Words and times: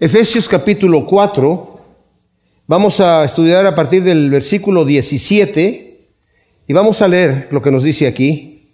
Efesios 0.00 0.48
capítulo 0.48 1.06
4, 1.06 1.80
vamos 2.68 3.00
a 3.00 3.24
estudiar 3.24 3.66
a 3.66 3.74
partir 3.74 4.04
del 4.04 4.30
versículo 4.30 4.84
17 4.84 6.06
y 6.68 6.72
vamos 6.72 7.02
a 7.02 7.08
leer 7.08 7.48
lo 7.50 7.60
que 7.60 7.72
nos 7.72 7.82
dice 7.82 8.06
aquí. 8.06 8.68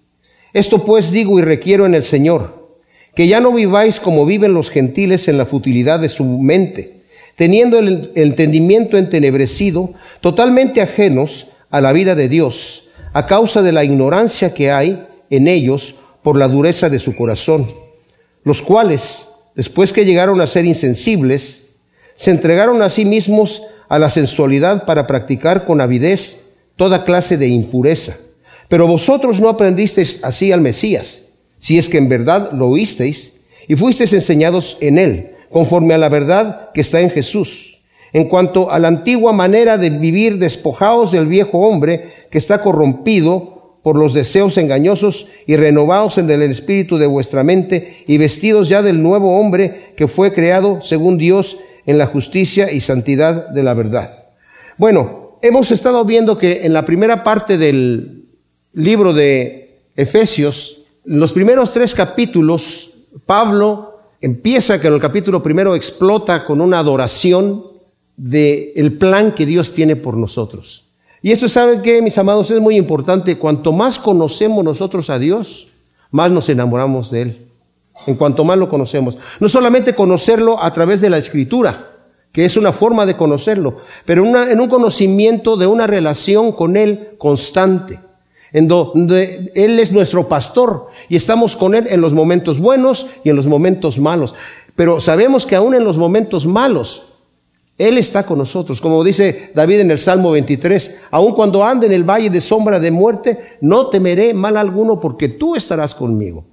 Esto 0.53 0.85
pues 0.85 1.13
digo 1.13 1.39
y 1.39 1.43
requiero 1.43 1.87
en 1.87 1.95
el 1.95 2.05
Señor, 2.05 2.77
que 3.15 3.27
ya 3.27 3.41
no 3.41 3.55
viváis 3.55 4.01
como 4.01 4.27
viven 4.27 4.53
los 4.53 4.69
gentiles 4.69 5.27
en 5.27 5.39
la 5.39 5.47
futilidad 5.47 5.99
de 5.99 6.11
su 6.11 6.25
mente, 6.25 7.05
teniendo 7.37 7.79
el 7.79 8.13
entendimiento 8.17 8.99
entenebrecido, 8.99 9.95
totalmente 10.21 10.83
ajenos 10.83 11.47
a 11.71 11.81
la 11.81 11.95
vida 11.95 12.15
de 12.15 12.29
Dios, 12.29 12.91
a 13.15 13.25
causa 13.25 13.63
de 13.63 13.73
la 13.73 13.83
ignorancia 13.83 14.53
que 14.53 14.71
hay 14.71 15.07
en 15.31 15.49
ellos 15.49 15.95
por 16.23 16.37
la 16.37 16.49
dureza 16.49 16.91
de 16.91 16.99
su 16.99 17.17
corazón, 17.17 17.73
los 18.43 18.61
cuales 18.61 19.29
después 19.55 19.93
que 19.93 20.05
llegaron 20.05 20.41
a 20.41 20.47
ser 20.47 20.65
insensibles, 20.65 21.65
se 22.17 22.31
entregaron 22.31 22.83
a 22.83 22.89
sí 22.89 23.05
mismos 23.05 23.63
a 23.89 23.99
la 23.99 24.11
sensualidad 24.11 24.85
para 24.85 25.07
practicar 25.07 25.65
con 25.65 25.81
avidez 25.81 26.43
toda 26.77 27.05
clase 27.05 27.37
de 27.37 27.49
impureza. 27.49 28.17
Pero 28.69 28.87
vosotros 28.87 29.41
no 29.41 29.49
aprendisteis 29.49 30.21
así 30.25 30.53
al 30.53 30.61
Mesías, 30.61 31.23
si 31.59 31.79
es 31.79 31.89
que 31.89 31.99
en 31.99 32.09
verdad 32.09 32.53
lo 32.53 32.69
oísteis 32.69 33.35
y 33.69 33.77
fuisteis 33.77 34.13
enseñados 34.13 34.79
en 34.81 34.99
él, 34.99 35.31
conforme 35.51 35.95
a 35.95 35.99
la 35.99 36.09
verdad 36.09 36.71
que 36.73 36.81
está 36.81 37.01
en 37.01 37.11
Jesús. 37.11 37.81
En 38.13 38.29
cuanto 38.29 38.71
a 38.71 38.79
la 38.79 38.89
antigua 38.89 39.33
manera 39.33 39.77
de 39.77 39.91
vivir, 39.91 40.39
despojaos 40.39 41.11
del 41.11 41.27
viejo 41.27 41.59
hombre 41.59 42.13
que 42.31 42.39
está 42.39 42.63
corrompido 42.63 43.54
por 43.85 43.99
los 43.99 44.15
deseos 44.15 44.57
engañosos 44.57 45.29
y 45.47 45.57
renovados 45.57 46.17
en 46.17 46.31
el 46.31 46.41
espíritu 46.41 46.97
de 46.97 47.07
vuestra 47.07 47.45
mente 47.45 48.03
y 48.07 48.17
vestidos 48.17 48.71
ya 48.71 48.81
del 48.81 49.03
nuevo 49.03 49.39
hombre 49.39 49.93
que 49.95 50.09
fue 50.09 50.33
creado 50.33 50.81
según 50.81 51.19
Dios 51.19 51.59
en 51.85 51.99
la 51.99 52.07
justicia 52.07 52.73
y 52.73 52.81
santidad 52.81 53.51
de 53.51 53.63
la 53.63 53.75
verdad. 53.75 54.25
Bueno, 54.79 55.39
hemos 55.43 55.71
estado 55.71 56.03
viendo 56.07 56.39
que 56.39 56.65
en 56.65 56.73
la 56.73 56.87
primera 56.87 57.23
parte 57.23 57.59
del 57.59 58.25
libro 58.73 59.13
de 59.13 59.83
Efesios, 59.97 60.87
en 61.05 61.21
los 61.21 61.33
primeros 61.33 61.75
tres 61.75 61.95
capítulos, 61.95 62.95
Pablo 63.27 63.99
empieza 64.23 64.81
que 64.81 64.89
en 64.89 64.95
el 64.95 65.01
capítulo 65.01 65.43
primero 65.43 65.75
explota 65.75 66.47
con 66.47 66.63
una 66.63 66.79
adoración 66.79 67.67
del 68.17 68.73
el 68.77 68.97
plan 68.97 69.35
que 69.35 69.45
Dios 69.45 69.75
tiene 69.75 69.95
por 69.95 70.17
nosotros. 70.17 70.84
Y 71.25 71.33
esto, 71.33 71.49
¿saben 71.49 71.81
qué, 71.81 72.03
mis 72.03 72.19
amados? 72.19 72.51
Es 72.51 72.61
muy 72.61 72.77
importante. 72.77 73.39
Cuanto 73.39 73.73
más 73.73 73.99
conocemos 73.99 74.63
nosotros 74.63 75.09
a 75.09 75.19
Dios, 75.19 75.69
más 76.11 76.31
nos 76.31 76.51
enamoramos 76.51 77.11
de 77.11 77.23
Él. 77.23 77.49
En 78.07 78.17
cuanto 78.17 78.45
más 78.45 78.59
lo 78.59 78.69
conocemos. 78.69 79.17
No 79.41 79.49
solamente 79.49 79.95
conocerlo 79.95 80.63
a 80.63 80.71
través 80.75 81.01
de 81.01 81.09
la 81.09 81.17
escritura, 81.17 81.93
que 82.31 82.45
es 82.45 82.59
una 82.59 82.73
forma 82.73 83.07
de 83.07 83.17
conocerlo, 83.17 83.79
pero 84.05 84.23
en 84.23 84.61
un 84.61 84.69
conocimiento 84.69 85.57
de 85.57 85.67
una 85.67 85.87
relación 85.87 86.53
con 86.53 86.77
Él 86.77 87.15
constante, 87.17 87.99
en 88.53 88.69
donde 88.69 89.51
Él 89.55 89.79
es 89.79 89.93
nuestro 89.93 90.29
pastor 90.29 90.89
y 91.09 91.17
estamos 91.17 91.57
con 91.57 91.75
Él 91.75 91.87
en 91.89 92.03
los 92.03 92.13
momentos 92.13 92.59
buenos 92.59 93.07
y 93.25 93.31
en 93.31 93.37
los 93.37 93.47
momentos 93.47 93.99
malos. 93.99 94.35
Pero 94.77 95.01
sabemos 95.01 95.47
que 95.47 95.57
aún 95.57 95.75
en 95.75 95.85
los 95.85 95.97
momentos 95.97 96.45
malos, 96.45 97.14
él 97.77 97.99
está 97.99 98.25
con 98.25 98.39
nosotros, 98.39 98.81
como 98.81 99.03
dice 99.03 99.51
David 99.55 99.81
en 99.81 99.91
el 99.91 99.99
Salmo 99.99 100.31
23, 100.31 100.97
aun 101.11 101.35
cuando 101.35 101.65
ande 101.65 101.87
en 101.87 101.93
el 101.93 102.05
valle 102.05 102.31
de 102.31 102.41
sombra 102.41 102.79
de 102.79 102.91
muerte, 102.91 103.59
no 103.61 103.89
temeré 103.89 104.33
mal 104.33 104.57
alguno 104.57 105.01
porque 105.01 105.29
tú 105.29 105.57
estarás 105.57 105.95
conmigo. 105.95 106.45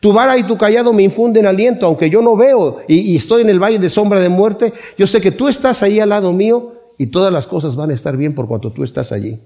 Tu 0.00 0.12
vara 0.12 0.36
y 0.36 0.42
tu 0.42 0.58
callado 0.58 0.92
me 0.92 1.02
infunden 1.02 1.46
aliento, 1.46 1.86
aunque 1.86 2.10
yo 2.10 2.20
no 2.20 2.36
veo 2.36 2.80
y, 2.86 3.16
estoy 3.16 3.42
en 3.42 3.48
el 3.48 3.62
valle 3.62 3.78
de 3.78 3.88
sombra 3.88 4.20
de 4.20 4.28
muerte, 4.28 4.74
yo 4.98 5.06
sé 5.06 5.22
que 5.22 5.30
tú 5.30 5.48
estás 5.48 5.82
ahí 5.82 5.98
al 5.98 6.10
lado 6.10 6.32
mío 6.34 6.74
y 6.98 7.06
todas 7.06 7.32
las 7.32 7.46
cosas 7.46 7.74
van 7.74 7.90
a 7.90 7.94
estar 7.94 8.16
bien 8.16 8.34
por 8.34 8.46
cuanto 8.46 8.70
tú 8.70 8.84
estás 8.84 9.12
allí. 9.12 9.40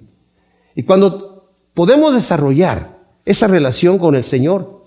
Y 0.74 0.82
cuando 0.82 1.52
podemos 1.74 2.14
desarrollar 2.14 2.98
esa 3.24 3.46
relación 3.46 3.98
con 3.98 4.16
el 4.16 4.24
Señor, 4.24 4.82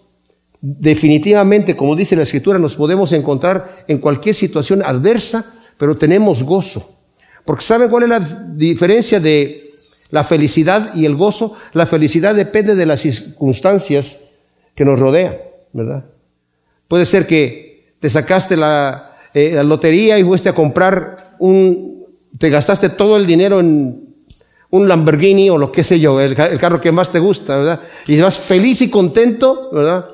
definitivamente, 0.59 1.77
como 1.77 1.95
dice 1.95 2.17
la 2.17 2.23
Escritura, 2.23 2.59
nos 2.59 2.75
podemos 2.75 3.13
encontrar 3.13 3.85
en 3.87 3.99
cualquier 3.99 4.35
situación 4.35 4.81
adversa, 4.83 5.53
pero 5.77 5.97
tenemos 5.97 6.43
gozo. 6.43 6.93
Porque 7.45 7.63
¿saben 7.63 7.89
cuál 7.89 8.03
es 8.03 8.09
la 8.09 8.19
diferencia 8.19 9.19
de 9.19 9.71
la 10.09 10.23
felicidad 10.23 10.93
y 10.95 11.05
el 11.05 11.15
gozo? 11.15 11.55
La 11.73 11.85
felicidad 11.85 12.35
depende 12.35 12.75
de 12.75 12.85
las 12.85 13.01
circunstancias 13.01 14.21
que 14.75 14.85
nos 14.85 14.99
rodean, 14.99 15.37
¿verdad? 15.73 16.05
Puede 16.87 17.05
ser 17.05 17.27
que 17.27 17.95
te 17.99 18.09
sacaste 18.09 18.55
la, 18.55 19.17
eh, 19.33 19.61
lotería 19.63 20.17
y 20.19 20.23
fuiste 20.23 20.49
a 20.49 20.55
comprar 20.55 21.35
un, 21.39 22.05
te 22.37 22.49
gastaste 22.49 22.89
todo 22.89 23.17
el 23.17 23.25
dinero 23.25 23.59
en 23.59 24.03
un 24.69 24.87
Lamborghini 24.87 25.49
o 25.49 25.57
lo 25.57 25.71
que 25.71 25.83
sé 25.83 25.99
yo, 25.99 26.19
el, 26.19 26.39
el 26.39 26.59
carro 26.59 26.81
que 26.81 26.91
más 26.91 27.11
te 27.11 27.19
gusta, 27.19 27.57
¿verdad? 27.57 27.81
Y 28.07 28.19
vas 28.19 28.37
feliz 28.37 28.81
y 28.81 28.89
contento, 28.89 29.69
¿verdad? 29.71 30.07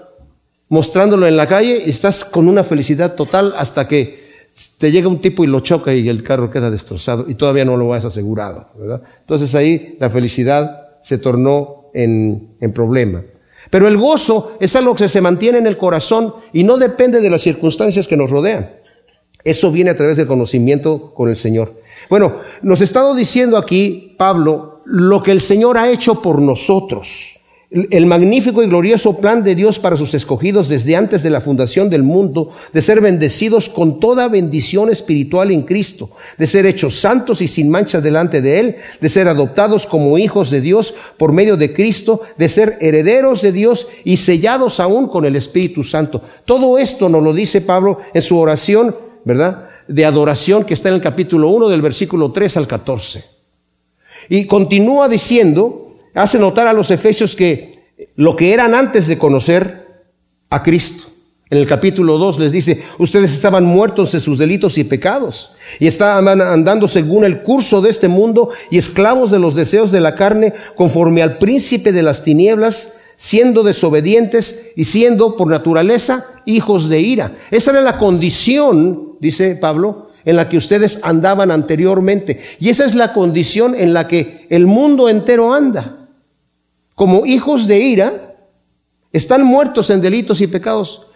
Mostrándolo 0.68 1.28
en 1.28 1.38
la 1.38 1.48
calle 1.48 1.84
y 1.86 1.90
estás 1.90 2.26
con 2.26 2.48
una 2.48 2.64
felicidad 2.64 3.16
total 3.16 3.54
hasta 3.58 3.88
que 3.88 4.19
te 4.78 4.92
llega 4.92 5.08
un 5.08 5.22
tipo 5.22 5.44
y 5.44 5.48
lo 5.48 5.62
choca 5.62 5.94
y 5.94 6.08
el 6.10 6.24
carro 6.24 6.52
queda 6.52 6.70
destrozado 6.70 7.26
y 7.28 7.36
todavía 7.36 7.66
no 7.66 7.78
lo 7.78 7.94
has 7.94 8.06
asegurado. 8.06 8.68
Entonces 9.22 9.56
ahí 9.56 9.98
la 10.00 10.10
felicidad 10.10 10.98
se 11.02 11.18
tornó 11.18 11.90
en, 11.94 12.56
en 12.60 12.74
problema. 12.74 13.24
Pero 13.70 13.88
el 13.88 13.98
gozo 13.98 14.58
es 14.60 14.76
algo 14.76 14.96
que 14.96 15.08
se 15.08 15.22
mantiene 15.22 15.60
en 15.60 15.68
el 15.68 15.78
corazón 15.78 16.34
y 16.54 16.64
no 16.64 16.78
depende 16.78 17.22
de 17.22 17.30
las 17.30 17.42
circunstancias 17.42 18.08
que 18.08 18.18
nos 18.18 18.30
rodean. 18.30 18.72
Eso 19.44 19.72
viene 19.72 19.92
a 19.92 19.96
través 19.96 20.18
del 20.18 20.28
conocimiento 20.28 21.14
con 21.14 21.30
el 21.30 21.38
Señor. 21.38 21.82
Bueno, 22.10 22.38
nos 22.62 22.82
ha 22.82 22.84
estado 22.84 23.16
diciendo 23.16 23.58
aquí 23.58 24.16
Pablo 24.18 24.82
lo 24.86 25.24
que 25.24 25.32
el 25.32 25.42
Señor 25.42 25.78
ha 25.78 25.90
hecho 25.90 26.22
por 26.22 26.42
nosotros 26.42 27.39
el 27.72 28.08
magnífico 28.08 28.64
y 28.64 28.68
glorioso 28.68 29.18
plan 29.20 29.44
de 29.44 29.54
Dios 29.54 29.78
para 29.78 29.96
sus 29.96 30.16
escogidos 30.16 30.70
desde 30.70 30.96
antes 30.96 31.22
de 31.22 31.30
la 31.30 31.40
fundación 31.40 31.88
del 31.88 32.02
mundo, 32.02 32.50
de 32.74 32.82
ser 32.82 33.00
bendecidos 33.00 33.70
con 33.70 34.00
toda 34.00 34.28
bendición 34.28 34.90
espiritual 34.90 35.52
en 35.52 35.62
Cristo, 35.62 36.10
de 36.40 36.48
ser 36.48 36.66
hechos 36.66 37.00
santos 37.00 37.42
y 37.42 37.48
sin 37.48 37.70
mancha 37.70 38.02
delante 38.02 38.42
de 38.42 38.60
Él, 38.60 38.76
de 39.00 39.10
ser 39.10 39.28
adoptados 39.28 39.86
como 39.86 40.18
hijos 40.18 40.50
de 40.50 40.62
Dios 40.62 40.96
por 41.18 41.32
medio 41.32 41.58
de 41.58 41.72
Cristo, 41.72 42.22
de 42.40 42.50
ser 42.50 42.76
herederos 42.82 43.44
de 43.44 43.52
Dios 43.52 43.88
y 44.04 44.18
sellados 44.18 44.80
aún 44.80 45.08
con 45.08 45.26
el 45.26 45.36
Espíritu 45.36 45.84
Santo. 45.84 46.24
Todo 46.46 46.80
esto 46.80 47.08
nos 47.08 47.22
lo 47.22 47.34
dice 47.34 47.62
Pablo 47.62 48.00
en 48.16 48.24
su 48.24 48.40
oración, 48.40 48.96
¿verdad? 49.26 49.70
De 49.88 50.06
adoración 50.06 50.66
que 50.66 50.74
está 50.74 50.90
en 50.90 50.96
el 50.96 51.02
capítulo 51.02 51.50
1 51.50 51.70
del 51.70 51.84
versículo 51.84 52.32
3 52.32 52.58
al 52.58 52.66
14. 52.66 53.24
Y 54.30 54.46
continúa 54.46 55.08
diciendo, 55.08 55.89
hace 56.14 56.40
notar 56.40 56.68
a 56.68 56.74
los 56.74 56.92
efesios 56.92 57.36
que 57.36 57.80
lo 58.16 58.36
que 58.36 58.54
eran 58.54 58.76
antes 58.76 59.08
de 59.08 59.18
conocer 59.18 60.04
a 60.50 60.64
Cristo. 60.64 61.08
En 61.52 61.58
el 61.58 61.66
capítulo 61.66 62.20
2 62.20 62.40
les 62.40 62.52
dice, 62.52 62.84
ustedes 63.00 63.32
estaban 63.32 63.66
muertos 63.66 64.14
en 64.14 64.22
sus 64.22 64.38
delitos 64.38 64.78
y 64.78 64.84
pecados 64.84 65.54
y 65.80 65.88
estaban 65.88 66.42
andando 66.42 66.88
según 66.88 67.26
el 67.26 67.42
curso 67.42 67.82
de 67.82 67.90
este 67.90 68.08
mundo 68.08 68.52
y 68.70 68.78
esclavos 68.78 69.32
de 69.32 69.40
los 69.40 69.56
deseos 69.56 69.92
de 69.92 70.00
la 70.00 70.14
carne 70.14 70.54
conforme 70.76 71.24
al 71.24 71.40
príncipe 71.40 71.92
de 71.92 72.04
las 72.04 72.24
tinieblas, 72.24 72.94
siendo 73.16 73.64
desobedientes 73.64 74.70
y 74.76 74.84
siendo 74.84 75.38
por 75.38 75.48
naturaleza 75.48 76.28
hijos 76.46 76.88
de 76.88 77.00
ira. 77.02 77.34
Esa 77.50 77.72
era 77.72 77.82
la 77.82 77.98
condición, 77.98 79.18
dice 79.20 79.56
Pablo, 79.56 80.09
en 80.26 80.36
la 80.36 80.50
que 80.50 80.58
ustedes 80.58 81.00
andaban 81.04 81.52
anteriormente. 81.52 82.42
Y 82.60 82.70
esa 82.70 82.86
es 82.86 82.96
la 82.96 83.14
condición 83.14 83.76
en 83.76 83.94
la 83.94 84.08
que 84.08 84.48
el 84.50 84.68
mundo 84.68 85.10
entero 85.10 85.54
anda 85.54 86.00
como 87.00 87.26
hijos 87.26 87.66
de 87.66 87.80
ira, 87.80 88.36
están 89.14 89.42
muertos 89.42 89.90
en 89.90 90.02
delitos 90.02 90.42
y 90.42 90.48
pecados. 90.48 91.08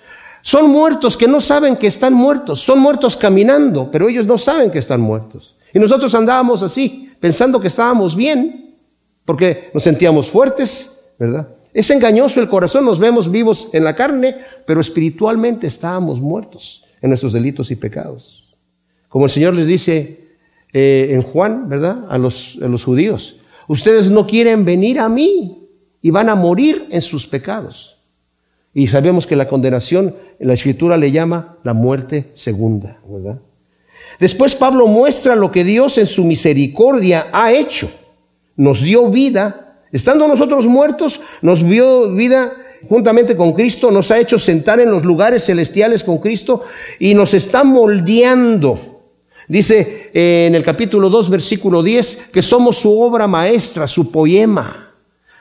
Son 0.41 0.69
muertos 0.69 1.17
que 1.17 1.27
no 1.27 1.41
saben 1.41 1.75
que 1.75 1.87
están 1.87 2.13
muertos. 2.13 2.61
Son 2.61 2.79
muertos 2.79 3.17
caminando, 3.17 3.91
pero 3.91 4.07
ellos 4.07 4.25
no 4.25 4.37
saben 4.37 4.71
que 4.71 4.79
están 4.79 5.01
muertos. 5.01 5.57
Y 5.73 5.79
nosotros 5.79 6.15
andábamos 6.15 6.63
así, 6.63 7.11
pensando 7.19 7.59
que 7.59 7.67
estábamos 7.67 8.15
bien, 8.15 8.77
porque 9.25 9.71
nos 9.73 9.83
sentíamos 9.83 10.29
fuertes, 10.29 11.01
¿verdad? 11.19 11.49
Es 11.73 11.89
engañoso 11.89 12.39
el 12.39 12.47
corazón, 12.47 12.85
nos 12.85 12.97
vemos 12.97 13.29
vivos 13.29 13.69
en 13.73 13.83
la 13.83 13.93
carne, 13.93 14.37
pero 14.65 14.79
espiritualmente 14.79 15.67
estábamos 15.67 16.21
muertos 16.21 16.85
en 17.01 17.09
nuestros 17.09 17.33
delitos 17.33 17.71
y 17.71 17.75
pecados. 17.75 18.42
Como 19.13 19.25
el 19.25 19.31
Señor 19.31 19.53
les 19.53 19.67
dice 19.67 20.21
eh, 20.73 21.09
en 21.11 21.21
Juan, 21.21 21.69
¿verdad? 21.69 22.07
A 22.09 22.17
los, 22.17 22.57
a 22.63 22.67
los 22.67 22.83
judíos, 22.83 23.35
ustedes 23.67 24.09
no 24.09 24.25
quieren 24.25 24.65
venir 24.65 24.97
a 24.97 25.07
mí 25.07 25.67
y 26.01 26.09
van 26.09 26.29
a 26.29 26.35
morir 26.35 26.87
en 26.89 26.99
sus 26.99 27.27
pecados. 27.27 28.01
Y 28.73 28.87
sabemos 28.87 29.27
que 29.27 29.35
la 29.35 29.47
condenación 29.47 30.15
en 30.39 30.47
la 30.47 30.55
escritura 30.55 30.97
le 30.97 31.11
llama 31.11 31.59
la 31.61 31.73
muerte 31.73 32.31
segunda, 32.33 33.01
¿verdad? 33.07 33.39
Después 34.19 34.55
Pablo 34.55 34.87
muestra 34.87 35.35
lo 35.35 35.51
que 35.51 35.63
Dios 35.63 35.99
en 35.99 36.07
su 36.07 36.25
misericordia 36.25 37.27
ha 37.31 37.53
hecho. 37.53 37.91
Nos 38.55 38.81
dio 38.81 39.11
vida, 39.11 39.77
estando 39.91 40.27
nosotros 40.27 40.65
muertos, 40.65 41.21
nos 41.43 41.63
dio 41.63 42.15
vida 42.15 42.51
juntamente 42.89 43.37
con 43.37 43.53
Cristo, 43.53 43.91
nos 43.91 44.09
ha 44.09 44.17
hecho 44.17 44.39
sentar 44.39 44.79
en 44.79 44.89
los 44.89 45.05
lugares 45.05 45.45
celestiales 45.45 46.03
con 46.03 46.17
Cristo 46.17 46.63
y 46.97 47.13
nos 47.13 47.35
está 47.35 47.63
moldeando. 47.63 48.92
Dice 49.47 50.11
eh, 50.13 50.45
en 50.47 50.55
el 50.55 50.63
capítulo 50.63 51.09
2, 51.09 51.29
versículo 51.29 51.83
10, 51.83 52.29
que 52.31 52.41
somos 52.41 52.77
su 52.77 52.99
obra 52.99 53.27
maestra, 53.27 53.87
su 53.87 54.11
poema. 54.11 54.93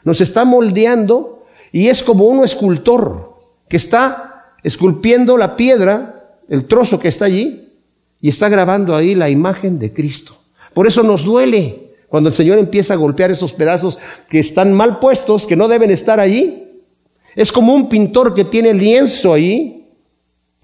Nos 0.04 0.20
está 0.20 0.44
moldeando 0.44 1.44
y 1.70 1.88
es 1.88 2.02
como 2.02 2.24
un 2.24 2.44
escultor 2.44 3.36
que 3.68 3.76
está 3.76 4.56
esculpiendo 4.62 5.36
la 5.36 5.56
piedra, 5.56 6.38
el 6.48 6.66
trozo 6.66 6.98
que 6.98 7.08
está 7.08 7.26
allí, 7.26 7.72
y 8.20 8.28
está 8.28 8.48
grabando 8.48 8.94
ahí 8.94 9.14
la 9.14 9.30
imagen 9.30 9.78
de 9.78 9.92
Cristo. 9.92 10.36
Por 10.74 10.86
eso 10.86 11.02
nos 11.02 11.24
duele 11.24 11.94
cuando 12.08 12.28
el 12.28 12.34
Señor 12.34 12.58
empieza 12.58 12.94
a 12.94 12.98
golpear 12.98 13.30
esos 13.30 13.52
pedazos 13.52 13.98
que 14.28 14.38
están 14.38 14.72
mal 14.72 14.98
puestos, 14.98 15.46
que 15.46 15.56
no 15.56 15.68
deben 15.68 15.90
estar 15.90 16.20
allí. 16.20 16.68
Es 17.34 17.50
como 17.50 17.74
un 17.74 17.88
pintor 17.88 18.34
que 18.34 18.44
tiene 18.44 18.74
lienzo 18.74 19.32
ahí 19.32 19.81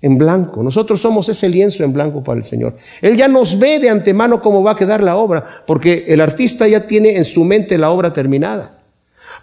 en 0.01 0.17
blanco. 0.17 0.63
Nosotros 0.63 1.01
somos 1.01 1.29
ese 1.29 1.49
lienzo 1.49 1.83
en 1.83 1.93
blanco 1.93 2.23
para 2.23 2.39
el 2.39 2.45
Señor. 2.45 2.77
Él 3.01 3.17
ya 3.17 3.29
nos 3.29 3.59
ve 3.59 3.79
de 3.79 3.91
antemano 3.91 4.41
cómo 4.41 4.63
va 4.63 4.73
a 4.73 4.77
quedar 4.77 5.03
la 5.03 5.17
obra, 5.17 5.45
porque 5.67 6.05
el 6.09 6.21
artista 6.21 6.69
ya 6.69 6.87
tiene 6.87 7.17
en 7.17 7.25
su 7.25 7.45
mente 7.45 7.79
la 7.79 7.91
obra 7.91 8.13
terminada. 8.13 8.83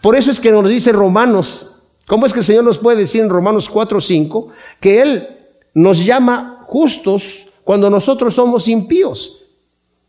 Por 0.02 0.16
eso 0.16 0.32
es 0.32 0.40
que 0.40 0.52
nos 0.52 0.70
dice 0.70 0.92
Romanos, 0.92 1.82
¿cómo 2.08 2.26
es 2.26 2.34
que 2.34 2.40
el 2.40 2.46
Señor 2.46 2.64
nos 2.64 2.78
puede 2.78 3.00
decir 3.00 3.22
en 3.22 3.30
Romanos 3.30 3.70
4 3.70 4.00
5 4.00 4.48
que 4.80 5.02
Él 5.02 5.28
nos 5.74 6.06
llama 6.06 6.64
justos 6.68 7.48
cuando 7.64 7.90
nosotros 7.90 8.34
somos 8.34 8.68
impíos? 8.68 9.42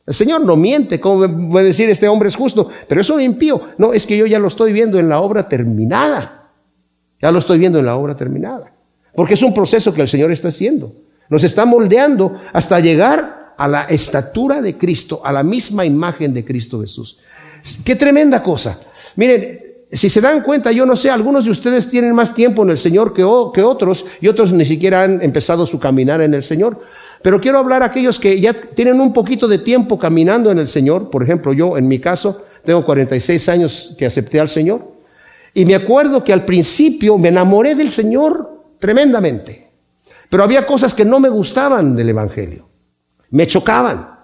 El 0.07 0.15
Señor 0.15 0.45
no 0.45 0.55
miente, 0.55 1.01
como 1.01 1.51
puede 1.51 1.67
decir 1.67 1.89
este 1.89 2.07
hombre 2.07 2.29
es 2.29 2.37
justo, 2.37 2.69
pero 2.89 3.01
es 3.01 3.11
un 3.11 3.21
impío. 3.21 3.61
No, 3.77 3.93
es 3.93 4.07
que 4.07 4.17
yo 4.17 4.27
ya 4.27 4.39
lo 4.39 4.47
estoy 4.47 4.73
viendo 4.73 5.01
en 5.01 5.09
la 5.09 5.21
obra 5.21 5.49
terminada. 5.49 6.53
Ya 7.21 7.33
lo 7.33 7.41
estoy 7.41 7.59
viendo 7.59 7.81
en 7.81 7.87
la 7.87 7.97
obra 7.97 8.15
terminada. 8.15 8.76
Porque 9.17 9.35
es 9.35 9.43
un 9.43 9.55
proceso 9.55 9.95
que 9.95 10.03
el 10.03 10.09
Señor 10.09 10.31
está 10.31 10.49
haciendo. 10.49 10.93
Nos 11.29 11.43
está 11.43 11.65
moldeando 11.65 12.41
hasta 12.53 12.79
llegar 12.81 13.55
a 13.57 13.67
la 13.67 13.85
estatura 13.85 14.61
de 14.61 14.77
Cristo, 14.77 15.23
a 15.25 15.33
la 15.33 15.43
misma 15.43 15.85
imagen 15.85 16.35
de 16.35 16.45
Cristo 16.45 16.81
Jesús. 16.81 17.19
Qué 17.85 17.97
tremenda 17.97 18.43
cosa. 18.43 18.79
Miren, 19.17 19.61
si 19.91 20.09
se 20.09 20.21
dan 20.21 20.43
cuenta, 20.43 20.73
yo 20.73 20.85
no 20.85 20.97
sé, 20.97 21.11
algunos 21.11 21.45
de 21.45 21.51
ustedes 21.53 21.89
tienen 21.89 22.15
más 22.15 22.35
tiempo 22.35 22.63
en 22.63 22.71
el 22.71 22.79
Señor 22.79 23.15
que, 23.15 23.23
otros 23.25 24.05
y 24.21 24.29
otros 24.29 24.53
ni 24.53 24.65
siquiera 24.65 25.05
han 25.05 25.23
empezado 25.23 25.67
su 25.67 25.79
caminar 25.79 26.21
en 26.21 26.35
el 26.35 26.43
Señor. 26.43 26.81
Pero 27.23 27.41
quiero 27.41 27.59
hablar 27.59 27.83
a 27.83 27.87
aquellos 27.87 28.19
que 28.19 28.41
ya 28.41 28.53
tienen 28.53 29.01
un 29.01 29.13
poquito 29.13 29.49
de 29.49 29.59
tiempo 29.59 29.99
caminando 29.99 30.51
en 30.51 30.59
el 30.59 30.69
Señor. 30.69 31.11
Por 31.11 31.23
ejemplo, 31.23 31.53
yo 31.53 31.79
en 31.79 31.89
mi 31.89 31.99
caso 31.99 32.43
tengo 32.65 32.85
46 32.85 33.49
años 33.49 33.95
que 33.97 34.07
acepté 34.07 34.41
al 34.41 34.49
Señor. 34.49 34.93
Y 35.55 35.65
me 35.65 35.75
acuerdo 35.75 36.23
que 36.23 36.33
al 36.33 36.45
principio 36.45 37.17
me 37.17 37.29
enamoré 37.29 37.75
del 37.75 37.91
Señor 37.91 38.56
tremendamente. 38.87 39.69
Pero 40.31 40.45
había 40.45 40.65
cosas 40.65 40.95
que 40.95 41.05
no 41.05 41.19
me 41.19 41.29
gustaban 41.29 41.97
del 41.97 42.11
Evangelio. 42.11 42.69
Me 43.31 43.49
chocaban. 43.49 44.15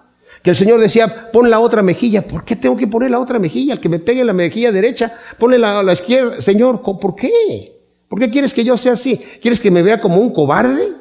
Que 0.41 0.51
el 0.51 0.55
Señor 0.55 0.79
decía, 0.79 1.31
pon 1.33 1.49
la 1.49 1.59
otra 1.59 1.81
mejilla. 1.81 2.21
¿Por 2.21 2.45
qué 2.45 2.55
tengo 2.55 2.77
que 2.77 2.87
poner 2.87 3.11
la 3.11 3.19
otra 3.19 3.39
mejilla? 3.39 3.73
El 3.73 3.81
que 3.81 3.89
me 3.89 3.99
pegue 3.99 4.23
la 4.23 4.31
mejilla 4.31 4.71
derecha, 4.71 5.13
ponle 5.37 5.57
la, 5.57 5.83
la 5.83 5.91
izquierda. 5.91 6.41
Señor, 6.41 6.81
¿por 6.81 7.13
qué? 7.13 7.77
¿Por 8.07 8.19
qué 8.19 8.29
quieres 8.29 8.53
que 8.53 8.63
yo 8.63 8.77
sea 8.77 8.93
así? 8.93 9.21
¿Quieres 9.41 9.59
que 9.59 9.69
me 9.69 9.81
vea 9.81 9.99
como 9.99 10.15
un 10.21 10.31
cobarde? 10.31 10.93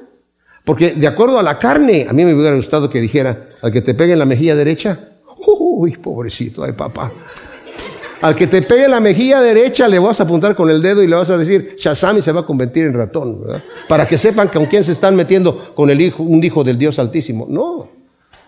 Porque 0.64 0.90
de 0.92 1.06
acuerdo 1.06 1.38
a 1.38 1.42
la 1.44 1.56
carne, 1.60 2.06
a 2.08 2.12
mí 2.12 2.24
me 2.24 2.34
hubiera 2.34 2.56
gustado 2.56 2.90
que 2.90 3.00
dijera, 3.00 3.46
al 3.62 3.70
que 3.70 3.80
te 3.80 3.94
pegue 3.94 4.14
en 4.14 4.18
la 4.18 4.26
mejilla 4.26 4.56
derecha, 4.56 4.98
uy, 5.46 5.98
pobrecito, 5.98 6.64
ay 6.64 6.72
papá. 6.72 7.12
Al 8.22 8.36
que 8.36 8.46
te 8.46 8.62
pegue 8.62 8.88
la 8.88 9.00
mejilla 9.00 9.40
derecha 9.40 9.88
le 9.88 9.98
vas 9.98 10.20
a 10.20 10.22
apuntar 10.22 10.54
con 10.54 10.70
el 10.70 10.80
dedo 10.80 11.02
y 11.02 11.08
le 11.08 11.16
vas 11.16 11.28
a 11.30 11.36
decir, 11.36 11.74
Shazam 11.76 12.22
se 12.22 12.30
va 12.30 12.40
a 12.40 12.46
convertir 12.46 12.84
en 12.84 12.94
ratón, 12.94 13.40
¿verdad? 13.40 13.64
Para 13.88 14.06
que 14.06 14.16
sepan 14.16 14.46
con 14.46 14.66
quién 14.66 14.84
se 14.84 14.92
están 14.92 15.16
metiendo 15.16 15.74
con 15.74 15.90
el 15.90 16.00
hijo, 16.00 16.22
un 16.22 16.42
hijo 16.42 16.62
del 16.62 16.78
Dios 16.78 17.00
Altísimo. 17.00 17.46
No, 17.50 17.88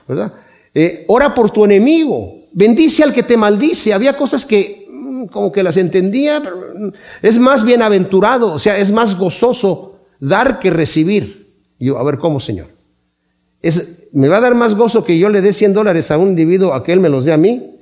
¿verdad? 0.07 0.33
Eh, 0.73 1.05
ora 1.09 1.35
por 1.35 1.51
tu 1.51 1.65
enemigo, 1.65 2.35
bendice 2.53 3.03
al 3.03 3.13
que 3.13 3.25
te 3.25 3.37
maldice. 3.37 3.93
Había 3.93 4.17
cosas 4.17 4.47
que 4.47 4.87
mm, 4.89 5.27
como 5.27 5.51
que 5.51 5.65
las 5.65 5.77
entendía, 5.77 6.41
pero 6.41 6.57
mm, 6.57 6.89
es 7.23 7.41
más 7.41 7.65
bienaventurado, 7.65 8.53
o 8.53 8.61
sea, 8.61 8.79
es 8.79 8.93
más 8.93 9.19
gozoso 9.19 9.97
dar 10.21 10.61
que 10.61 10.71
recibir. 10.71 11.53
Y 11.81 11.87
yo, 11.87 11.99
a 11.99 12.05
ver, 12.05 12.19
¿cómo, 12.19 12.39
Señor? 12.39 12.69
Es, 13.61 14.07
¿Me 14.13 14.29
va 14.29 14.37
a 14.37 14.41
dar 14.41 14.55
más 14.55 14.77
gozo 14.77 15.05
que 15.05 15.19
yo 15.19 15.29
le 15.29 15.41
dé 15.41 15.53
100 15.53 15.73
dólares 15.73 16.13
a 16.13 16.19
un 16.19 16.29
individuo 16.29 16.75
a 16.75 16.85
que 16.85 16.93
él 16.93 17.01
me 17.01 17.09
los 17.09 17.25
dé 17.25 17.33
a 17.33 17.37
mí? 17.37 17.74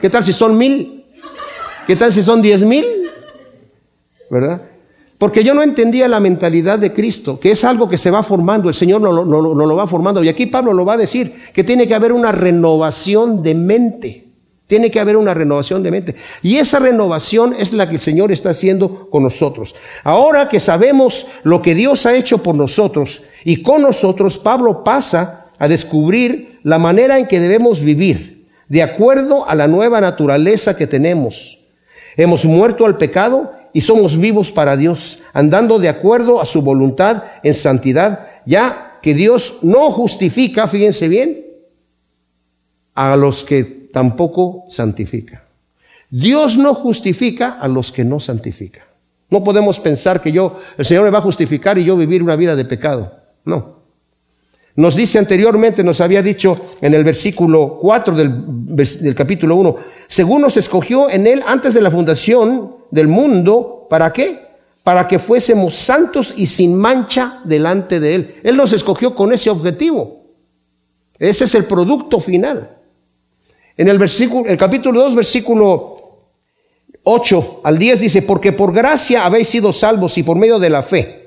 ¿Qué 0.00 0.10
tal 0.10 0.24
si 0.24 0.32
son 0.32 0.56
mil? 0.56 1.04
¿Qué 1.86 1.96
tal 1.96 2.12
si 2.12 2.22
son 2.22 2.42
diez 2.42 2.62
mil? 2.62 2.84
¿Verdad? 4.30 4.62
Porque 5.18 5.42
yo 5.42 5.52
no 5.52 5.62
entendía 5.64 6.06
la 6.06 6.20
mentalidad 6.20 6.78
de 6.78 6.92
Cristo, 6.92 7.40
que 7.40 7.50
es 7.50 7.64
algo 7.64 7.88
que 7.88 7.98
se 7.98 8.10
va 8.12 8.22
formando, 8.22 8.68
el 8.68 8.74
Señor 8.74 9.00
no, 9.00 9.12
no, 9.12 9.24
no, 9.24 9.66
lo 9.66 9.76
va 9.76 9.88
formando. 9.88 10.22
Y 10.22 10.28
aquí 10.28 10.46
Pablo 10.46 10.72
lo 10.72 10.84
va 10.84 10.94
a 10.94 10.98
decir, 10.98 11.34
que 11.52 11.64
tiene 11.64 11.88
que 11.88 11.94
haber 11.96 12.12
una 12.12 12.30
renovación 12.30 13.42
de 13.42 13.54
mente. 13.56 14.28
Tiene 14.68 14.90
que 14.90 15.00
haber 15.00 15.16
una 15.16 15.34
renovación 15.34 15.82
de 15.82 15.90
mente. 15.90 16.14
Y 16.42 16.56
esa 16.56 16.78
renovación 16.78 17.54
es 17.58 17.72
la 17.72 17.88
que 17.88 17.96
el 17.96 18.00
Señor 18.00 18.30
está 18.30 18.50
haciendo 18.50 19.08
con 19.10 19.24
nosotros. 19.24 19.74
Ahora 20.04 20.48
que 20.48 20.60
sabemos 20.60 21.26
lo 21.42 21.62
que 21.62 21.74
Dios 21.74 22.06
ha 22.06 22.14
hecho 22.14 22.38
por 22.38 22.54
nosotros 22.54 23.22
y 23.44 23.62
con 23.62 23.82
nosotros, 23.82 24.38
Pablo 24.38 24.84
pasa 24.84 25.46
a 25.58 25.66
descubrir 25.66 26.60
la 26.62 26.78
manera 26.78 27.18
en 27.18 27.26
que 27.26 27.40
debemos 27.40 27.80
vivir, 27.80 28.37
de 28.68 28.82
acuerdo 28.82 29.48
a 29.48 29.54
la 29.54 29.68
nueva 29.68 30.00
naturaleza 30.00 30.76
que 30.76 30.86
tenemos. 30.86 31.58
Hemos 32.16 32.44
muerto 32.44 32.84
al 32.84 32.96
pecado 32.96 33.52
y 33.72 33.80
somos 33.80 34.18
vivos 34.18 34.52
para 34.52 34.76
Dios, 34.76 35.20
andando 35.32 35.78
de 35.78 35.88
acuerdo 35.88 36.40
a 36.40 36.44
su 36.44 36.62
voluntad 36.62 37.24
en 37.42 37.54
santidad, 37.54 38.28
ya 38.44 38.98
que 39.02 39.14
Dios 39.14 39.58
no 39.62 39.92
justifica, 39.92 40.68
fíjense 40.68 41.08
bien, 41.08 41.46
a 42.94 43.16
los 43.16 43.44
que 43.44 43.62
tampoco 43.92 44.64
santifica. 44.68 45.44
Dios 46.10 46.56
no 46.56 46.74
justifica 46.74 47.50
a 47.50 47.68
los 47.68 47.92
que 47.92 48.04
no 48.04 48.18
santifica. 48.18 48.86
No 49.30 49.44
podemos 49.44 49.78
pensar 49.78 50.22
que 50.22 50.32
yo, 50.32 50.60
el 50.76 50.84
Señor 50.84 51.04
me 51.04 51.10
va 51.10 51.18
a 51.18 51.22
justificar 51.22 51.78
y 51.78 51.84
yo 51.84 51.96
vivir 51.96 52.22
una 52.22 52.34
vida 52.34 52.56
de 52.56 52.64
pecado. 52.64 53.12
No. 53.44 53.77
Nos 54.78 54.94
dice 54.94 55.18
anteriormente, 55.18 55.82
nos 55.82 56.00
había 56.00 56.22
dicho 56.22 56.56
en 56.80 56.94
el 56.94 57.02
versículo 57.02 57.78
4 57.80 58.14
del, 58.14 59.12
capítulo 59.16 59.56
1, 59.56 59.76
según 60.06 60.42
nos 60.42 60.56
escogió 60.56 61.10
en 61.10 61.26
Él 61.26 61.42
antes 61.44 61.74
de 61.74 61.82
la 61.82 61.90
fundación 61.90 62.76
del 62.92 63.08
mundo, 63.08 63.88
¿para 63.90 64.12
qué? 64.12 64.38
Para 64.84 65.08
que 65.08 65.18
fuésemos 65.18 65.74
santos 65.74 66.32
y 66.36 66.46
sin 66.46 66.76
mancha 66.76 67.40
delante 67.42 67.98
de 67.98 68.14
Él. 68.14 68.34
Él 68.44 68.56
nos 68.56 68.72
escogió 68.72 69.16
con 69.16 69.32
ese 69.32 69.50
objetivo. 69.50 70.22
Ese 71.18 71.46
es 71.46 71.56
el 71.56 71.64
producto 71.64 72.20
final. 72.20 72.76
En 73.76 73.88
el, 73.88 73.98
versículo, 73.98 74.48
el 74.48 74.56
capítulo 74.56 75.00
2, 75.00 75.16
versículo 75.16 76.20
8 77.02 77.62
al 77.64 77.78
10 77.80 78.00
dice, 78.00 78.22
porque 78.22 78.52
por 78.52 78.72
gracia 78.72 79.26
habéis 79.26 79.48
sido 79.48 79.72
salvos 79.72 80.16
y 80.18 80.22
por 80.22 80.36
medio 80.36 80.60
de 80.60 80.70
la 80.70 80.84
fe. 80.84 81.17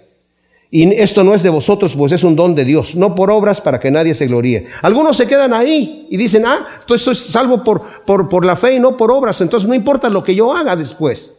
Y 0.73 0.93
esto 0.93 1.23
no 1.23 1.35
es 1.35 1.43
de 1.43 1.49
vosotros, 1.49 1.93
pues 1.95 2.13
es 2.13 2.23
un 2.23 2.35
don 2.35 2.55
de 2.55 2.63
Dios, 2.63 2.95
no 2.95 3.13
por 3.13 3.29
obras 3.29 3.59
para 3.59 3.79
que 3.79 3.91
nadie 3.91 4.13
se 4.13 4.27
gloríe. 4.27 4.67
Algunos 4.81 5.17
se 5.17 5.27
quedan 5.27 5.53
ahí 5.53 6.07
y 6.09 6.15
dicen, 6.15 6.45
ah, 6.45 6.65
estoy, 6.79 6.97
salvo 7.13 7.61
por, 7.61 8.03
por, 8.05 8.29
por 8.29 8.45
la 8.45 8.55
fe 8.55 8.75
y 8.75 8.79
no 8.79 8.95
por 8.95 9.11
obras, 9.11 9.41
entonces 9.41 9.67
no 9.67 9.75
importa 9.75 10.09
lo 10.09 10.23
que 10.23 10.33
yo 10.33 10.53
haga 10.55 10.77
después. 10.77 11.33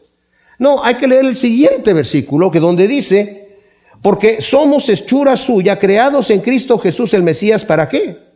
No, 0.59 0.85
hay 0.85 0.97
que 0.97 1.09
leer 1.09 1.25
el 1.25 1.35
siguiente 1.35 1.95
versículo, 1.95 2.51
que 2.51 2.61
donde 2.61 2.87
dice, 2.87 3.57
porque 4.03 4.43
somos 4.43 4.89
hechura 4.91 5.35
suya, 5.37 5.79
creados 5.79 6.29
en 6.29 6.41
Cristo 6.41 6.79
Jesús 6.79 7.15
el 7.15 7.23
Mesías, 7.23 7.65
¿para 7.65 7.89
qué? 7.89 8.33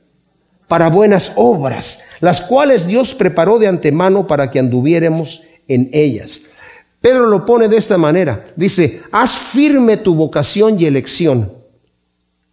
para 0.68 0.88
buenas 0.88 1.32
obras, 1.36 2.00
las 2.20 2.40
cuales 2.40 2.86
Dios 2.86 3.14
preparó 3.14 3.58
de 3.58 3.68
antemano 3.68 4.26
para 4.26 4.50
que 4.50 4.58
anduviéramos 4.58 5.42
en 5.68 5.88
ellas. 5.92 6.40
Pedro 7.06 7.28
lo 7.28 7.44
pone 7.44 7.68
de 7.68 7.76
esta 7.76 7.96
manera. 7.96 8.48
Dice, 8.56 9.00
haz 9.12 9.36
firme 9.36 9.96
tu 9.96 10.16
vocación 10.16 10.80
y 10.80 10.86
elección. 10.86 11.52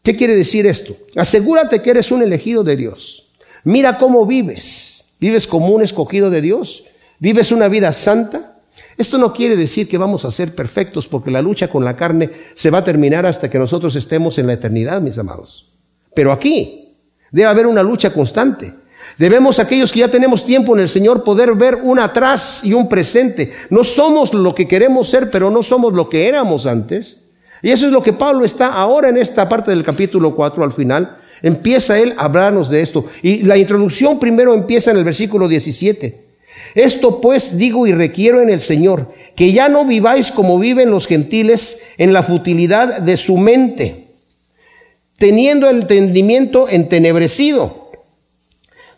¿Qué 0.03 0.15
quiere 0.15 0.36
decir 0.36 0.67
esto? 0.67 0.95
Asegúrate 1.15 1.81
que 1.81 1.89
eres 1.89 2.12
un 2.12 2.22
elegido 2.22 2.63
de 2.63 2.75
Dios. 2.75 3.31
Mira 3.63 3.98
cómo 3.98 4.27
vives. 4.27 5.07
¿Vives 5.19 5.48
como 5.48 5.69
un 5.69 5.81
escogido 5.81 6.29
de 6.29 6.41
Dios? 6.41 6.83
¿Vives 7.17 7.51
una 7.51 7.67
vida 7.67 7.91
santa? 7.93 8.60
Esto 8.95 9.17
no 9.17 9.33
quiere 9.33 9.57
decir 9.57 9.89
que 9.89 9.98
vamos 9.98 10.24
a 10.24 10.29
ser 10.29 10.53
perfectos 10.53 11.07
porque 11.07 11.31
la 11.31 11.41
lucha 11.41 11.67
con 11.67 11.83
la 11.83 11.95
carne 11.95 12.29
se 12.53 12.69
va 12.69 12.77
a 12.77 12.83
terminar 12.83 13.25
hasta 13.25 13.50
que 13.50 13.57
nosotros 13.57 13.95
estemos 13.95 14.38
en 14.38 14.45
la 14.45 14.53
eternidad, 14.53 15.01
mis 15.01 15.17
amados. 15.17 15.67
Pero 16.13 16.31
aquí, 16.31 16.83
Debe 17.33 17.48
haber 17.48 17.65
una 17.65 17.81
lucha 17.81 18.13
constante. 18.13 18.72
Debemos 19.17 19.60
aquellos 19.60 19.91
que 19.91 20.00
ya 20.00 20.07
tenemos 20.10 20.43
tiempo 20.45 20.75
en 20.75 20.81
el 20.81 20.89
Señor 20.89 21.24
poder 21.24 21.53
ver 21.53 21.75
un 21.81 22.00
atrás 22.00 22.62
y 22.63 22.74
un 22.74 22.89
presente. 22.89 23.53
No 23.69 23.83
somos 23.83 24.33
lo 24.33 24.55
que 24.55 24.67
queremos 24.67 25.10
ser, 25.10 25.29
pero 25.29 25.51
no 25.51 25.63
somos 25.63 25.93
lo 25.93 26.10
que 26.10 26.27
éramos 26.27 26.65
antes. 26.65 27.19
Y 27.62 27.72
eso 27.72 27.86
es 27.86 27.91
lo 27.91 28.03
que 28.03 28.13
Pablo 28.13 28.43
está 28.43 28.74
ahora 28.74 29.10
en 29.10 29.17
esta 29.17 29.48
parte 29.48 29.72
del 29.72 29.83
capítulo 29.83 30.36
4 30.36 30.63
al 30.63 30.74
final. 30.74 31.17
Empieza 31.41 32.00
él 32.00 32.13
a 32.17 32.25
hablarnos 32.25 32.69
de 32.69 32.81
esto. 32.81 33.05
Y 33.22 33.43
la 33.43 33.57
introducción 33.57 34.19
primero 34.19 34.53
empieza 34.53 34.91
en 34.91 34.98
el 34.98 35.03
versículo 35.03 35.48
17. 35.48 36.24
Esto 36.75 37.22
pues 37.22 37.57
digo 37.57 37.86
y 37.86 37.93
requiero 37.93 38.41
en 38.41 38.50
el 38.50 38.60
Señor, 38.60 39.13
que 39.36 39.51
ya 39.51 39.69
no 39.69 39.86
viváis 39.86 40.31
como 40.31 40.60
viven 40.60 40.89
los 40.89 41.07
gentiles 41.07 41.81
en 41.98 42.13
la 42.13 42.24
futilidad 42.24 43.01
de 43.01 43.17
su 43.17 43.38
mente, 43.38 44.07
teniendo 45.17 45.69
el 45.69 45.81
entendimiento 45.81 46.67
entenebrecido, 46.69 47.83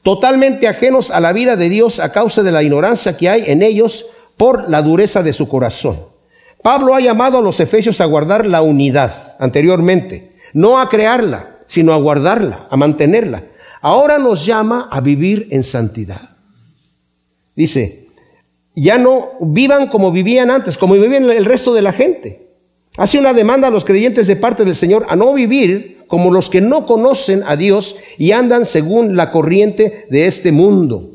totalmente 0.05 0.67
ajenos 0.67 1.09
a 1.09 1.19
la 1.19 1.33
vida 1.33 1.55
de 1.55 1.67
Dios 1.67 2.00
a 2.00 2.12
causa 2.12 2.43
de 2.43 2.51
la 2.51 2.62
ignorancia 2.62 3.17
que 3.17 3.27
hay 3.27 3.45
en 3.47 3.63
ellos 3.63 4.05
por 4.38 4.69
la 4.69 4.83
dureza 4.83 5.24
de 5.24 5.33
su 5.33 5.47
corazón. 5.47 6.00
Pablo 6.62 6.93
ha 6.93 7.00
llamado 7.00 7.39
a 7.39 7.41
los 7.41 7.59
efesios 7.59 8.00
a 8.01 8.05
guardar 8.05 8.45
la 8.45 8.62
unidad 8.62 9.35
anteriormente, 9.39 10.35
no 10.53 10.79
a 10.79 10.89
crearla, 10.89 11.57
sino 11.65 11.91
a 11.91 11.97
guardarla, 11.97 12.67
a 12.69 12.77
mantenerla. 12.77 13.45
Ahora 13.81 14.19
nos 14.19 14.45
llama 14.45 14.89
a 14.91 15.01
vivir 15.01 15.47
en 15.50 15.63
santidad. 15.63 16.38
Dice, 17.55 18.09
ya 18.75 19.00
no 19.00 19.31
vivan 19.41 19.88
como 19.88 20.12
vivían 20.12 20.51
antes, 20.51 20.77
como 20.77 20.93
vivían 20.93 21.31
el 21.31 21.45
resto 21.45 21.74
de 21.74 21.81
la 21.81 21.93
gente. 21.93 22.51
Hace 22.95 23.17
una 23.17 23.33
demanda 23.33 23.69
a 23.69 23.71
los 23.71 23.85
creyentes 23.85 24.27
de 24.27 24.35
parte 24.35 24.65
del 24.65 24.75
Señor 24.75 25.07
a 25.09 25.15
no 25.15 25.33
vivir 25.33 25.94
como 26.07 26.31
los 26.31 26.50
que 26.50 26.62
no 26.62 26.85
conocen 26.85 27.43
a 27.45 27.55
Dios 27.55 27.95
y 28.17 28.31
andan 28.31 28.65
según 28.65 29.15
la 29.15 29.31
corriente 29.31 30.07
de 30.09 30.27
este 30.27 30.51
mundo. 30.51 31.12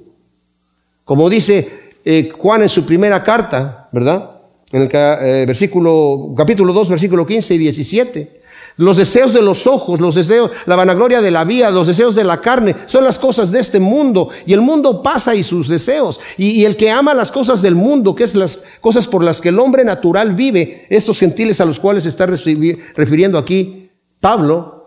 Como 1.05 1.29
dice 1.29 1.69
eh, 2.05 2.31
Juan 2.37 2.63
en 2.63 2.69
su 2.69 2.87
primera 2.87 3.23
carta, 3.23 3.89
¿verdad? 3.93 4.41
En 4.73 4.83
el 4.83 4.91
eh, 4.93 5.45
versículo, 5.47 6.33
capítulo 6.37 6.73
2, 6.73 6.89
versículo 6.89 7.27
15 7.27 7.55
y 7.55 7.59
17. 7.59 8.41
Los 8.77 8.97
deseos 8.97 9.35
de 9.35 9.43
los 9.43 9.67
ojos, 9.67 10.01
los 10.01 10.15
deseos, 10.15 10.51
la 10.65 10.77
vanagloria 10.77 11.21
de 11.21 11.31
la 11.31 11.45
vida, 11.45 11.71
los 11.71 11.89
deseos 11.89 12.15
de 12.15 12.25
la 12.25 12.41
carne, 12.41 12.77
son 12.87 13.05
las 13.05 13.19
cosas 13.19 13.51
de 13.51 13.61
este 13.61 13.79
mundo. 13.79 14.31
Y 14.47 14.55
el 14.55 14.63
mundo 14.63 15.03
pasa 15.03 15.35
y 15.35 15.43
sus 15.43 15.69
deseos. 15.69 16.21
Y, 16.39 16.65
el 16.65 16.77
que 16.77 16.91
ama 16.91 17.13
las 17.13 17.31
cosas 17.31 17.61
del 17.61 17.75
mundo, 17.75 18.15
que 18.15 18.25
es 18.25 18.35
las 18.35 18.63
cosas 18.81 19.07
por 19.07 19.23
las 19.23 19.41
que 19.41 19.51
el 19.51 19.59
hombre 19.59 19.85
natural 19.85 20.35
vive, 20.35 20.87
estos 20.89 21.19
gentiles 21.19 21.61
a 21.61 21.67
los 21.67 21.79
cuales 21.79 22.07
está 22.07 22.25
refiriendo 22.27 23.37
aquí 23.37 23.91
Pablo, 24.21 24.80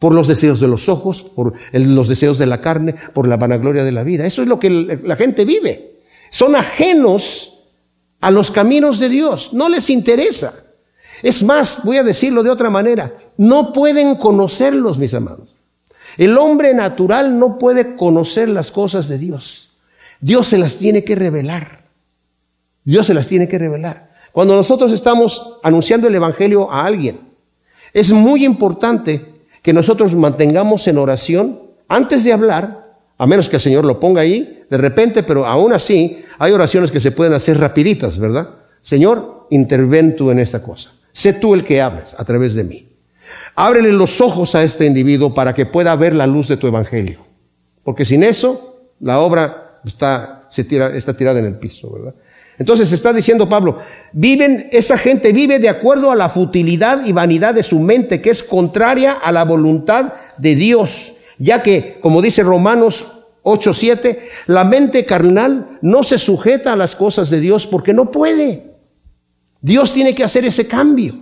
por 0.00 0.14
los 0.14 0.26
deseos 0.26 0.60
de 0.60 0.66
los 0.66 0.88
ojos, 0.88 1.22
por 1.22 1.52
los 1.72 2.08
deseos 2.08 2.38
de 2.38 2.46
la 2.46 2.62
carne, 2.62 2.94
por 3.12 3.28
la 3.28 3.36
vanagloria 3.36 3.84
de 3.84 3.92
la 3.92 4.02
vida. 4.02 4.26
Eso 4.26 4.40
es 4.40 4.48
lo 4.48 4.58
que 4.58 4.70
la 4.70 5.14
gente 5.14 5.44
vive. 5.44 6.00
Son 6.30 6.56
ajenos 6.56 7.66
a 8.20 8.30
los 8.30 8.50
caminos 8.50 8.98
de 8.98 9.10
Dios. 9.10 9.52
No 9.52 9.68
les 9.68 9.90
interesa. 9.90 10.54
Es 11.22 11.42
más, 11.42 11.82
voy 11.84 11.98
a 11.98 12.02
decirlo 12.02 12.42
de 12.42 12.48
otra 12.48 12.70
manera, 12.70 13.12
no 13.36 13.74
pueden 13.74 14.14
conocerlos, 14.14 14.96
mis 14.96 15.12
amados. 15.12 15.54
El 16.16 16.38
hombre 16.38 16.72
natural 16.72 17.38
no 17.38 17.58
puede 17.58 17.94
conocer 17.94 18.48
las 18.48 18.70
cosas 18.70 19.06
de 19.06 19.18
Dios. 19.18 19.72
Dios 20.18 20.46
se 20.46 20.56
las 20.56 20.76
tiene 20.76 21.04
que 21.04 21.14
revelar. 21.14 21.84
Dios 22.84 23.06
se 23.06 23.12
las 23.12 23.26
tiene 23.26 23.48
que 23.48 23.58
revelar. 23.58 24.12
Cuando 24.32 24.56
nosotros 24.56 24.92
estamos 24.92 25.58
anunciando 25.62 26.08
el 26.08 26.14
Evangelio 26.14 26.72
a 26.72 26.86
alguien, 26.86 27.20
es 27.92 28.12
muy 28.12 28.46
importante 28.46 29.39
que 29.62 29.72
nosotros 29.72 30.14
mantengamos 30.14 30.86
en 30.88 30.98
oración 30.98 31.60
antes 31.88 32.24
de 32.24 32.32
hablar, 32.32 32.94
a 33.18 33.26
menos 33.26 33.48
que 33.48 33.56
el 33.56 33.62
Señor 33.62 33.84
lo 33.84 34.00
ponga 34.00 34.22
ahí 34.22 34.64
de 34.70 34.78
repente, 34.78 35.22
pero 35.22 35.44
aún 35.44 35.72
así 35.72 36.24
hay 36.38 36.52
oraciones 36.52 36.90
que 36.90 37.00
se 37.00 37.10
pueden 37.10 37.34
hacer 37.34 37.58
rapiditas, 37.58 38.18
¿verdad? 38.18 38.48
Señor, 38.80 39.48
interven 39.50 40.16
tú 40.16 40.30
en 40.30 40.38
esta 40.38 40.62
cosa. 40.62 40.92
Sé 41.12 41.34
tú 41.34 41.54
el 41.54 41.64
que 41.64 41.82
hables 41.82 42.14
a 42.16 42.24
través 42.24 42.54
de 42.54 42.64
mí. 42.64 42.88
Ábrele 43.56 43.92
los 43.92 44.20
ojos 44.20 44.54
a 44.54 44.62
este 44.62 44.86
individuo 44.86 45.34
para 45.34 45.54
que 45.54 45.66
pueda 45.66 45.94
ver 45.96 46.14
la 46.14 46.26
luz 46.26 46.48
de 46.48 46.56
tu 46.56 46.66
evangelio. 46.66 47.20
Porque 47.82 48.04
sin 48.04 48.22
eso, 48.22 48.92
la 49.00 49.20
obra 49.20 49.80
está, 49.84 50.46
se 50.50 50.64
tira, 50.64 50.96
está 50.96 51.16
tirada 51.16 51.40
en 51.40 51.46
el 51.46 51.58
piso, 51.58 51.90
¿verdad? 51.92 52.14
Entonces 52.60 52.92
está 52.92 53.14
diciendo 53.14 53.48
Pablo, 53.48 53.78
viven, 54.12 54.68
esa 54.70 54.98
gente 54.98 55.32
vive 55.32 55.58
de 55.58 55.70
acuerdo 55.70 56.12
a 56.12 56.14
la 56.14 56.28
futilidad 56.28 57.06
y 57.06 57.10
vanidad 57.10 57.54
de 57.54 57.62
su 57.62 57.80
mente, 57.80 58.20
que 58.20 58.28
es 58.28 58.42
contraria 58.42 59.12
a 59.12 59.32
la 59.32 59.46
voluntad 59.46 60.12
de 60.36 60.54
Dios, 60.56 61.14
ya 61.38 61.62
que, 61.62 61.96
como 62.02 62.20
dice 62.20 62.42
Romanos 62.42 63.12
8:7, 63.44 64.18
la 64.46 64.64
mente 64.64 65.06
carnal 65.06 65.78
no 65.80 66.02
se 66.02 66.18
sujeta 66.18 66.74
a 66.74 66.76
las 66.76 66.94
cosas 66.94 67.30
de 67.30 67.40
Dios 67.40 67.66
porque 67.66 67.94
no 67.94 68.10
puede. 68.10 68.74
Dios 69.62 69.94
tiene 69.94 70.14
que 70.14 70.22
hacer 70.22 70.44
ese 70.44 70.66
cambio. 70.66 71.14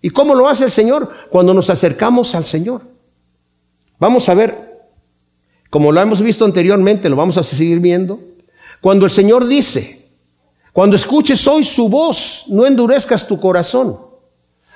¿Y 0.00 0.08
cómo 0.08 0.34
lo 0.34 0.48
hace 0.48 0.64
el 0.64 0.70
Señor? 0.70 1.12
Cuando 1.28 1.52
nos 1.52 1.68
acercamos 1.68 2.34
al 2.34 2.46
Señor. 2.46 2.80
Vamos 3.98 4.26
a 4.30 4.34
ver, 4.34 4.88
como 5.68 5.92
lo 5.92 6.00
hemos 6.00 6.22
visto 6.22 6.46
anteriormente, 6.46 7.10
lo 7.10 7.16
vamos 7.16 7.36
a 7.36 7.42
seguir 7.42 7.78
viendo. 7.80 8.20
Cuando 8.80 9.04
el 9.04 9.10
Señor 9.10 9.46
dice, 9.46 10.05
cuando 10.76 10.94
escuches 10.94 11.46
hoy 11.48 11.64
su 11.64 11.88
voz, 11.88 12.44
no 12.48 12.66
endurezcas 12.66 13.26
tu 13.26 13.40
corazón. 13.40 13.96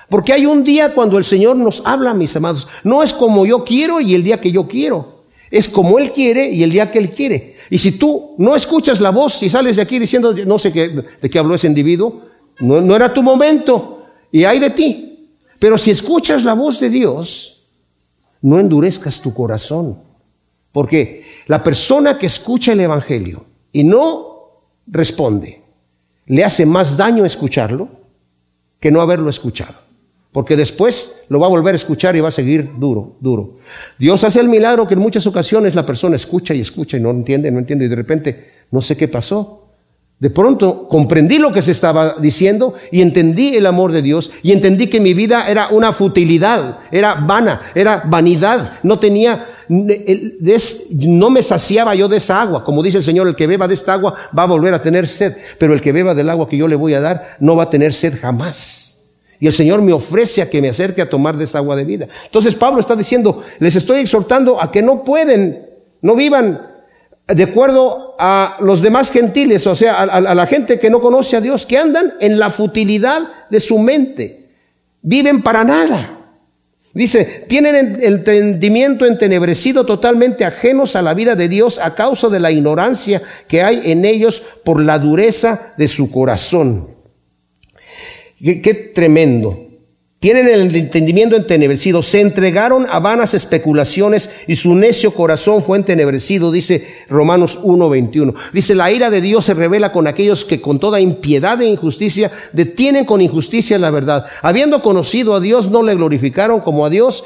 Porque 0.08 0.32
hay 0.32 0.46
un 0.46 0.64
día 0.64 0.94
cuando 0.94 1.18
el 1.18 1.26
Señor 1.26 1.56
nos 1.56 1.82
habla, 1.84 2.14
mis 2.14 2.34
amados. 2.34 2.66
No 2.82 3.02
es 3.02 3.12
como 3.12 3.44
yo 3.44 3.64
quiero 3.64 4.00
y 4.00 4.14
el 4.14 4.22
día 4.22 4.40
que 4.40 4.50
yo 4.50 4.66
quiero. 4.66 5.24
Es 5.50 5.68
como 5.68 5.98
Él 5.98 6.10
quiere 6.10 6.48
y 6.48 6.62
el 6.62 6.70
día 6.72 6.90
que 6.90 7.00
Él 7.00 7.10
quiere. 7.10 7.56
Y 7.68 7.76
si 7.76 7.98
tú 7.98 8.34
no 8.38 8.56
escuchas 8.56 8.98
la 8.98 9.10
voz 9.10 9.42
y 9.42 9.50
sales 9.50 9.76
de 9.76 9.82
aquí 9.82 9.98
diciendo, 9.98 10.34
no 10.46 10.58
sé 10.58 10.72
qué, 10.72 10.88
de 10.88 11.28
qué 11.28 11.38
habló 11.38 11.54
ese 11.54 11.66
individuo, 11.66 12.22
no, 12.60 12.96
era 12.96 13.12
tu 13.12 13.22
momento 13.22 14.06
y 14.32 14.44
hay 14.44 14.58
de 14.58 14.70
ti. 14.70 15.28
Pero 15.58 15.76
si 15.76 15.90
escuchas 15.90 16.44
la 16.44 16.54
voz 16.54 16.80
de 16.80 16.88
Dios, 16.88 17.66
no 18.40 18.58
endurezcas 18.58 19.20
tu 19.20 19.34
corazón. 19.34 19.98
Porque 20.72 21.26
la 21.46 21.62
persona 21.62 22.16
que 22.16 22.24
escucha 22.24 22.72
el 22.72 22.80
Evangelio 22.80 23.44
y 23.70 23.84
no 23.84 24.62
responde, 24.86 25.59
le 26.26 26.44
hace 26.44 26.66
más 26.66 26.96
daño 26.96 27.24
escucharlo 27.24 27.88
que 28.78 28.90
no 28.90 29.00
haberlo 29.00 29.30
escuchado. 29.30 29.74
Porque 30.32 30.56
después 30.56 31.22
lo 31.28 31.40
va 31.40 31.46
a 31.46 31.50
volver 31.50 31.74
a 31.74 31.76
escuchar 31.76 32.14
y 32.14 32.20
va 32.20 32.28
a 32.28 32.32
seguir 32.32 32.70
duro, 32.78 33.16
duro. 33.20 33.56
Dios 33.98 34.22
hace 34.22 34.40
el 34.40 34.48
milagro 34.48 34.86
que 34.86 34.94
en 34.94 35.00
muchas 35.00 35.26
ocasiones 35.26 35.74
la 35.74 35.84
persona 35.84 36.16
escucha 36.16 36.54
y 36.54 36.60
escucha 36.60 36.96
y 36.96 37.00
no 37.00 37.10
entiende, 37.10 37.50
no 37.50 37.58
entiende 37.58 37.86
y 37.86 37.88
de 37.88 37.96
repente 37.96 38.50
no 38.70 38.80
sé 38.80 38.96
qué 38.96 39.08
pasó. 39.08 39.60
De 40.20 40.30
pronto 40.30 40.86
comprendí 40.86 41.38
lo 41.38 41.50
que 41.50 41.62
se 41.62 41.72
estaba 41.72 42.16
diciendo 42.20 42.74
y 42.92 43.00
entendí 43.00 43.56
el 43.56 43.64
amor 43.64 43.90
de 43.90 44.02
Dios 44.02 44.30
y 44.42 44.52
entendí 44.52 44.86
que 44.86 45.00
mi 45.00 45.14
vida 45.14 45.48
era 45.48 45.68
una 45.68 45.92
futilidad, 45.92 46.78
era 46.92 47.14
vana, 47.14 47.72
era 47.74 48.02
vanidad, 48.04 48.74
no 48.82 48.98
tenía, 48.98 49.46
no 49.70 51.30
me 51.30 51.42
saciaba 51.42 51.94
yo 51.94 52.08
de 52.08 52.16
esa 52.16 52.42
agua. 52.42 52.64
Como 52.64 52.82
dice 52.82 52.98
el 52.98 53.04
Señor, 53.04 53.28
el 53.28 53.36
que 53.36 53.46
beba 53.46 53.68
de 53.68 53.74
esta 53.74 53.92
agua 53.92 54.14
va 54.36 54.42
a 54.42 54.46
volver 54.46 54.74
a 54.74 54.82
tener 54.82 55.06
sed, 55.06 55.36
pero 55.58 55.74
el 55.74 55.80
que 55.80 55.92
beba 55.92 56.14
del 56.14 56.28
agua 56.28 56.48
que 56.48 56.56
yo 56.56 56.66
le 56.66 56.74
voy 56.74 56.94
a 56.94 57.00
dar 57.00 57.36
no 57.38 57.54
va 57.54 57.64
a 57.64 57.70
tener 57.70 57.92
sed 57.92 58.18
jamás. 58.20 58.96
Y 59.38 59.46
el 59.46 59.52
Señor 59.52 59.80
me 59.80 59.92
ofrece 59.92 60.42
a 60.42 60.50
que 60.50 60.60
me 60.60 60.68
acerque 60.68 61.00
a 61.00 61.08
tomar 61.08 61.36
de 61.36 61.44
esa 61.44 61.58
agua 61.58 61.76
de 61.76 61.84
vida. 61.84 62.08
Entonces 62.24 62.54
Pablo 62.54 62.80
está 62.80 62.96
diciendo, 62.96 63.44
les 63.60 63.76
estoy 63.76 64.00
exhortando 64.00 64.60
a 64.60 64.72
que 64.72 64.82
no 64.82 65.04
pueden, 65.04 65.66
no 66.02 66.16
vivan 66.16 66.66
de 67.26 67.44
acuerdo 67.44 68.16
a 68.18 68.56
los 68.60 68.82
demás 68.82 69.10
gentiles, 69.10 69.66
o 69.66 69.74
sea, 69.74 70.02
a, 70.02 70.34
la 70.34 70.46
gente 70.46 70.80
que 70.80 70.90
no 70.90 71.00
conoce 71.00 71.36
a 71.36 71.40
Dios, 71.40 71.64
que 71.64 71.78
andan 71.78 72.14
en 72.20 72.38
la 72.38 72.50
futilidad 72.50 73.22
de 73.48 73.60
su 73.60 73.78
mente, 73.78 74.48
viven 75.00 75.42
para 75.42 75.62
nada. 75.62 76.19
Dice, 76.92 77.44
tienen 77.48 77.98
entendimiento 78.02 79.06
entenebrecido 79.06 79.86
totalmente 79.86 80.44
ajenos 80.44 80.96
a 80.96 81.02
la 81.02 81.14
vida 81.14 81.36
de 81.36 81.48
Dios 81.48 81.78
a 81.78 81.94
causa 81.94 82.28
de 82.28 82.40
la 82.40 82.50
ignorancia 82.50 83.22
que 83.46 83.62
hay 83.62 83.92
en 83.92 84.04
ellos 84.04 84.42
por 84.64 84.82
la 84.82 84.98
dureza 84.98 85.72
de 85.76 85.86
su 85.86 86.10
corazón. 86.10 86.96
qué 88.40 88.90
tremendo. 88.92 89.69
Tienen 90.20 90.48
el 90.48 90.76
entendimiento 90.76 91.34
entenebrecido, 91.34 92.02
se 92.02 92.20
entregaron 92.20 92.86
a 92.90 92.98
vanas 92.98 93.32
especulaciones 93.32 94.28
y 94.46 94.54
su 94.56 94.74
necio 94.74 95.14
corazón 95.14 95.62
fue 95.62 95.78
entenebrecido, 95.78 96.52
dice 96.52 96.86
Romanos 97.08 97.58
1:21. 97.62 98.34
Dice, 98.52 98.74
la 98.74 98.92
ira 98.92 99.08
de 99.08 99.22
Dios 99.22 99.46
se 99.46 99.54
revela 99.54 99.92
con 99.92 100.06
aquellos 100.06 100.44
que 100.44 100.60
con 100.60 100.78
toda 100.78 101.00
impiedad 101.00 101.62
e 101.62 101.70
injusticia 101.70 102.30
detienen 102.52 103.06
con 103.06 103.22
injusticia 103.22 103.78
la 103.78 103.90
verdad. 103.90 104.26
Habiendo 104.42 104.82
conocido 104.82 105.34
a 105.34 105.40
Dios, 105.40 105.70
no 105.70 105.82
le 105.82 105.94
glorificaron 105.94 106.60
como 106.60 106.84
a 106.84 106.90
Dios 106.90 107.24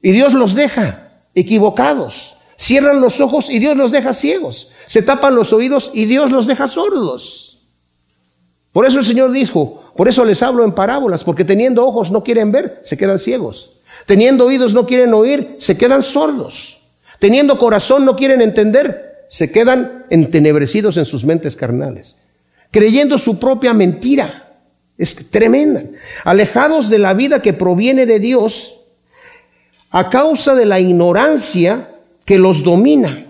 y 0.00 0.12
Dios 0.12 0.32
los 0.32 0.54
deja 0.54 1.20
equivocados. 1.34 2.38
Cierran 2.56 3.02
los 3.02 3.20
ojos 3.20 3.50
y 3.50 3.58
Dios 3.58 3.76
los 3.76 3.92
deja 3.92 4.14
ciegos. 4.14 4.70
Se 4.86 5.02
tapan 5.02 5.34
los 5.34 5.52
oídos 5.52 5.90
y 5.92 6.06
Dios 6.06 6.30
los 6.30 6.46
deja 6.46 6.66
sordos. 6.66 7.68
Por 8.72 8.86
eso 8.86 9.00
el 9.00 9.04
Señor 9.04 9.32
dijo, 9.32 9.85
por 9.96 10.08
eso 10.08 10.24
les 10.24 10.42
hablo 10.42 10.64
en 10.64 10.72
parábolas, 10.72 11.24
porque 11.24 11.44
teniendo 11.44 11.86
ojos 11.86 12.10
no 12.10 12.22
quieren 12.22 12.52
ver, 12.52 12.80
se 12.82 12.96
quedan 12.96 13.18
ciegos. 13.18 13.72
Teniendo 14.04 14.46
oídos 14.46 14.74
no 14.74 14.86
quieren 14.86 15.14
oír, 15.14 15.56
se 15.58 15.76
quedan 15.76 16.02
sordos. 16.02 16.80
Teniendo 17.18 17.58
corazón 17.58 18.04
no 18.04 18.14
quieren 18.14 18.40
entender, 18.40 19.24
se 19.28 19.50
quedan 19.50 20.04
entenebrecidos 20.10 20.96
en 20.96 21.04
sus 21.04 21.24
mentes 21.24 21.56
carnales. 21.56 22.16
Creyendo 22.70 23.18
su 23.18 23.38
propia 23.38 23.72
mentira. 23.72 24.42
Es 24.98 25.30
tremenda. 25.30 25.84
Alejados 26.24 26.88
de 26.88 26.98
la 26.98 27.14
vida 27.14 27.42
que 27.42 27.52
proviene 27.52 28.06
de 28.06 28.18
Dios 28.18 28.80
a 29.90 30.10
causa 30.10 30.54
de 30.54 30.66
la 30.66 30.80
ignorancia 30.80 31.90
que 32.24 32.38
los 32.38 32.62
domina. 32.62 33.26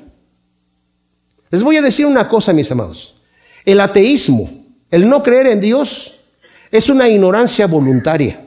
Les 1.50 1.62
voy 1.62 1.76
a 1.76 1.82
decir 1.82 2.06
una 2.06 2.28
cosa, 2.28 2.52
mis 2.52 2.70
amados. 2.70 3.16
El 3.64 3.80
ateísmo, 3.80 4.50
el 4.90 5.08
no 5.08 5.22
creer 5.22 5.46
en 5.46 5.60
Dios, 5.60 6.15
es 6.70 6.88
una 6.88 7.08
ignorancia 7.08 7.66
voluntaria. 7.66 8.42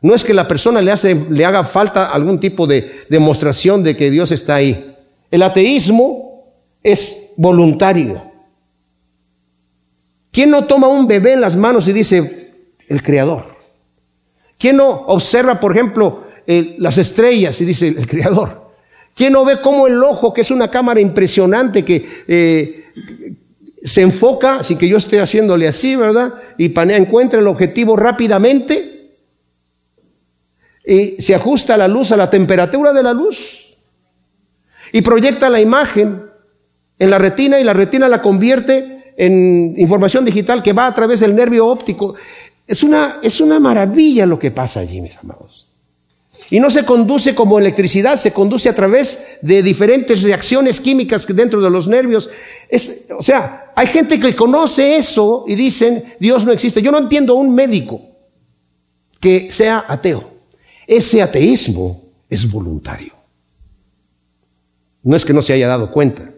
No 0.00 0.14
es 0.14 0.22
que 0.22 0.34
la 0.34 0.46
persona 0.46 0.82
le, 0.82 1.44
haga 1.44 1.64
falta 1.64 2.10
algún 2.10 2.38
tipo 2.38 2.66
de 2.66 3.06
demostración 3.08 3.82
de 3.82 3.96
que 3.96 4.10
Dios 4.10 4.32
está 4.32 4.56
ahí. 4.56 4.94
El 5.30 5.42
ateísmo 5.42 6.52
es 6.82 7.32
voluntario. 7.36 8.22
¿Quién 10.30 10.50
no 10.50 10.64
toma 10.64 10.88
un 10.88 11.06
bebé 11.06 11.32
en 11.32 11.40
las 11.40 11.56
manos 11.56 11.88
y 11.88 11.92
dice, 11.92 12.52
el 12.86 13.02
Creador? 13.02 13.56
¿Quién 14.58 14.76
no 14.76 14.90
observa, 15.06 15.58
por 15.58 15.72
ejemplo, 15.72 16.24
las 16.46 16.98
estrellas 16.98 17.58
y 17.62 17.64
dice, 17.64 17.88
el 17.88 18.06
Creador? 18.06 18.72
¿Quién 19.14 19.32
no 19.32 19.44
ve 19.44 19.60
cómo 19.62 19.86
el 19.86 20.02
ojo, 20.02 20.34
que 20.34 20.42
es 20.42 20.50
una 20.50 20.68
cámara 20.68 21.00
impresionante 21.00 21.84
que 21.84 22.24
eh, 22.26 22.84
se 23.84 24.00
enfoca, 24.00 24.62
sin 24.62 24.78
que 24.78 24.88
yo 24.88 24.96
esté 24.96 25.20
haciéndole 25.20 25.68
así, 25.68 25.94
¿verdad? 25.94 26.34
Y 26.56 26.70
panea, 26.70 26.96
encuentra 26.96 27.38
el 27.38 27.46
objetivo 27.46 27.96
rápidamente 27.96 29.12
y 30.86 31.20
se 31.20 31.34
ajusta 31.34 31.76
la 31.76 31.86
luz 31.86 32.10
a 32.10 32.16
la 32.16 32.30
temperatura 32.30 32.94
de 32.94 33.02
la 33.02 33.12
luz 33.12 33.76
y 34.90 35.02
proyecta 35.02 35.50
la 35.50 35.60
imagen 35.60 36.24
en 36.98 37.10
la 37.10 37.18
retina 37.18 37.60
y 37.60 37.64
la 37.64 37.74
retina 37.74 38.08
la 38.08 38.22
convierte 38.22 39.12
en 39.18 39.74
información 39.76 40.24
digital 40.24 40.62
que 40.62 40.72
va 40.72 40.86
a 40.86 40.94
través 40.94 41.20
del 41.20 41.34
nervio 41.34 41.66
óptico. 41.66 42.14
Es 42.66 42.82
una, 42.82 43.18
es 43.22 43.38
una 43.40 43.60
maravilla 43.60 44.24
lo 44.24 44.38
que 44.38 44.50
pasa 44.50 44.80
allí, 44.80 45.02
mis 45.02 45.18
amados. 45.18 45.63
Y 46.54 46.60
no 46.60 46.70
se 46.70 46.84
conduce 46.84 47.34
como 47.34 47.58
electricidad, 47.58 48.16
se 48.16 48.32
conduce 48.32 48.68
a 48.68 48.76
través 48.76 49.38
de 49.42 49.60
diferentes 49.60 50.22
reacciones 50.22 50.78
químicas 50.78 51.26
dentro 51.26 51.60
de 51.60 51.68
los 51.68 51.88
nervios. 51.88 52.30
Es, 52.68 53.06
o 53.18 53.20
sea, 53.20 53.72
hay 53.74 53.88
gente 53.88 54.20
que 54.20 54.36
conoce 54.36 54.94
eso 54.94 55.46
y 55.48 55.56
dicen, 55.56 56.14
Dios 56.20 56.44
no 56.44 56.52
existe. 56.52 56.80
Yo 56.80 56.92
no 56.92 56.98
entiendo 56.98 57.34
un 57.34 57.52
médico 57.52 58.02
que 59.18 59.50
sea 59.50 59.84
ateo. 59.88 60.30
Ese 60.86 61.22
ateísmo 61.22 62.04
es 62.30 62.48
voluntario. 62.48 63.14
No 65.02 65.16
es 65.16 65.24
que 65.24 65.32
no 65.32 65.42
se 65.42 65.54
haya 65.54 65.66
dado 65.66 65.90
cuenta. 65.90 66.30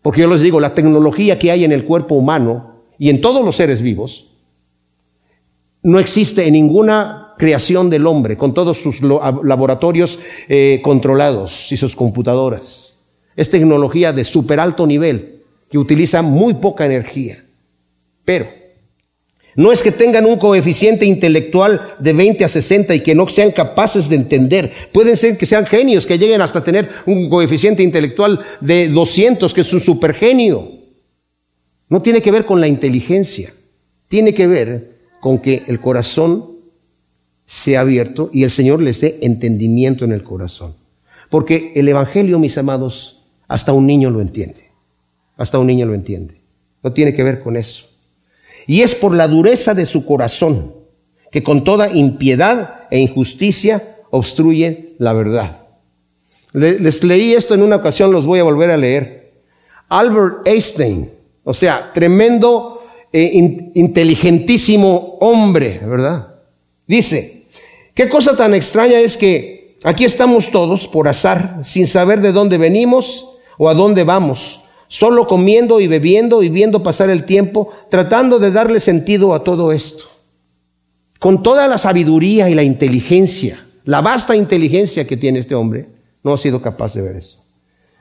Porque 0.00 0.20
yo 0.20 0.28
les 0.28 0.42
digo, 0.42 0.60
la 0.60 0.76
tecnología 0.76 1.40
que 1.40 1.50
hay 1.50 1.64
en 1.64 1.72
el 1.72 1.86
cuerpo 1.86 2.14
humano 2.14 2.84
y 3.00 3.10
en 3.10 3.20
todos 3.20 3.44
los 3.44 3.56
seres 3.56 3.82
vivos 3.82 4.30
no 5.82 5.98
existe 5.98 6.46
en 6.46 6.52
ninguna 6.52 7.21
creación 7.38 7.90
del 7.90 8.06
hombre, 8.06 8.36
con 8.36 8.54
todos 8.54 8.78
sus 8.78 9.00
laboratorios 9.02 10.18
eh, 10.48 10.80
controlados 10.82 11.72
y 11.72 11.76
sus 11.76 11.96
computadoras. 11.96 12.94
Es 13.36 13.50
tecnología 13.50 14.12
de 14.12 14.24
super 14.24 14.60
alto 14.60 14.86
nivel 14.86 15.42
que 15.70 15.78
utiliza 15.78 16.22
muy 16.22 16.54
poca 16.54 16.86
energía. 16.86 17.44
Pero 18.24 18.46
no 19.54 19.70
es 19.70 19.82
que 19.82 19.92
tengan 19.92 20.24
un 20.24 20.38
coeficiente 20.38 21.04
intelectual 21.04 21.94
de 21.98 22.12
20 22.12 22.44
a 22.44 22.48
60 22.48 22.94
y 22.94 23.00
que 23.00 23.14
no 23.14 23.28
sean 23.28 23.50
capaces 23.50 24.08
de 24.08 24.16
entender. 24.16 24.72
Pueden 24.92 25.16
ser 25.16 25.36
que 25.36 25.46
sean 25.46 25.66
genios, 25.66 26.06
que 26.06 26.18
lleguen 26.18 26.40
hasta 26.40 26.64
tener 26.64 26.88
un 27.06 27.28
coeficiente 27.28 27.82
intelectual 27.82 28.40
de 28.60 28.88
200, 28.88 29.52
que 29.52 29.60
es 29.60 29.72
un 29.72 29.80
supergenio. 29.80 30.70
No 31.88 32.00
tiene 32.00 32.22
que 32.22 32.30
ver 32.30 32.46
con 32.46 32.60
la 32.60 32.68
inteligencia, 32.68 33.52
tiene 34.08 34.32
que 34.32 34.46
ver 34.46 34.92
con 35.20 35.38
que 35.38 35.64
el 35.66 35.80
corazón 35.80 36.51
sea 37.46 37.80
abierto 37.80 38.30
y 38.32 38.44
el 38.44 38.50
Señor 38.50 38.82
les 38.82 39.00
dé 39.00 39.18
entendimiento 39.22 40.04
en 40.04 40.12
el 40.12 40.22
corazón. 40.22 40.74
Porque 41.30 41.72
el 41.74 41.88
Evangelio, 41.88 42.38
mis 42.38 42.58
amados, 42.58 43.24
hasta 43.48 43.72
un 43.72 43.86
niño 43.86 44.10
lo 44.10 44.20
entiende. 44.20 44.70
Hasta 45.36 45.58
un 45.58 45.66
niño 45.66 45.86
lo 45.86 45.94
entiende. 45.94 46.40
No 46.82 46.92
tiene 46.92 47.14
que 47.14 47.22
ver 47.22 47.40
con 47.40 47.56
eso. 47.56 47.86
Y 48.66 48.82
es 48.82 48.94
por 48.94 49.14
la 49.14 49.28
dureza 49.28 49.74
de 49.74 49.86
su 49.86 50.04
corazón 50.04 50.74
que 51.30 51.42
con 51.42 51.64
toda 51.64 51.90
impiedad 51.90 52.82
e 52.90 53.00
injusticia 53.00 53.96
obstruye 54.10 54.94
la 54.98 55.14
verdad. 55.14 55.62
Les 56.52 57.02
leí 57.02 57.32
esto 57.32 57.54
en 57.54 57.62
una 57.62 57.76
ocasión, 57.76 58.12
los 58.12 58.26
voy 58.26 58.38
a 58.38 58.44
volver 58.44 58.70
a 58.70 58.76
leer. 58.76 59.32
Albert 59.88 60.46
Einstein, 60.46 61.10
o 61.44 61.54
sea, 61.54 61.90
tremendo 61.92 62.82
eh, 63.12 63.70
inteligentísimo 63.74 65.16
hombre, 65.20 65.80
¿verdad? 65.84 66.31
Dice, 66.92 67.46
qué 67.94 68.06
cosa 68.10 68.36
tan 68.36 68.52
extraña 68.52 69.00
es 69.00 69.16
que 69.16 69.78
aquí 69.82 70.04
estamos 70.04 70.50
todos 70.50 70.86
por 70.86 71.08
azar, 71.08 71.60
sin 71.64 71.86
saber 71.86 72.20
de 72.20 72.32
dónde 72.32 72.58
venimos 72.58 73.30
o 73.56 73.70
a 73.70 73.74
dónde 73.74 74.04
vamos, 74.04 74.60
solo 74.88 75.26
comiendo 75.26 75.80
y 75.80 75.86
bebiendo 75.86 76.42
y 76.42 76.50
viendo 76.50 76.82
pasar 76.82 77.08
el 77.08 77.24
tiempo, 77.24 77.70
tratando 77.88 78.38
de 78.38 78.50
darle 78.50 78.78
sentido 78.78 79.32
a 79.32 79.42
todo 79.42 79.72
esto. 79.72 80.04
Con 81.18 81.42
toda 81.42 81.66
la 81.66 81.78
sabiduría 81.78 82.50
y 82.50 82.54
la 82.54 82.62
inteligencia, 82.62 83.66
la 83.84 84.02
vasta 84.02 84.36
inteligencia 84.36 85.06
que 85.06 85.16
tiene 85.16 85.38
este 85.38 85.54
hombre, 85.54 85.88
no 86.22 86.34
ha 86.34 86.36
sido 86.36 86.60
capaz 86.60 86.92
de 86.92 87.00
ver 87.00 87.16
eso. 87.16 87.42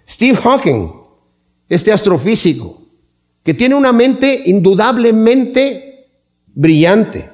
Steve 0.05 0.35
Hawking, 0.35 0.91
este 1.69 1.93
astrofísico, 1.93 2.81
que 3.41 3.53
tiene 3.53 3.75
una 3.75 3.93
mente 3.93 4.43
indudablemente 4.47 6.09
brillante. 6.47 7.30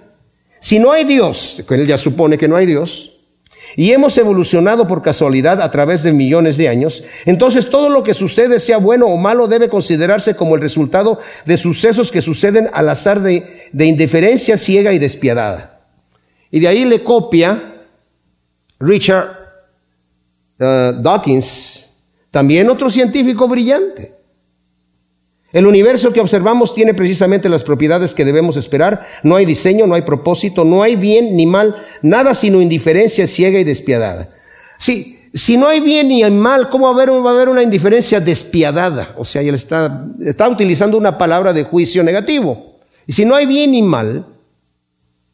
Si 0.60 0.80
no 0.80 0.92
hay 0.92 1.04
Dios, 1.04 1.64
él 1.70 1.88
ya 1.88 1.98
supone 1.98 2.38
que 2.38 2.48
no 2.48 2.56
hay 2.56 2.66
Dios, 2.66 3.18
y 3.76 3.92
hemos 3.92 4.18
evolucionado 4.18 4.88
por 4.88 5.04
casualidad 5.04 5.62
a 5.62 5.70
través 5.70 6.02
de 6.04 6.12
millones 6.12 6.58
de 6.58 6.68
años, 6.68 7.04
entonces 7.26 7.70
todo 7.70 7.90
lo 7.90 8.04
que 8.04 8.14
sucede, 8.14 8.60
sea 8.60 8.78
bueno 8.78 9.06
o 9.08 9.18
malo, 9.18 9.48
debe 9.48 9.70
considerarse 9.70 10.36
como 10.36 10.56
el 10.56 10.62
resultado 10.62 11.20
de 11.46 11.58
sucesos 11.58 12.12
que 12.12 12.22
suceden 12.22 12.70
al 12.74 12.90
azar 12.90 13.22
de, 13.22 13.68
indiferencia 13.78 14.58
ciega 14.58 14.94
y 14.94 15.00
despiadada. 15.00 15.82
Y 16.50 16.60
de 16.60 16.68
ahí 16.68 16.86
le 16.86 17.04
copia 17.04 17.76
Richard 18.80 19.28
uh, 20.60 21.00
Dawkins, 21.02 21.88
también 22.32 22.70
otro 22.70 22.90
científico 22.90 23.48
brillante. 23.48 24.17
El 25.54 25.66
universo 25.66 26.12
que 26.12 26.20
observamos 26.20 26.74
tiene 26.74 26.94
precisamente 26.94 27.48
las 27.50 27.64
propiedades 27.64 28.14
que 28.14 28.26
debemos 28.26 28.58
esperar. 28.58 29.06
No 29.24 29.36
hay 29.36 29.46
diseño, 29.46 29.88
no 29.88 29.96
hay 29.96 30.02
propósito, 30.02 30.66
no 30.66 30.84
hay 30.84 30.96
bien 30.96 31.36
ni 31.36 31.46
mal, 31.46 31.76
nada 32.02 32.34
sino 32.34 32.62
indiferencia 32.62 33.28
ciega 33.28 33.60
y 33.60 33.64
despiadada. 33.64 34.30
Sí, 34.78 35.18
si 35.34 35.56
no 35.58 35.68
hay 35.68 35.80
bien 35.80 36.10
ni 36.10 36.24
mal, 36.30 36.70
¿cómo 36.70 36.86
va 36.86 36.92
a 36.92 36.96
haber, 36.96 37.26
va 37.26 37.32
a 37.32 37.34
haber 37.34 37.50
una 37.50 37.64
indiferencia 37.64 38.20
despiadada? 38.20 39.16
O 39.18 39.26
sea, 39.26 39.42
él 39.42 39.56
está, 39.56 40.06
está 40.26 40.50
utilizando 40.50 40.98
una 40.98 41.18
palabra 41.18 41.54
de 41.54 41.64
juicio 41.64 42.04
negativo. 42.04 42.78
Y 43.06 43.14
si 43.14 43.24
no 43.24 43.36
hay 43.36 43.46
bien 43.46 43.72
ni 43.72 43.82
mal, 43.82 44.26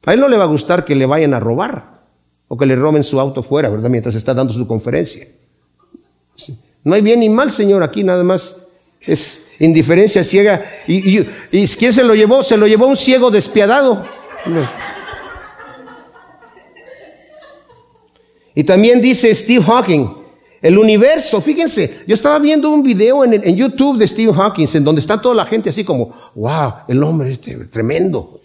a 0.05 0.13
él 0.13 0.19
no 0.19 0.27
le 0.27 0.37
va 0.37 0.43
a 0.43 0.47
gustar 0.47 0.85
que 0.85 0.95
le 0.95 1.05
vayan 1.05 1.33
a 1.33 1.39
robar 1.39 2.01
o 2.47 2.57
que 2.57 2.65
le 2.65 2.75
roben 2.75 3.03
su 3.03 3.19
auto 3.19 3.41
fuera, 3.41 3.69
¿verdad? 3.69 3.89
Mientras 3.89 4.15
está 4.15 4.33
dando 4.33 4.53
su 4.53 4.67
conferencia. 4.67 5.27
No 6.83 6.93
hay 6.93 7.01
bien 7.01 7.21
ni 7.21 7.29
mal, 7.29 7.51
Señor, 7.51 7.81
aquí 7.83 8.03
nada 8.03 8.23
más 8.23 8.57
es 8.99 9.45
indiferencia 9.59 10.23
ciega. 10.23 10.65
¿Y, 10.87 11.23
quién 11.77 11.93
se 11.93 12.03
lo 12.03 12.15
llevó? 12.15 12.43
Se 12.43 12.57
lo 12.57 12.67
llevó 12.67 12.87
un 12.87 12.97
ciego 12.97 13.31
despiadado. 13.31 14.05
Y 18.55 18.63
también 18.63 19.01
dice 19.01 19.33
Steve 19.33 19.63
Hawking, 19.63 20.07
el 20.61 20.77
universo, 20.77 21.41
fíjense, 21.41 22.01
yo 22.07 22.13
estaba 22.13 22.39
viendo 22.39 22.69
un 22.69 22.83
video 22.83 23.25
en, 23.25 23.33
en, 23.33 23.55
YouTube 23.55 23.97
de 23.97 24.07
Steve 24.07 24.31
Hawking, 24.31 24.67
en 24.73 24.83
donde 24.83 25.01
está 25.01 25.19
toda 25.19 25.35
la 25.35 25.45
gente 25.45 25.69
así 25.69 25.83
como, 25.83 26.13
wow, 26.35 26.73
el 26.87 27.03
hombre 27.03 27.31
este, 27.31 27.55
tremendo. 27.65 28.39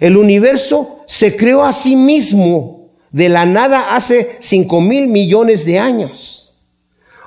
El 0.00 0.16
universo 0.16 1.00
se 1.06 1.36
creó 1.36 1.62
a 1.64 1.72
sí 1.72 1.96
mismo 1.96 2.88
de 3.10 3.28
la 3.28 3.44
nada 3.44 3.94
hace 3.94 4.36
cinco 4.40 4.80
mil 4.80 5.08
millones 5.08 5.64
de 5.64 5.78
años. 5.78 6.47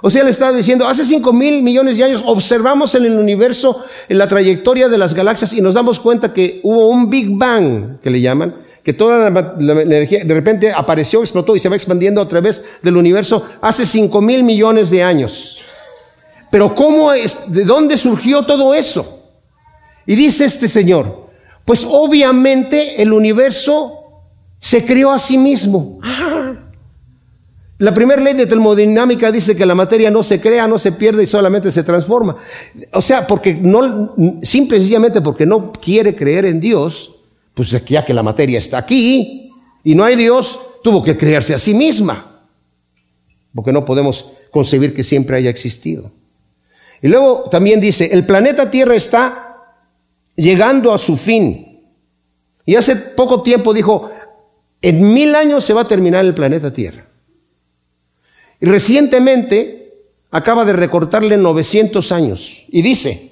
O 0.02 0.10
sea, 0.10 0.24
le 0.24 0.32
está 0.32 0.52
diciendo, 0.52 0.88
hace 0.88 1.06
cinco 1.06 1.32
mil 1.32 1.62
millones 1.62 1.98
de 1.98 2.04
años 2.04 2.24
observamos 2.26 2.96
en 2.96 3.06
el 3.06 3.18
universo 3.18 3.84
en 4.10 4.18
la 4.18 4.28
trayectoria 4.28 4.90
de 4.90 4.98
las 4.98 5.14
galaxias 5.14 5.54
y 5.54 5.62
nos 5.62 5.76
damos 5.76 6.00
cuenta 6.00 6.34
que 6.34 6.60
hubo 6.64 6.90
un 6.90 7.10
Big 7.10 7.30
Bang, 7.30 8.00
que 8.02 8.10
le 8.10 8.20
llaman, 8.20 8.56
que 8.84 8.94
toda 8.94 9.30
la, 9.30 9.82
energía 9.82 10.24
de 10.26 10.34
repente 10.34 10.72
apareció, 10.72 11.22
explotó 11.22 11.56
y 11.56 11.60
se 11.60 11.70
va 11.70 11.76
expandiendo 11.76 12.20
a 12.20 12.28
través 12.28 12.66
del 12.82 12.98
universo 12.98 13.46
hace 13.62 13.86
cinco 13.86 14.22
mil 14.22 14.44
millones 14.44 14.90
de 14.90 15.04
años. 15.04 15.60
Pero 16.50 16.74
¿cómo 16.74 17.14
es, 17.14 17.52
de 17.52 17.64
dónde 17.64 17.96
surgió 17.96 18.42
todo 18.44 18.74
eso? 18.74 19.20
Y 20.08 20.16
dice 20.16 20.46
este 20.46 20.68
señor, 20.68 21.30
pues 21.64 21.86
obviamente 21.88 23.02
el 23.02 23.14
universo 23.14 24.00
se 24.60 24.84
creó 24.84 25.12
a 25.12 25.20
sí 25.20 25.38
mismo. 25.38 26.00
Ah, 26.04 26.54
la 27.82 27.96
primera 27.96 28.22
ley 28.22 28.36
de 28.36 28.46
termodinámica 28.46 29.32
dice 29.32 29.56
que 29.56 29.65
la 29.65 29.74
materia 29.74 30.12
no 30.12 30.22
se 30.22 30.39
crea, 30.39 30.67
no 30.67 30.78
se 30.78 30.91
pierde 30.91 31.24
y 31.24 31.28
solamente 31.28 31.72
se 31.72 31.82
transforma. 31.82 32.38
O 32.94 33.02
sea, 33.02 33.26
porque 33.26 33.56
no, 33.56 34.13
simple 34.44 34.78
y 34.78 34.82
sencillamente 34.82 35.20
porque 35.20 35.48
no 35.48 35.72
quiere 35.72 36.15
creer 36.15 36.46
en 36.46 36.60
Dios, 36.60 37.15
pues 37.56 37.72
ya 37.72 38.06
que 38.06 38.13
la 38.13 38.22
materia 38.22 38.60
está 38.60 38.78
aquí 38.78 39.52
y 39.84 39.96
no 39.96 40.04
hay 40.04 40.15
Dios, 40.15 40.60
tuvo 40.84 41.02
que 41.02 41.17
crearse 41.17 41.56
a 41.56 41.58
sí 41.58 41.74
misma. 41.74 42.44
Porque 43.56 43.72
no 43.72 43.84
podemos 43.84 44.32
concebir 44.52 44.94
que 44.94 45.04
siempre 45.04 45.38
haya 45.38 45.50
existido. 45.50 46.12
Y 47.02 47.08
luego 47.08 47.50
también 47.50 47.82
dice, 47.82 48.12
el 48.13 48.28
planeta 48.28 48.70
Tierra 48.70 48.94
está 48.94 49.74
llegando 50.36 50.94
a 50.94 51.00
su 51.00 51.17
fin. 51.17 51.82
Y 52.63 52.76
hace 52.76 52.96
poco 52.96 53.41
tiempo 53.41 53.74
dijo, 53.74 54.12
en 54.84 55.12
mil 55.12 55.34
años 55.34 55.63
se 55.65 55.74
va 55.74 55.82
a 55.82 55.88
terminar 55.88 56.24
el 56.24 56.36
planeta 56.36 56.72
Tierra. 56.72 57.08
Y 58.62 58.67
recientemente 58.67 59.95
acaba 60.30 60.63
de 60.63 60.74
recortarle 60.74 61.36
900 61.36 62.12
años. 62.12 62.65
Y 62.69 62.82
dice, 62.82 63.32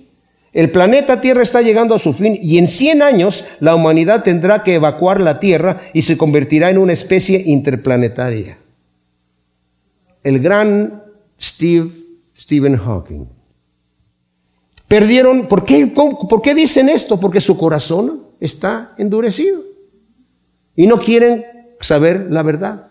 el 0.52 0.72
planeta 0.72 1.22
Tierra 1.22 1.44
está 1.44 1.62
llegando 1.62 1.96
a 1.96 2.00
su 2.00 2.14
fin 2.14 2.38
y 2.42 2.58
en 2.58 2.68
100 2.68 3.02
años 3.04 3.46
la 3.60 3.76
humanidad 3.76 4.24
tendrá 4.24 4.64
que 4.64 4.76
evacuar 4.76 5.22
la 5.22 5.40
Tierra 5.40 5.80
y 5.94 6.02
se 6.02 6.18
convertirá 6.18 6.70
en 6.70 6.80
una 6.80 6.94
especie 6.94 7.42
interplanetaria. 7.46 8.58
El 10.24 10.40
gran 10.40 11.04
Steve, 11.40 11.92
Stephen 12.36 12.78
Hawking. 12.78 13.26
Perdieron, 14.88 15.48
¿por 15.48 15.64
qué, 15.66 15.86
¿por 15.86 16.42
qué 16.42 16.56
dicen 16.56 16.90
esto? 16.90 17.20
Porque 17.20 17.40
su 17.40 17.56
corazón 17.56 18.24
está 18.40 18.96
endurecido 18.98 19.62
y 20.76 20.88
no 20.88 21.00
quieren 21.00 21.46
saber 21.80 22.28
la 22.32 22.42
verdad. 22.42 22.88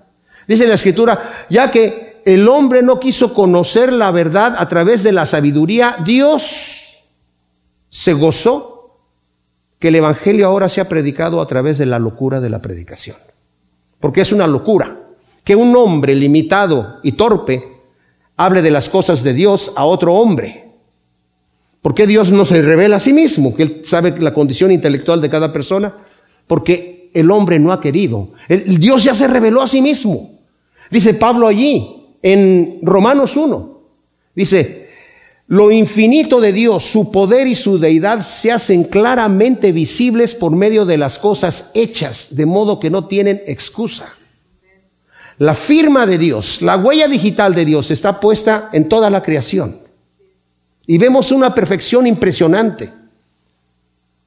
Dice 0.47 0.67
la 0.69 0.75
escritura, 0.75 1.47
ya 1.51 1.71
que 1.71 2.08
el 2.35 2.47
hombre 2.47 2.83
no 2.83 3.01
quiso 3.01 3.33
conocer 3.33 3.91
la 3.91 4.11
verdad 4.11 4.55
a 4.59 4.69
través 4.69 5.03
de 5.03 5.13
la 5.13 5.25
sabiduría, 5.25 5.97
Dios 6.05 6.89
se 7.89 8.13
gozó 8.13 8.99
que 9.79 9.89
el 9.89 9.95
Evangelio 9.95 10.47
ahora 10.47 10.69
sea 10.69 10.91
predicado 10.91 11.41
a 11.41 11.47
través 11.47 11.79
de 11.79 11.87
la 11.87 11.99
locura 11.99 12.41
de 12.41 12.51
la 12.51 12.61
predicación. 12.61 13.17
Porque 13.99 14.21
es 14.21 14.31
una 14.31 14.47
locura 14.47 15.09
que 15.43 15.57
un 15.57 15.75
hombre 15.75 16.15
limitado 16.15 16.99
y 17.03 17.13
torpe 17.13 17.81
hable 18.37 18.61
de 18.61 18.73
las 18.73 18.91
cosas 18.91 19.23
de 19.23 19.33
Dios 19.33 19.73
a 19.75 19.87
otro 19.87 20.15
hombre. 20.15 20.71
¿Por 21.81 21.95
qué 21.95 22.07
Dios 22.07 22.31
no 22.31 22.45
se 22.45 22.61
revela 22.61 22.97
a 22.97 23.01
sí 23.01 23.15
mismo? 23.15 23.55
Que 23.55 23.63
Él 23.63 23.81
sabe 23.85 24.19
la 24.19 24.35
condición 24.35 24.71
intelectual 24.71 25.23
de 25.23 25.31
cada 25.31 25.51
persona. 25.51 25.97
Porque 26.47 27.11
el 27.15 27.31
hombre 27.31 27.59
no 27.59 27.73
ha 27.73 27.81
querido. 27.81 28.33
Dios 28.67 29.05
ya 29.05 29.15
se 29.15 29.29
reveló 29.29 29.63
a 29.63 29.67
sí 29.67 29.81
mismo. 29.81 30.33
Dice 30.91 31.15
Pablo 31.15 31.47
allí, 31.47 31.98
en 32.23 32.81
Romanos 32.83 33.37
1. 33.37 33.81
Dice, 34.35 34.89
lo 35.49 35.71
infinito 35.71 36.41
de 36.41 36.53
Dios, 36.53 36.85
su 36.85 37.11
poder 37.11 37.47
y 37.47 37.55
su 37.55 37.79
deidad 37.79 38.25
se 38.25 38.53
hacen 38.53 38.85
claramente 38.85 39.73
visibles 39.73 40.35
por 40.35 40.53
medio 40.55 40.85
de 40.85 40.99
las 40.99 41.19
cosas 41.19 41.71
hechas, 41.73 42.37
de 42.37 42.45
modo 42.45 42.79
que 42.79 42.91
no 42.91 43.07
tienen 43.07 43.43
excusa. 43.47 44.15
La 45.39 45.55
firma 45.55 46.05
de 46.05 46.19
Dios, 46.19 46.61
la 46.63 46.77
huella 46.77 47.09
digital 47.09 47.55
de 47.55 47.65
Dios 47.65 47.91
está 47.91 48.21
puesta 48.21 48.69
en 48.73 48.89
toda 48.89 49.09
la 49.09 49.23
creación. 49.23 49.81
Y 50.87 50.99
vemos 50.99 51.33
una 51.33 51.55
perfección 51.55 52.07
impresionante. 52.07 52.91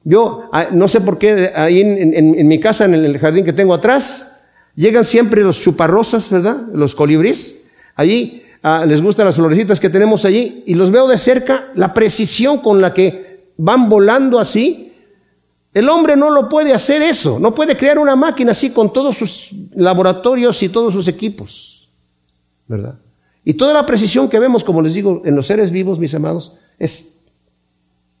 Yo 0.04 0.48
ah, 0.52 0.68
no 0.72 0.88
sé 0.88 1.00
por 1.02 1.18
qué 1.18 1.52
ahí 1.54 1.80
en, 1.82 2.48
mi 2.48 2.58
casa, 2.58 2.86
en 2.86 2.94
el 2.94 3.18
jardín 3.18 3.44
que 3.44 3.52
tengo 3.52 3.74
atrás, 3.74 4.40
llegan 4.74 5.04
siempre 5.04 5.42
los 5.42 5.60
chuparrosas, 5.60 6.28
¿verdad? 6.30 6.56
Los 6.72 6.94
colibríes. 6.94 7.61
Allí 7.94 8.42
Ah, 8.62 8.84
les 8.86 9.02
gustan 9.02 9.26
las 9.26 9.34
florecitas 9.34 9.80
que 9.80 9.90
tenemos 9.90 10.24
allí 10.24 10.62
y 10.66 10.74
los 10.74 10.92
veo 10.92 11.08
de 11.08 11.18
cerca, 11.18 11.72
la 11.74 11.92
precisión 11.92 12.58
con 12.58 12.80
la 12.80 12.94
que 12.94 13.50
van 13.56 13.88
volando 13.88 14.38
así. 14.38 14.92
El 15.74 15.88
hombre 15.88 16.16
no 16.16 16.30
lo 16.30 16.48
puede 16.48 16.72
hacer 16.72 17.02
eso, 17.02 17.40
no 17.40 17.54
puede 17.54 17.76
crear 17.76 17.98
una 17.98 18.14
máquina 18.14 18.52
así 18.52 18.70
con 18.70 18.92
todos 18.92 19.16
sus 19.16 19.50
laboratorios 19.74 20.62
y 20.62 20.68
todos 20.68 20.92
sus 20.92 21.08
equipos, 21.08 21.90
¿verdad? 22.68 23.00
Y 23.44 23.54
toda 23.54 23.74
la 23.74 23.84
precisión 23.84 24.28
que 24.28 24.38
vemos, 24.38 24.62
como 24.62 24.80
les 24.80 24.94
digo, 24.94 25.22
en 25.24 25.34
los 25.34 25.46
seres 25.46 25.72
vivos, 25.72 25.98
mis 25.98 26.14
amados, 26.14 26.52
es 26.78 27.16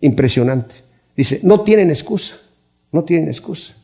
impresionante. 0.00 0.76
Dice, 1.16 1.40
no 1.44 1.60
tienen 1.60 1.90
excusa, 1.90 2.36
no 2.90 3.04
tienen 3.04 3.28
excusa. 3.28 3.76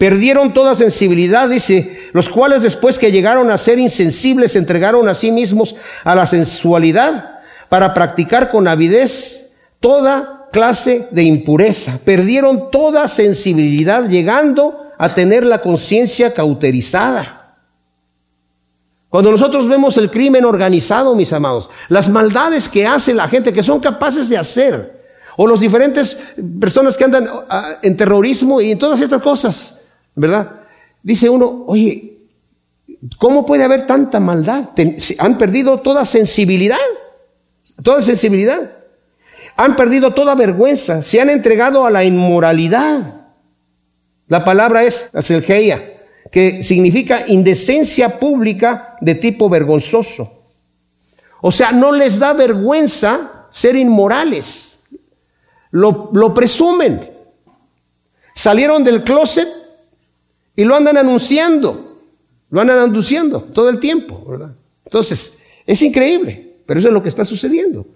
Perdieron 0.00 0.54
toda 0.54 0.74
sensibilidad, 0.74 1.46
dice, 1.46 2.08
los 2.14 2.30
cuales 2.30 2.62
después 2.62 2.98
que 2.98 3.12
llegaron 3.12 3.50
a 3.50 3.58
ser 3.58 3.78
insensibles 3.78 4.52
se 4.52 4.58
entregaron 4.58 5.06
a 5.10 5.14
sí 5.14 5.30
mismos 5.30 5.74
a 6.04 6.14
la 6.14 6.24
sensualidad 6.24 7.40
para 7.68 7.92
practicar 7.92 8.50
con 8.50 8.66
avidez 8.66 9.50
toda 9.78 10.48
clase 10.52 11.06
de 11.10 11.24
impureza. 11.24 11.98
Perdieron 12.02 12.70
toda 12.70 13.08
sensibilidad 13.08 14.08
llegando 14.08 14.86
a 14.96 15.12
tener 15.12 15.44
la 15.44 15.58
conciencia 15.58 16.32
cauterizada. 16.32 17.56
Cuando 19.10 19.30
nosotros 19.30 19.68
vemos 19.68 19.98
el 19.98 20.10
crimen 20.10 20.46
organizado, 20.46 21.14
mis 21.14 21.34
amados, 21.34 21.68
las 21.90 22.08
maldades 22.08 22.70
que 22.70 22.86
hace 22.86 23.12
la 23.12 23.28
gente, 23.28 23.52
que 23.52 23.62
son 23.62 23.80
capaces 23.80 24.30
de 24.30 24.38
hacer, 24.38 24.98
o 25.36 25.46
los 25.46 25.60
diferentes 25.60 26.16
personas 26.58 26.96
que 26.96 27.04
andan 27.04 27.28
ah, 27.50 27.76
en 27.82 27.98
terrorismo 27.98 28.62
y 28.62 28.70
en 28.70 28.78
todas 28.78 28.98
estas 28.98 29.20
cosas, 29.20 29.79
¿verdad? 30.14 30.60
Dice 31.02 31.28
uno, 31.28 31.64
oye, 31.66 32.18
¿cómo 33.18 33.46
puede 33.46 33.64
haber 33.64 33.86
tanta 33.86 34.20
maldad? 34.20 34.70
Han 35.18 35.38
perdido 35.38 35.80
toda 35.80 36.04
sensibilidad, 36.04 36.78
toda 37.82 38.02
sensibilidad. 38.02 38.76
Han 39.56 39.76
perdido 39.76 40.12
toda 40.12 40.34
vergüenza, 40.34 41.02
se 41.02 41.20
han 41.20 41.30
entregado 41.30 41.84
a 41.84 41.90
la 41.90 42.04
inmoralidad. 42.04 43.26
La 44.26 44.44
palabra 44.44 44.84
es 44.84 45.10
aselgeia, 45.12 45.82
que 46.30 46.62
significa 46.62 47.24
indecencia 47.26 48.20
pública 48.20 48.96
de 49.00 49.16
tipo 49.16 49.48
vergonzoso. 49.48 50.44
O 51.42 51.50
sea, 51.50 51.72
no 51.72 51.92
les 51.92 52.18
da 52.18 52.32
vergüenza 52.32 53.46
ser 53.50 53.76
inmorales. 53.76 54.80
Lo, 55.70 56.10
lo 56.12 56.32
presumen. 56.32 57.00
Salieron 58.34 58.84
del 58.84 59.02
closet 59.02 59.48
y 60.60 60.64
lo 60.64 60.76
andan 60.76 60.98
anunciando, 60.98 61.96
lo 62.50 62.60
andan 62.60 62.80
anunciando 62.80 63.44
todo 63.44 63.70
el 63.70 63.80
tiempo, 63.80 64.22
¿verdad? 64.28 64.52
Entonces, 64.84 65.38
es 65.64 65.80
increíble, 65.80 66.56
pero 66.66 66.78
eso 66.80 66.88
es 66.88 66.92
lo 66.92 67.02
que 67.02 67.08
está 67.08 67.24
sucediendo. 67.24 67.86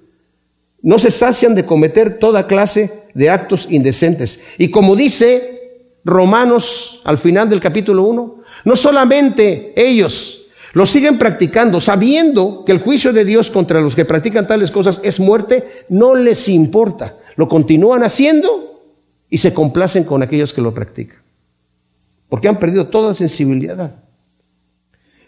No 0.81 0.99
se 0.99 1.11
sacian 1.11 1.55
de 1.55 1.67
cometer 1.67 2.19
toda 2.19 2.47
clase 2.47 3.03
de 3.13 3.29
actos 3.29 3.67
indecentes. 3.69 4.41
Y 4.57 4.71
como 4.71 4.97
dice 4.97 5.91
Romanos 6.07 7.03
al 7.05 7.19
final 7.19 7.51
del 7.51 7.61
capítulo 7.61 8.05
1, 8.05 8.43
no 8.65 8.77
solamente 8.77 9.75
ellos 9.77 10.47
lo 10.73 10.87
siguen 10.87 11.19
practicando, 11.19 11.81
sabiendo 11.81 12.65
que 12.65 12.73
el 12.73 12.81
juicio 12.81 13.13
de 13.13 13.27
Dios 13.27 13.51
contra 13.51 13.83
los 13.83 13.95
que 13.95 14.07
practican 14.07 14.47
tales 14.47 14.71
cosas 14.71 15.03
es 15.05 15.21
muerte, 15.21 15.85
no 15.91 16.15
les 16.15 16.49
importa. 16.49 17.19
Lo 17.37 17.47
continúan 17.47 18.03
haciendo 18.05 18.81
y 19.29 19.37
se 19.37 19.53
complacen 19.53 20.05
con 20.05 20.23
aquellos 20.23 20.55
que 20.55 20.63
lo 20.63 20.73
practican 20.73 21.24
porque 22.35 22.49
han 22.49 22.59
perdido 22.59 22.89
toda 22.89 23.15
sensibilidad. 23.15 24.03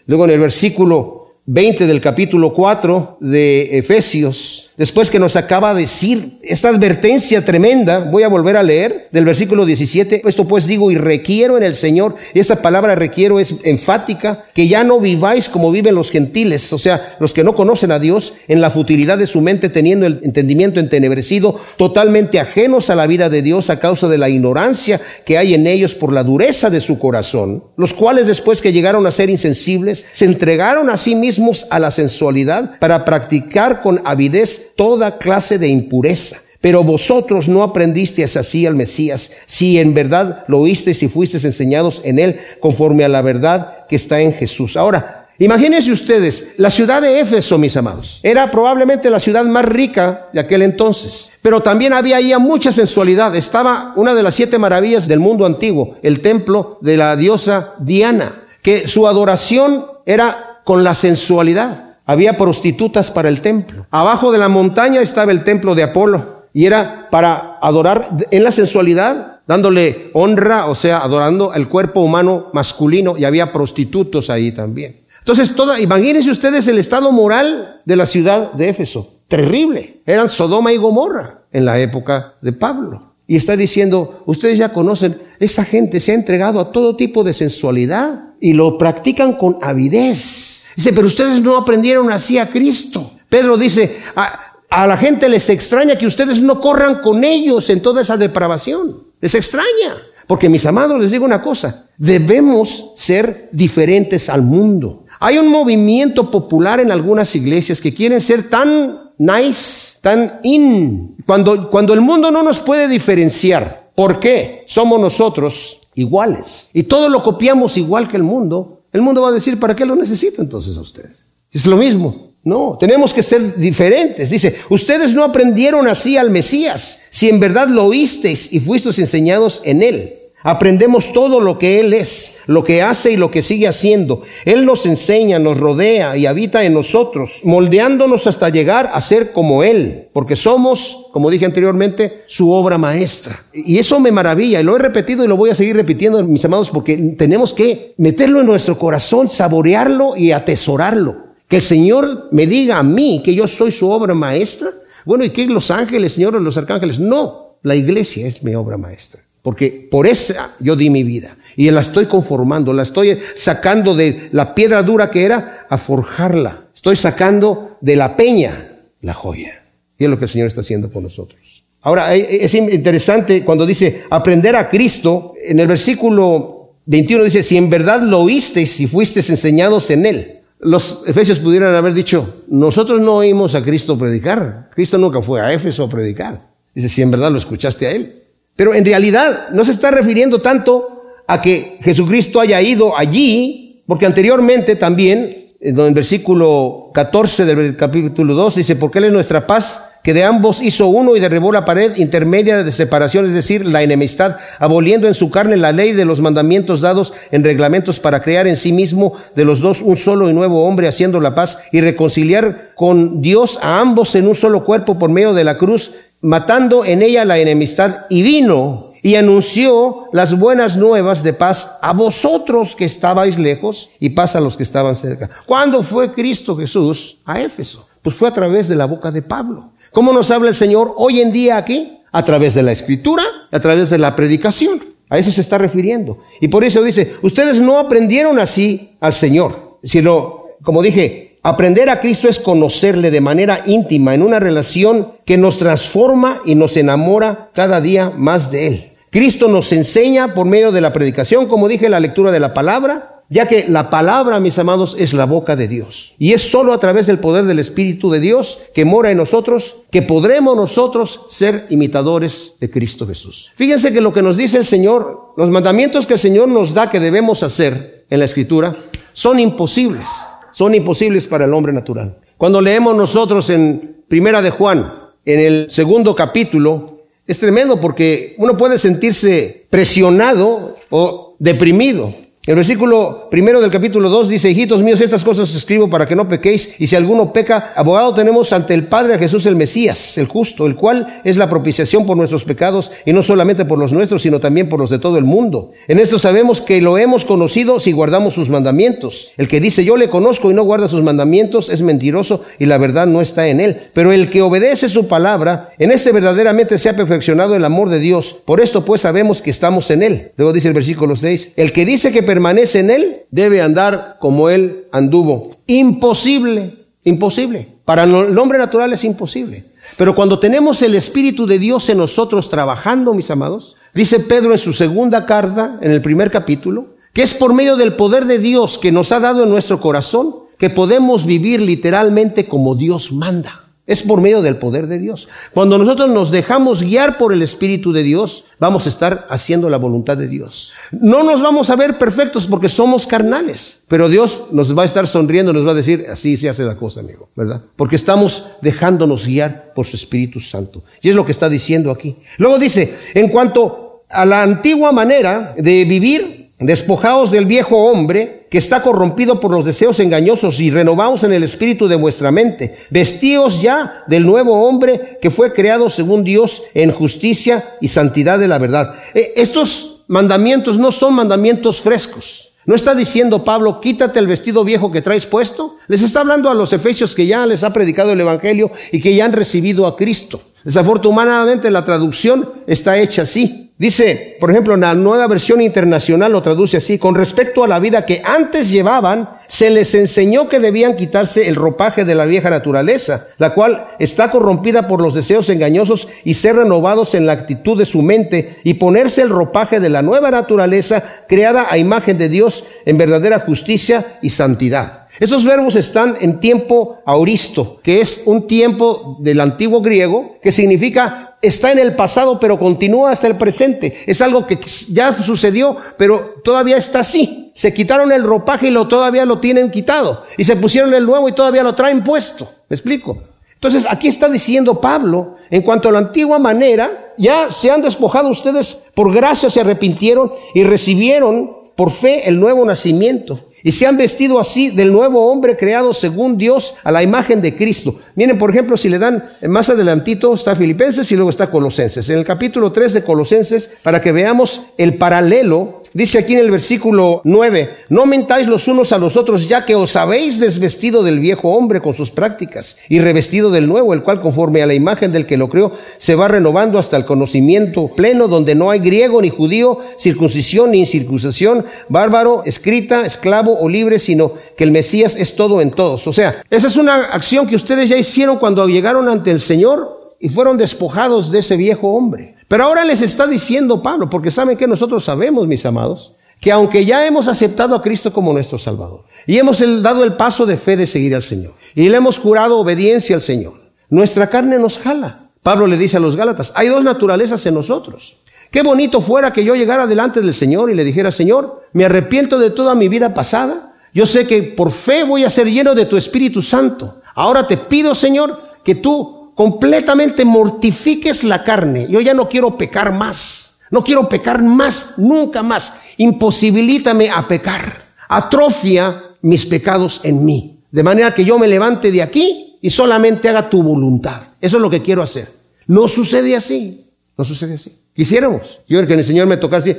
Luego 0.07 0.25
en 0.25 0.31
el 0.31 0.41
versículo 0.41 1.37
20 1.45 1.87
del 1.87 2.01
capítulo 2.01 2.53
4 2.53 3.19
de 3.21 3.77
Efesios, 3.77 4.66
después 4.77 5.09
que 5.09 5.19
nos 5.19 5.35
acaba 5.35 5.73
de 5.73 5.81
decir 5.81 6.37
esta 6.43 6.69
advertencia 6.69 7.43
tremenda, 7.43 7.99
voy 8.11 8.23
a 8.23 8.27
volver 8.27 8.57
a 8.57 8.63
leer 8.63 9.09
del 9.11 9.25
versículo 9.25 9.65
17, 9.65 10.21
esto 10.25 10.47
pues 10.47 10.67
digo 10.67 10.91
y 10.91 10.95
requiero 10.95 11.57
en 11.57 11.63
el 11.63 11.75
Señor, 11.75 12.15
y 12.33 12.39
esta 12.39 12.61
palabra 12.61 12.95
requiero 12.95 13.39
es 13.39 13.55
enfática, 13.63 14.45
que 14.53 14.67
ya 14.67 14.83
no 14.83 14.99
viváis 14.99 15.49
como 15.49 15.71
viven 15.71 15.95
los 15.95 16.11
gentiles, 16.11 16.71
o 16.73 16.77
sea, 16.77 17.15
los 17.19 17.33
que 17.33 17.43
no 17.43 17.55
conocen 17.55 17.91
a 17.91 17.99
Dios, 17.99 18.33
en 18.47 18.61
la 18.61 18.69
futilidad 18.69 19.17
de 19.17 19.27
su 19.27 19.41
mente, 19.41 19.69
teniendo 19.69 20.05
el 20.05 20.19
entendimiento 20.23 20.79
entenebrecido, 20.79 21.59
totalmente 21.77 22.39
ajenos 22.39 22.89
a 22.89 22.95
la 22.95 23.07
vida 23.07 23.29
de 23.29 23.41
Dios 23.41 23.69
a 23.69 23.79
causa 23.79 24.07
de 24.07 24.17
la 24.17 24.29
ignorancia 24.29 25.01
que 25.25 25.37
hay 25.37 25.53
en 25.53 25.65
ellos 25.65 25.95
por 25.95 26.13
la 26.13 26.23
dureza 26.23 26.69
de 26.69 26.81
su 26.81 26.99
corazón, 26.99 27.63
los 27.77 27.93
cuales 27.93 28.27
después 28.27 28.61
que 28.61 28.73
llegaron 28.73 29.07
a 29.07 29.11
ser 29.11 29.29
insensibles, 29.29 30.05
se 30.11 30.25
entregaron 30.25 30.89
a 30.89 30.97
sí 30.97 31.15
mismos 31.15 31.65
a 31.69 31.79
la 31.79 31.91
sensualidad 31.91 32.77
para 32.79 33.05
practicar 33.05 33.81
con 33.81 34.01
avidez 34.05 34.66
toda 34.77 35.17
clase 35.17 35.57
de 35.57 35.67
impureza. 35.67 36.37
Pero 36.61 36.83
vosotros 36.83 37.47
no 37.47 37.61
aprendisteis 37.61 38.35
así 38.35 38.65
al 38.65 38.75
Mesías, 38.75 39.31
si 39.45 39.79
en 39.79 39.93
verdad 39.93 40.43
lo 40.47 40.59
oísteis 40.59 41.03
y 41.03 41.07
fuisteis 41.07 41.45
enseñados 41.45 42.01
en 42.03 42.17
él 42.19 42.39
conforme 42.59 43.03
a 43.03 43.09
la 43.09 43.21
verdad 43.21 43.85
que 43.87 43.95
está 43.95 44.21
en 44.21 44.33
Jesús. 44.33 44.75
Ahora, 44.75 45.29
imagínense 45.37 45.91
ustedes, 45.91 46.53
la 46.57 46.71
ciudad 46.71 47.01
de 47.01 47.19
Éfeso, 47.19 47.59
mis 47.59 47.77
amados, 47.77 48.19
era 48.23 48.49
probablemente 48.49 49.11
la 49.11 49.19
ciudad 49.19 49.45
más 49.45 49.65
rica 49.65 50.29
de 50.33 50.39
aquel 50.39 50.63
entonces, 50.63 51.29
pero 51.43 51.61
también 51.61 51.93
había 51.93 52.17
ahí 52.17 52.33
mucha 52.39 52.71
sensualidad. 52.71 53.35
Estaba 53.35 53.93
una 53.95 54.15
de 54.15 54.23
las 54.23 54.33
siete 54.33 54.57
maravillas 54.57 55.07
del 55.07 55.19
mundo 55.19 55.45
antiguo, 55.45 55.97
el 56.01 56.21
templo 56.21 56.79
de 56.81 56.97
la 56.97 57.15
diosa 57.15 57.75
Diana, 57.79 58.45
que 58.63 58.87
su 58.87 59.07
adoración 59.07 59.85
era 60.07 60.61
con 60.63 60.83
la 60.83 60.95
sensualidad. 60.95 61.86
Había 62.07 62.37
prostitutas 62.37 63.11
para 63.11 63.29
el 63.29 63.41
templo. 63.41 63.85
Abajo 63.91 64.31
de 64.31 64.39
la 64.39 64.49
montaña 64.49 65.01
estaba 65.01 65.31
el 65.31 65.43
templo 65.43 65.75
de 65.75 65.83
Apolo 65.83 66.47
y 66.53 66.65
era 66.65 67.09
para 67.11 67.57
adorar 67.61 68.09
en 68.31 68.43
la 68.43 68.51
sensualidad, 68.51 69.41
dándole 69.45 70.09
honra, 70.13 70.65
o 70.67 70.73
sea, 70.73 70.99
adorando 70.99 71.53
el 71.53 71.67
cuerpo 71.67 72.01
humano 72.01 72.47
masculino 72.53 73.15
y 73.17 73.25
había 73.25 73.51
prostitutos 73.53 74.31
ahí 74.31 74.51
también. 74.51 75.01
Entonces, 75.19 75.53
toda, 75.55 75.79
imagínense 75.79 76.31
ustedes 76.31 76.67
el 76.69 76.79
estado 76.79 77.11
moral 77.11 77.81
de 77.85 77.95
la 77.97 78.05
ciudad 78.05 78.53
de 78.53 78.69
Éfeso. 78.69 79.13
terrible. 79.27 80.01
Eran 80.05 80.29
Sodoma 80.29 80.71
y 80.71 80.77
Gomorra 80.77 81.41
en 81.51 81.65
la 81.65 81.77
época 81.81 82.35
de 82.41 82.53
Pablo. 82.53 83.13
Y 83.27 83.35
está 83.35 83.57
diciendo, 83.57 84.23
ustedes 84.25 84.57
ya 84.57 84.71
conocen, 84.71 85.17
esa 85.39 85.65
gente 85.65 85.99
se 85.99 86.13
ha 86.13 86.15
entregado 86.15 86.61
a 86.61 86.71
todo 86.71 86.95
tipo 86.95 87.25
de 87.25 87.33
sensualidad 87.33 88.35
y 88.39 88.53
lo 88.53 88.77
practican 88.77 89.33
con 89.33 89.57
avidez. 89.61 90.56
Dice, 90.77 90.93
pero 90.93 91.07
ustedes 91.07 91.41
no 91.41 91.57
aprendieron 91.57 92.11
así 92.11 92.37
a 92.37 92.49
Cristo. 92.49 93.11
Pedro 93.27 93.57
dice, 93.57 93.97
a, 94.15 94.53
a 94.69 94.85
la 94.85 94.95
gente 94.95 95.27
les 95.27 95.49
extraña 95.49 95.97
que 95.97 96.05
ustedes 96.05 96.39
no 96.39 96.61
corran 96.61 97.01
con 97.01 97.23
ellos 97.23 97.69
en 97.71 97.81
toda 97.81 98.03
esa 98.03 98.15
depravación. 98.15 99.03
Les 99.19 99.33
extraña. 99.33 99.97
Porque 100.27 100.49
mis 100.49 100.65
amados, 100.67 101.01
les 101.01 101.09
digo 101.09 101.25
una 101.25 101.41
cosa, 101.41 101.87
debemos 101.97 102.91
ser 102.95 103.49
diferentes 103.51 104.29
al 104.29 104.43
mundo. 104.43 105.05
Hay 105.19 105.39
un 105.39 105.47
movimiento 105.47 106.29
popular 106.29 106.79
en 106.79 106.91
algunas 106.91 107.33
iglesias 107.35 107.81
que 107.81 107.93
quieren 107.93 108.21
ser 108.21 108.47
tan 108.47 109.13
nice, 109.17 109.97
tan 110.01 110.39
in, 110.43 111.15
cuando, 111.25 111.71
cuando 111.71 111.93
el 111.93 112.01
mundo 112.01 112.29
no 112.29 112.43
nos 112.43 112.59
puede 112.59 112.87
diferenciar. 112.87 113.89
¿Por 113.95 114.19
qué? 114.19 114.63
Somos 114.67 114.99
nosotros 114.99 115.79
iguales. 115.95 116.69
Y 116.71 116.83
todo 116.83 117.09
lo 117.09 117.23
copiamos 117.23 117.77
igual 117.77 118.07
que 118.07 118.17
el 118.17 118.23
mundo. 118.23 118.76
El 118.91 119.01
mundo 119.01 119.21
va 119.21 119.29
a 119.29 119.33
decir, 119.33 119.59
¿para 119.59 119.75
qué 119.75 119.85
lo 119.85 119.95
necesito 119.95 120.41
entonces 120.41 120.77
a 120.77 120.81
ustedes? 120.81 121.17
Es 121.51 121.65
lo 121.65 121.77
mismo. 121.77 122.33
No, 122.43 122.77
tenemos 122.79 123.13
que 123.13 123.23
ser 123.23 123.57
diferentes. 123.57 124.29
Dice, 124.29 124.57
ustedes 124.69 125.13
no 125.13 125.23
aprendieron 125.23 125.87
así 125.87 126.17
al 126.17 126.29
Mesías, 126.29 127.01
si 127.09 127.27
en 127.27 127.39
verdad 127.39 127.67
lo 127.67 127.85
oísteis 127.85 128.53
y 128.53 128.59
fuisteis 128.59 128.99
enseñados 128.99 129.61
en 129.65 129.83
él. 129.83 130.13
Aprendemos 130.43 131.13
todo 131.13 131.41
lo 131.41 131.57
que 131.57 131.79
Él 131.79 131.93
es, 131.93 132.37
lo 132.45 132.63
que 132.63 132.83
hace 132.83 133.11
y 133.11 133.17
lo 133.17 133.31
que 133.31 133.41
sigue 133.41 133.67
haciendo. 133.67 134.21
Él 134.45 134.65
nos 134.65 134.85
enseña, 134.85 135.39
nos 135.39 135.57
rodea 135.57 136.15
y 136.15 136.27
habita 136.27 136.63
en 136.63 136.75
nosotros, 136.75 137.41
moldeándonos 137.43 138.27
hasta 138.27 138.49
llegar 138.49 138.91
a 138.93 139.01
ser 139.01 139.31
como 139.31 139.63
Él, 139.63 140.09
porque 140.13 140.35
somos, 140.35 141.07
como 141.11 141.31
dije 141.31 141.45
anteriormente, 141.45 142.23
su 142.27 142.51
obra 142.51 142.77
maestra. 142.77 143.45
Y 143.51 143.79
eso 143.79 143.99
me 143.99 144.11
maravilla, 144.11 144.61
y 144.61 144.63
lo 144.63 144.75
he 144.75 144.79
repetido 144.79 145.25
y 145.25 145.27
lo 145.27 145.35
voy 145.35 145.49
a 145.49 145.55
seguir 145.55 145.75
repitiendo, 145.75 146.23
mis 146.23 146.45
amados, 146.45 146.69
porque 146.69 146.95
tenemos 147.17 147.51
que 147.51 147.95
meterlo 147.97 148.41
en 148.41 148.45
nuestro 148.45 148.77
corazón, 148.77 149.27
saborearlo 149.27 150.15
y 150.15 150.33
atesorarlo. 150.33 151.27
Que 151.47 151.57
el 151.57 151.61
Señor 151.63 152.27
me 152.31 152.45
diga 152.45 152.77
a 152.77 152.83
mí 152.83 153.23
que 153.25 153.33
yo 153.33 153.47
soy 153.47 153.71
su 153.71 153.89
obra 153.89 154.13
maestra. 154.13 154.69
Bueno, 155.03 155.23
¿y 155.23 155.31
qué 155.31 155.47
los 155.47 155.71
ángeles, 155.71 156.13
Señor, 156.13 156.35
o 156.35 156.39
los 156.39 156.57
arcángeles? 156.57 156.99
No, 156.99 157.57
la 157.63 157.73
iglesia 157.73 158.27
es 158.27 158.43
mi 158.43 158.53
obra 158.53 158.77
maestra. 158.77 159.26
Porque 159.47 159.87
por 159.89 160.07
esa 160.07 160.57
yo 160.59 160.75
di 160.75 160.89
mi 160.89 161.05
vida. 161.05 161.37
Y 161.55 161.71
la 161.71 161.79
estoy 161.79 162.05
conformando, 162.05 162.73
la 162.73 162.83
estoy 162.83 163.17
sacando 163.33 163.95
de 163.95 164.27
la 164.33 164.53
piedra 164.53 164.83
dura 164.83 165.09
que 165.09 165.23
era 165.23 165.65
a 165.69 165.77
forjarla. 165.77 166.65
Estoy 166.75 166.97
sacando 166.97 167.77
de 167.79 167.95
la 167.95 168.17
peña 168.17 168.81
la 168.99 169.13
joya. 169.13 169.63
Y 169.97 170.03
es 170.03 170.09
lo 170.09 170.19
que 170.19 170.25
el 170.25 170.29
Señor 170.29 170.47
está 170.47 170.59
haciendo 170.59 170.91
con 170.91 171.03
nosotros. 171.03 171.63
Ahora, 171.79 172.13
es 172.13 172.53
interesante 172.55 173.45
cuando 173.45 173.65
dice 173.65 174.03
aprender 174.09 174.53
a 174.57 174.69
Cristo, 174.69 175.35
en 175.41 175.61
el 175.61 175.67
versículo 175.67 176.73
21 176.85 177.23
dice, 177.23 177.41
si 177.41 177.55
en 177.55 177.69
verdad 177.69 178.01
lo 178.01 178.19
oísteis 178.19 178.77
y 178.81 178.87
fuisteis 178.87 179.29
enseñados 179.29 179.89
en 179.91 180.05
Él. 180.07 180.39
Los 180.59 181.03
efesios 181.07 181.39
pudieran 181.39 181.73
haber 181.73 181.93
dicho, 181.93 182.43
nosotros 182.49 182.99
no 182.99 183.15
oímos 183.15 183.55
a 183.55 183.63
Cristo 183.63 183.97
predicar. 183.97 184.71
Cristo 184.75 184.97
nunca 184.97 185.21
fue 185.21 185.39
a 185.39 185.53
Éfeso 185.53 185.85
a 185.85 185.89
predicar. 185.89 186.49
Dice, 186.75 186.89
si 186.89 187.01
en 187.01 187.11
verdad 187.11 187.31
lo 187.31 187.37
escuchaste 187.37 187.87
a 187.87 187.91
Él. 187.91 188.26
Pero 188.57 188.73
en 188.73 188.83
realidad 188.83 189.49
no 189.53 189.63
se 189.63 189.71
está 189.71 189.91
refiriendo 189.91 190.41
tanto 190.41 191.03
a 191.27 191.41
que 191.41 191.77
Jesucristo 191.81 192.41
haya 192.41 192.61
ido 192.61 192.97
allí, 192.97 193.83
porque 193.87 194.05
anteriormente 194.05 194.75
también, 194.75 195.53
en 195.61 195.79
el 195.79 195.93
versículo 195.93 196.91
14 196.93 197.45
del 197.45 197.77
capítulo 197.77 198.33
2 198.33 198.55
dice, 198.55 198.75
porque 198.75 198.97
Él 198.97 199.05
es 199.05 199.11
nuestra 199.13 199.47
paz, 199.47 199.83
que 200.03 200.13
de 200.13 200.23
ambos 200.23 200.61
hizo 200.61 200.87
uno 200.87 201.15
y 201.15 201.19
derribó 201.19 201.51
la 201.51 201.65
pared 201.65 201.97
intermedia 201.97 202.63
de 202.63 202.71
separación, 202.71 203.25
es 203.25 203.33
decir, 203.33 203.65
la 203.65 203.83
enemistad, 203.83 204.37
aboliendo 204.57 205.05
en 205.05 205.13
su 205.13 205.29
carne 205.29 205.57
la 205.57 205.73
ley 205.73 205.91
de 205.91 206.05
los 206.05 206.21
mandamientos 206.21 206.81
dados 206.81 207.13
en 207.29 207.43
reglamentos 207.43 207.99
para 207.99 208.21
crear 208.21 208.47
en 208.47 208.55
sí 208.55 208.71
mismo 208.71 209.17
de 209.35 209.43
los 209.43 209.59
dos 209.59 209.81
un 209.81 209.97
solo 209.97 210.29
y 210.29 210.33
nuevo 210.33 210.65
hombre, 210.65 210.87
haciendo 210.87 211.19
la 211.19 211.35
paz 211.35 211.59
y 211.73 211.81
reconciliar 211.81 212.71
con 212.73 213.21
Dios 213.21 213.59
a 213.61 213.81
ambos 213.81 214.15
en 214.15 214.27
un 214.27 214.35
solo 214.35 214.63
cuerpo 214.63 214.97
por 214.97 215.11
medio 215.11 215.33
de 215.33 215.43
la 215.43 215.57
cruz, 215.57 215.91
matando 216.21 216.85
en 216.85 217.01
ella 217.01 217.25
la 217.25 217.37
enemistad, 217.37 218.05
y 218.09 218.21
vino 218.21 218.87
y 219.03 219.15
anunció 219.15 220.09
las 220.11 220.37
buenas 220.37 220.75
nuevas 220.75 221.23
de 221.23 221.33
paz 221.33 221.77
a 221.81 221.93
vosotros 221.93 222.75
que 222.75 222.85
estabais 222.85 223.37
lejos 223.37 223.89
y 223.99 224.09
paz 224.09 224.35
a 224.35 224.41
los 224.41 224.57
que 224.57 224.63
estaban 224.63 224.95
cerca. 224.95 225.29
¿Cuándo 225.45 225.83
fue 225.83 226.13
Cristo 226.13 226.57
Jesús 226.57 227.17
a 227.23 227.39
Éfeso? 227.39 227.87
Pues 228.01 228.15
fue 228.15 228.27
a 228.27 228.33
través 228.33 228.67
de 228.67 228.75
la 228.75 228.85
boca 228.85 229.11
de 229.11 229.21
Pablo. 229.21 229.71
¿Cómo 229.91 230.11
nos 230.11 230.29
habla 230.31 230.49
el 230.49 230.55
Señor 230.55 230.93
hoy 230.97 231.21
en 231.21 231.31
día 231.31 231.57
aquí? 231.57 231.99
A 232.11 232.23
través 232.23 232.55
de 232.55 232.63
la 232.63 232.71
escritura, 232.71 233.23
a 233.51 233.59
través 233.59 233.89
de 233.89 233.97
la 233.97 234.15
predicación. 234.15 234.83
A 235.09 235.17
eso 235.17 235.31
se 235.31 235.41
está 235.41 235.57
refiriendo. 235.57 236.19
Y 236.41 236.49
por 236.49 236.63
eso 236.63 236.83
dice, 236.83 237.15
ustedes 237.21 237.61
no 237.61 237.77
aprendieron 237.77 238.39
así 238.39 238.97
al 238.99 239.13
Señor, 239.13 239.77
sino, 239.83 240.47
como 240.61 240.81
dije, 240.81 241.26
Aprender 241.47 241.89
a 241.89 242.01
Cristo 242.01 242.27
es 242.27 242.39
conocerle 242.39 243.09
de 243.09 243.21
manera 243.21 243.63
íntima 243.65 244.13
en 244.13 244.21
una 244.21 244.37
relación 244.37 245.13
que 245.23 245.37
nos 245.37 245.59
transforma 245.59 246.41
y 246.43 246.55
nos 246.55 246.75
enamora 246.75 247.51
cada 247.53 247.79
día 247.79 248.11
más 248.13 248.51
de 248.51 248.67
Él. 248.67 248.91
Cristo 249.11 249.47
nos 249.47 249.71
enseña 249.71 250.33
por 250.33 250.45
medio 250.45 250.73
de 250.73 250.81
la 250.81 250.91
predicación, 250.91 251.45
como 251.45 251.69
dije, 251.69 251.87
la 251.87 252.01
lectura 252.01 252.33
de 252.33 252.41
la 252.41 252.53
palabra, 252.53 253.23
ya 253.29 253.47
que 253.47 253.63
la 253.65 253.89
palabra, 253.89 254.41
mis 254.41 254.59
amados, 254.59 254.97
es 254.99 255.13
la 255.13 255.25
boca 255.25 255.55
de 255.55 255.69
Dios. 255.69 256.15
Y 256.19 256.33
es 256.33 256.41
solo 256.41 256.73
a 256.73 256.81
través 256.81 257.07
del 257.07 257.19
poder 257.19 257.45
del 257.45 257.59
Espíritu 257.59 258.11
de 258.11 258.19
Dios 258.19 258.59
que 258.75 258.83
mora 258.83 259.09
en 259.09 259.15
nosotros 259.15 259.77
que 259.89 260.01
podremos 260.01 260.57
nosotros 260.57 261.27
ser 261.29 261.65
imitadores 261.69 262.55
de 262.59 262.69
Cristo 262.69 263.07
Jesús. 263.07 263.51
Fíjense 263.55 263.93
que 263.93 264.01
lo 264.01 264.11
que 264.11 264.21
nos 264.21 264.35
dice 264.35 264.57
el 264.57 264.65
Señor, 264.65 265.33
los 265.37 265.49
mandamientos 265.49 266.05
que 266.05 266.15
el 266.15 266.19
Señor 266.19 266.49
nos 266.49 266.73
da 266.73 266.91
que 266.91 266.99
debemos 266.99 267.41
hacer 267.41 268.05
en 268.09 268.19
la 268.19 268.25
Escritura, 268.25 268.75
son 269.13 269.39
imposibles 269.39 270.09
son 270.57 270.73
imposibles 270.73 271.27
para 271.27 271.45
el 271.45 271.53
hombre 271.53 271.71
natural. 271.71 272.17
Cuando 272.35 272.61
leemos 272.61 272.95
nosotros 272.95 273.47
en 273.51 273.97
Primera 274.07 274.41
de 274.41 274.49
Juan, 274.49 274.91
en 275.23 275.39
el 275.39 275.67
segundo 275.69 276.15
capítulo, 276.15 277.03
es 277.27 277.39
tremendo 277.39 277.79
porque 277.79 278.33
uno 278.39 278.57
puede 278.57 278.79
sentirse 278.79 279.67
presionado 279.69 280.75
o 280.89 281.35
deprimido 281.37 282.11
el 282.47 282.55
versículo 282.55 283.27
primero 283.29 283.59
del 283.59 283.71
capítulo 283.71 284.07
2 284.07 284.29
dice, 284.29 284.49
hijitos 284.49 284.81
míos, 284.81 285.01
estas 285.01 285.25
cosas 285.25 285.53
escribo 285.53 285.89
para 285.89 286.07
que 286.07 286.15
no 286.15 286.29
pequéis, 286.29 286.75
y 286.79 286.87
si 286.87 286.95
alguno 286.95 287.33
peca, 287.33 287.73
abogado 287.75 288.13
tenemos 288.13 288.53
ante 288.53 288.73
el 288.73 288.87
Padre 288.87 289.15
a 289.15 289.17
Jesús 289.17 289.45
el 289.47 289.57
Mesías, 289.57 290.17
el 290.17 290.27
justo, 290.27 290.65
el 290.65 290.75
cual 290.75 291.21
es 291.25 291.35
la 291.35 291.49
propiciación 291.49 292.05
por 292.05 292.15
nuestros 292.15 292.45
pecados, 292.45 292.93
y 293.05 293.11
no 293.11 293.21
solamente 293.21 293.65
por 293.65 293.77
los 293.77 293.91
nuestros, 293.91 294.21
sino 294.21 294.39
también 294.39 294.69
por 294.69 294.79
los 294.79 294.89
de 294.89 294.97
todo 294.97 295.17
el 295.17 295.25
mundo. 295.25 295.71
En 295.89 295.99
esto 295.99 296.17
sabemos 296.17 296.61
que 296.61 296.81
lo 296.81 296.97
hemos 296.97 297.25
conocido 297.25 297.81
si 297.81 297.91
guardamos 297.91 298.35
sus 298.35 298.49
mandamientos. 298.49 299.33
El 299.35 299.49
que 299.49 299.59
dice, 299.59 299.83
yo 299.83 299.97
le 299.97 300.07
conozco 300.07 300.49
y 300.49 300.53
no 300.53 300.63
guarda 300.63 300.87
sus 300.87 301.03
mandamientos, 301.03 301.67
es 301.67 301.81
mentiroso 301.81 302.45
y 302.59 302.65
la 302.65 302.77
verdad 302.77 303.07
no 303.07 303.21
está 303.21 303.49
en 303.49 303.59
él. 303.59 303.77
Pero 303.91 304.13
el 304.13 304.29
que 304.29 304.41
obedece 304.41 304.87
su 304.87 305.09
palabra, 305.09 305.71
en 305.79 305.91
este 305.91 306.13
verdaderamente 306.13 306.77
se 306.77 306.87
ha 306.87 306.95
perfeccionado 306.95 307.55
el 307.55 307.65
amor 307.65 307.89
de 307.89 307.99
Dios. 307.99 308.39
Por 308.45 308.61
esto 308.61 308.85
pues 308.85 309.01
sabemos 309.01 309.41
que 309.41 309.49
estamos 309.49 309.91
en 309.91 310.01
él. 310.01 310.31
Luego 310.37 310.53
dice 310.53 310.69
el 310.69 310.73
versículo 310.73 311.17
6, 311.17 311.51
el 311.57 311.73
que 311.73 311.85
dice 311.85 312.13
que 312.13 312.23
permanece 312.37 312.81
en 312.81 312.91
Él, 312.91 313.21
debe 313.31 313.63
andar 313.63 314.17
como 314.19 314.49
Él 314.49 314.85
anduvo. 314.91 315.57
Imposible, 315.65 316.85
imposible. 317.03 317.79
Para 317.83 318.03
el 318.03 318.37
hombre 318.37 318.59
natural 318.59 318.93
es 318.93 319.03
imposible. 319.03 319.65
Pero 319.97 320.13
cuando 320.13 320.37
tenemos 320.37 320.83
el 320.83 320.93
Espíritu 320.93 321.47
de 321.47 321.57
Dios 321.57 321.89
en 321.89 321.97
nosotros 321.97 322.47
trabajando, 322.47 323.15
mis 323.15 323.31
amados, 323.31 323.75
dice 323.95 324.19
Pedro 324.19 324.51
en 324.51 324.59
su 324.59 324.71
segunda 324.71 325.25
carta, 325.25 325.79
en 325.81 325.89
el 325.89 325.99
primer 326.03 326.29
capítulo, 326.29 326.89
que 327.11 327.23
es 327.23 327.33
por 327.33 327.55
medio 327.55 327.75
del 327.75 327.93
poder 327.93 328.25
de 328.25 328.37
Dios 328.37 328.77
que 328.77 328.91
nos 328.91 329.11
ha 329.11 329.19
dado 329.19 329.41
en 329.41 329.49
nuestro 329.49 329.79
corazón 329.79 330.35
que 330.59 330.69
podemos 330.69 331.25
vivir 331.25 331.59
literalmente 331.59 332.45
como 332.45 332.75
Dios 332.75 333.11
manda. 333.11 333.66
Es 333.87 334.03
por 334.03 334.21
medio 334.21 334.41
del 334.41 334.57
poder 334.57 334.85
de 334.85 334.99
Dios. 334.99 335.27
Cuando 335.53 335.77
nosotros 335.77 336.09
nos 336.09 336.29
dejamos 336.29 336.83
guiar 336.83 337.17
por 337.17 337.33
el 337.33 337.41
Espíritu 337.41 337.93
de 337.93 338.03
Dios, 338.03 338.45
vamos 338.59 338.85
a 338.85 338.89
estar 338.89 339.25
haciendo 339.29 339.69
la 339.69 339.77
voluntad 339.77 340.17
de 340.17 340.27
Dios. 340.27 340.73
No 340.91 341.23
nos 341.23 341.41
vamos 341.41 341.69
a 341.69 341.75
ver 341.75 341.97
perfectos 341.97 342.45
porque 342.45 342.69
somos 342.69 343.07
carnales, 343.07 343.79
pero 343.87 344.09
Dios 344.09 344.43
nos 344.51 344.77
va 344.77 344.83
a 344.83 344.85
estar 344.85 345.07
sonriendo, 345.07 345.53
nos 345.53 345.65
va 345.65 345.71
a 345.71 345.75
decir, 345.75 346.05
así 346.11 346.37
se 346.37 346.49
hace 346.49 346.63
la 346.63 346.75
cosa, 346.75 346.99
amigo, 346.99 347.29
¿verdad? 347.35 347.61
Porque 347.75 347.95
estamos 347.95 348.45
dejándonos 348.61 349.25
guiar 349.25 349.73
por 349.73 349.87
su 349.87 349.95
Espíritu 349.95 350.39
Santo. 350.39 350.83
Y 351.01 351.09
es 351.09 351.15
lo 351.15 351.25
que 351.25 351.31
está 351.31 351.49
diciendo 351.49 351.89
aquí. 351.89 352.17
Luego 352.37 352.59
dice, 352.59 352.95
en 353.15 353.29
cuanto 353.29 354.03
a 354.09 354.25
la 354.25 354.43
antigua 354.43 354.91
manera 354.91 355.55
de 355.57 355.85
vivir, 355.85 356.37
Despojaos 356.59 357.29
del 357.29 357.45
viejo 357.45 357.77
hombre 357.77 358.36
que 358.49 358.57
está 358.57 358.81
corrompido 358.81 359.39
por 359.39 359.51
los 359.51 359.65
deseos 359.65 359.99
engañosos 359.99 360.59
y 360.59 360.71
renovaos 360.71 361.23
en 361.23 361.33
el 361.33 361.43
espíritu 361.43 361.87
de 361.87 361.95
vuestra 361.95 362.31
mente. 362.31 362.77
Vestíos 362.89 363.61
ya 363.61 364.03
del 364.07 364.25
nuevo 364.25 364.67
hombre 364.67 365.17
que 365.21 365.31
fue 365.31 365.53
creado 365.53 365.89
según 365.89 366.23
Dios 366.23 366.63
en 366.73 366.91
justicia 366.91 367.77
y 367.81 367.89
santidad 367.89 368.39
de 368.39 368.47
la 368.47 368.57
verdad. 368.57 368.95
Eh, 369.13 369.33
estos 369.35 370.01
mandamientos 370.07 370.77
no 370.77 370.91
son 370.91 371.13
mandamientos 371.13 371.81
frescos. 371.81 372.47
¿No 372.65 372.75
está 372.75 372.95
diciendo 372.95 373.45
Pablo, 373.45 373.79
quítate 373.79 374.19
el 374.19 374.27
vestido 374.27 374.65
viejo 374.65 374.91
que 374.91 375.01
traes 375.01 375.25
puesto? 375.25 375.77
Les 375.87 376.01
está 376.01 376.19
hablando 376.19 376.49
a 376.49 376.53
los 376.53 376.73
efesios 376.73 377.15
que 377.15 377.25
ya 377.25 377.45
les 377.45 377.63
ha 377.63 377.71
predicado 377.71 378.11
el 378.11 378.19
Evangelio 378.19 378.71
y 378.91 379.01
que 379.01 379.15
ya 379.15 379.23
han 379.23 379.31
recibido 379.31 379.87
a 379.87 379.95
Cristo. 379.95 380.41
Desafortunadamente 380.65 381.71
la 381.71 381.85
traducción 381.85 382.51
está 382.67 382.97
hecha 382.97 383.21
así. 383.21 383.66
Dice, 383.79 384.37
por 384.39 384.49
ejemplo, 384.49 384.75
la 384.75 384.95
nueva 384.95 385.27
versión 385.27 385.61
internacional 385.61 386.31
lo 386.31 386.41
traduce 386.41 386.77
así, 386.77 386.97
con 386.97 387.13
respecto 387.13 387.63
a 387.63 387.67
la 387.67 387.77
vida 387.77 388.07
que 388.07 388.23
antes 388.25 388.71
llevaban, 388.71 389.29
se 389.45 389.69
les 389.69 389.93
enseñó 389.93 390.49
que 390.49 390.59
debían 390.59 390.95
quitarse 390.95 391.47
el 391.47 391.53
ropaje 391.53 392.03
de 392.03 392.15
la 392.15 392.25
vieja 392.25 392.49
naturaleza, 392.49 393.27
la 393.37 393.53
cual 393.53 393.85
está 393.99 394.31
corrompida 394.31 394.87
por 394.87 394.99
los 394.99 395.13
deseos 395.13 395.47
engañosos 395.49 396.07
y 396.23 396.33
ser 396.33 396.55
renovados 396.55 397.13
en 397.13 397.27
la 397.27 397.33
actitud 397.33 397.77
de 397.77 397.85
su 397.85 398.01
mente 398.01 398.55
y 398.63 398.75
ponerse 398.75 399.21
el 399.21 399.29
ropaje 399.29 399.79
de 399.79 399.89
la 399.89 400.01
nueva 400.01 400.31
naturaleza 400.31 401.03
creada 401.27 401.67
a 401.69 401.77
imagen 401.77 402.17
de 402.17 402.29
Dios 402.29 402.63
en 402.83 402.97
verdadera 402.97 403.41
justicia 403.41 404.17
y 404.23 404.31
santidad. 404.31 405.07
Estos 405.19 405.45
verbos 405.45 405.75
están 405.75 406.15
en 406.19 406.39
tiempo 406.39 406.99
auristo, 407.05 407.79
que 407.83 408.01
es 408.01 408.23
un 408.25 408.47
tiempo 408.47 409.17
del 409.19 409.39
antiguo 409.39 409.81
griego 409.81 410.37
que 410.41 410.51
significa 410.51 411.26
está 411.41 411.71
en 411.71 411.79
el 411.79 411.95
pasado, 411.95 412.39
pero 412.39 412.57
continúa 412.57 413.11
hasta 413.11 413.27
el 413.27 413.37
presente. 413.37 414.03
Es 414.07 414.21
algo 414.21 414.47
que 414.47 414.59
ya 414.89 415.13
sucedió, 415.13 415.77
pero 415.97 416.35
todavía 416.43 416.77
está 416.77 416.99
así. 416.99 417.51
Se 417.53 417.73
quitaron 417.73 418.11
el 418.11 418.23
ropaje 418.23 418.67
y 418.67 418.71
lo 418.71 418.87
todavía 418.87 419.25
lo 419.25 419.39
tienen 419.39 419.71
quitado. 419.71 420.23
Y 420.37 420.43
se 420.43 420.55
pusieron 420.55 420.93
el 420.93 421.05
nuevo 421.05 421.29
y 421.29 421.33
todavía 421.33 421.63
lo 421.63 421.75
traen 421.75 422.03
puesto. 422.03 422.49
¿Me 422.69 422.75
explico? 422.75 423.23
Entonces 423.53 423.87
aquí 423.89 424.07
está 424.07 424.29
diciendo 424.29 424.79
Pablo, 424.79 425.37
en 425.49 425.63
cuanto 425.63 425.89
a 425.89 425.91
la 425.91 425.99
antigua 425.99 426.37
manera, 426.37 427.13
ya 427.17 427.51
se 427.51 427.71
han 427.71 427.81
despojado 427.81 428.29
ustedes, 428.29 428.83
por 428.93 429.11
gracia 429.11 429.49
se 429.49 429.61
arrepintieron 429.61 430.31
y 430.53 430.63
recibieron 430.63 431.71
por 431.75 431.89
fe 431.89 432.27
el 432.27 432.39
nuevo 432.39 432.63
nacimiento 432.65 433.46
y 433.67 433.73
se 433.73 433.85
han 433.85 433.97
vestido 433.97 434.39
así 434.39 434.69
del 434.69 434.93
nuevo 434.93 435.29
hombre 435.29 435.57
creado 435.57 435.93
según 435.93 436.37
Dios 436.37 436.75
a 436.85 436.91
la 436.93 437.03
imagen 437.03 437.41
de 437.41 437.53
Cristo. 437.53 437.99
Miren, 438.15 438.37
por 438.37 438.49
ejemplo, 438.49 438.77
si 438.77 438.87
le 438.87 438.97
dan 438.97 439.25
más 439.45 439.69
adelantito 439.69 440.33
está 440.33 440.55
Filipenses 440.55 441.11
y 441.11 441.15
luego 441.17 441.31
está 441.31 441.51
Colosenses. 441.51 442.09
En 442.09 442.17
el 442.17 442.23
capítulo 442.23 442.71
3 442.71 442.93
de 442.93 443.03
Colosenses, 443.03 443.69
para 443.83 443.99
que 443.99 444.13
veamos 444.13 444.67
el 444.77 444.95
paralelo 444.95 445.81
Dice 445.97 446.19
aquí 446.19 446.33
en 446.33 446.39
el 446.41 446.51
versículo 446.51 447.21
9, 447.23 447.85
no 447.89 448.05
mentáis 448.05 448.45
los 448.45 448.67
unos 448.67 448.91
a 448.91 448.99
los 448.99 449.17
otros, 449.17 449.49
ya 449.49 449.65
que 449.65 449.73
os 449.73 449.95
habéis 449.95 450.39
desvestido 450.39 451.01
del 451.01 451.19
viejo 451.19 451.49
hombre 451.49 451.81
con 451.81 451.95
sus 451.95 452.11
prácticas 452.11 452.77
y 452.87 452.99
revestido 452.99 453.49
del 453.49 453.67
nuevo, 453.67 453.95
el 453.95 454.03
cual 454.03 454.21
conforme 454.21 454.61
a 454.61 454.67
la 454.67 454.75
imagen 454.75 455.11
del 455.11 455.25
que 455.25 455.37
lo 455.37 455.49
creó, 455.49 455.71
se 455.97 456.13
va 456.13 456.27
renovando 456.27 456.77
hasta 456.77 456.97
el 456.97 457.05
conocimiento 457.05 457.87
pleno, 457.87 458.27
donde 458.27 458.53
no 458.53 458.69
hay 458.69 458.77
griego 458.77 459.19
ni 459.23 459.31
judío, 459.31 459.79
circuncisión 459.97 460.69
ni 460.69 460.81
incircuncisión, 460.81 461.65
bárbaro, 461.89 462.43
escrita, 462.45 463.03
esclavo 463.03 463.57
o 463.59 463.67
libre, 463.67 463.97
sino 463.97 464.33
que 464.55 464.65
el 464.65 464.71
Mesías 464.71 465.15
es 465.15 465.35
todo 465.35 465.61
en 465.61 465.71
todos. 465.71 466.05
O 466.05 466.13
sea, 466.13 466.43
esa 466.51 466.67
es 466.67 466.77
una 466.77 467.05
acción 467.05 467.47
que 467.47 467.55
ustedes 467.55 467.89
ya 467.89 467.97
hicieron 467.97 468.37
cuando 468.37 468.67
llegaron 468.67 469.09
ante 469.09 469.31
el 469.31 469.41
Señor 469.41 470.13
y 470.19 470.29
fueron 470.29 470.59
despojados 470.59 471.31
de 471.31 471.39
ese 471.39 471.57
viejo 471.57 471.87
hombre. 471.87 472.36
Pero 472.47 472.63
ahora 472.63 472.85
les 472.85 473.01
está 473.01 473.27
diciendo 473.27 473.81
Pablo, 473.81 474.09
porque 474.09 474.31
saben 474.31 474.57
que 474.57 474.67
nosotros 474.67 475.03
sabemos, 475.03 475.47
mis 475.47 475.65
amados, 475.65 476.13
que 476.39 476.51
aunque 476.51 476.85
ya 476.85 477.05
hemos 477.05 477.27
aceptado 477.27 477.75
a 477.75 477.81
Cristo 477.81 478.13
como 478.13 478.31
nuestro 478.31 478.57
Salvador 478.57 479.03
y 479.25 479.37
hemos 479.37 479.59
dado 479.81 480.03
el 480.03 480.13
paso 480.13 480.45
de 480.45 480.57
fe 480.57 480.77
de 480.77 480.87
seguir 480.87 481.15
al 481.15 481.23
Señor 481.23 481.53
y 481.75 481.89
le 481.89 481.97
hemos 481.97 482.19
jurado 482.19 482.59
obediencia 482.59 483.15
al 483.15 483.21
Señor, 483.21 483.55
nuestra 483.89 484.27
carne 484.29 484.59
nos 484.59 484.77
jala. 484.77 485.29
Pablo 485.41 485.65
le 485.65 485.77
dice 485.77 485.97
a 485.97 485.99
los 485.99 486.15
Gálatas, 486.15 486.51
hay 486.55 486.67
dos 486.67 486.83
naturalezas 486.83 487.45
en 487.45 487.53
nosotros. 487.53 488.17
Qué 488.51 488.61
bonito 488.63 489.01
fuera 489.01 489.33
que 489.33 489.43
yo 489.43 489.55
llegara 489.55 489.87
delante 489.87 490.21
del 490.21 490.33
Señor 490.33 490.69
y 490.69 490.75
le 490.75 490.83
dijera, 490.83 491.11
Señor, 491.11 491.63
me 491.73 491.85
arrepiento 491.85 492.37
de 492.37 492.49
toda 492.49 492.75
mi 492.75 492.87
vida 492.87 493.13
pasada. 493.13 493.73
Yo 493.93 494.05
sé 494.05 494.27
que 494.27 494.43
por 494.43 494.71
fe 494.71 495.03
voy 495.03 495.23
a 495.23 495.29
ser 495.29 495.47
lleno 495.47 495.73
de 495.73 495.85
tu 495.85 495.97
Espíritu 495.97 496.41
Santo. 496.41 497.01
Ahora 497.15 497.47
te 497.47 497.57
pido, 497.57 497.95
Señor, 497.95 498.41
que 498.63 498.75
tú 498.75 499.16
completamente 499.37 500.25
mortifiques 500.25 501.23
la 501.23 501.43
carne. 501.43 501.85
Yo 501.87 502.01
ya 502.01 502.15
no 502.15 502.27
quiero 502.27 502.57
pecar 502.57 502.91
más. 502.91 503.59
No 503.69 503.83
quiero 503.83 504.09
pecar 504.09 504.41
más, 504.41 504.95
nunca 504.97 505.43
más. 505.43 505.73
Imposibilítame 505.97 507.11
a 507.11 507.27
pecar. 507.27 507.85
Atrofia 508.09 509.03
mis 509.21 509.45
pecados 509.45 510.01
en 510.03 510.25
mí. 510.25 510.63
De 510.71 510.81
manera 510.81 511.13
que 511.13 511.23
yo 511.23 511.37
me 511.37 511.47
levante 511.47 511.91
de 511.91 512.01
aquí 512.01 512.57
y 512.59 512.71
solamente 512.71 513.29
haga 513.29 513.47
tu 513.47 513.61
voluntad. 513.61 514.23
Eso 514.41 514.57
es 514.57 514.61
lo 514.61 514.71
que 514.71 514.81
quiero 514.81 515.03
hacer. 515.03 515.31
No 515.67 515.87
sucede 515.87 516.35
así. 516.35 516.89
No 517.15 517.23
sucede 517.23 517.53
así. 517.53 517.77
Quisiéramos. 517.93 518.61
Yo 518.67 518.85
que 518.87 518.93
el 518.95 519.03
Señor 519.03 519.27
me 519.27 519.37
tocara 519.37 519.59
así, 519.59 519.75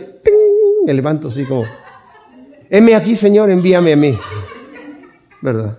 me 0.87 0.94
levanto 0.94 1.29
así 1.29 1.44
como, 1.44 1.64
heme 2.71 2.94
aquí, 2.94 3.16
Señor, 3.16 3.51
envíame 3.51 3.92
a 3.92 3.97
mí. 3.97 4.16
¿Verdad? 5.42 5.79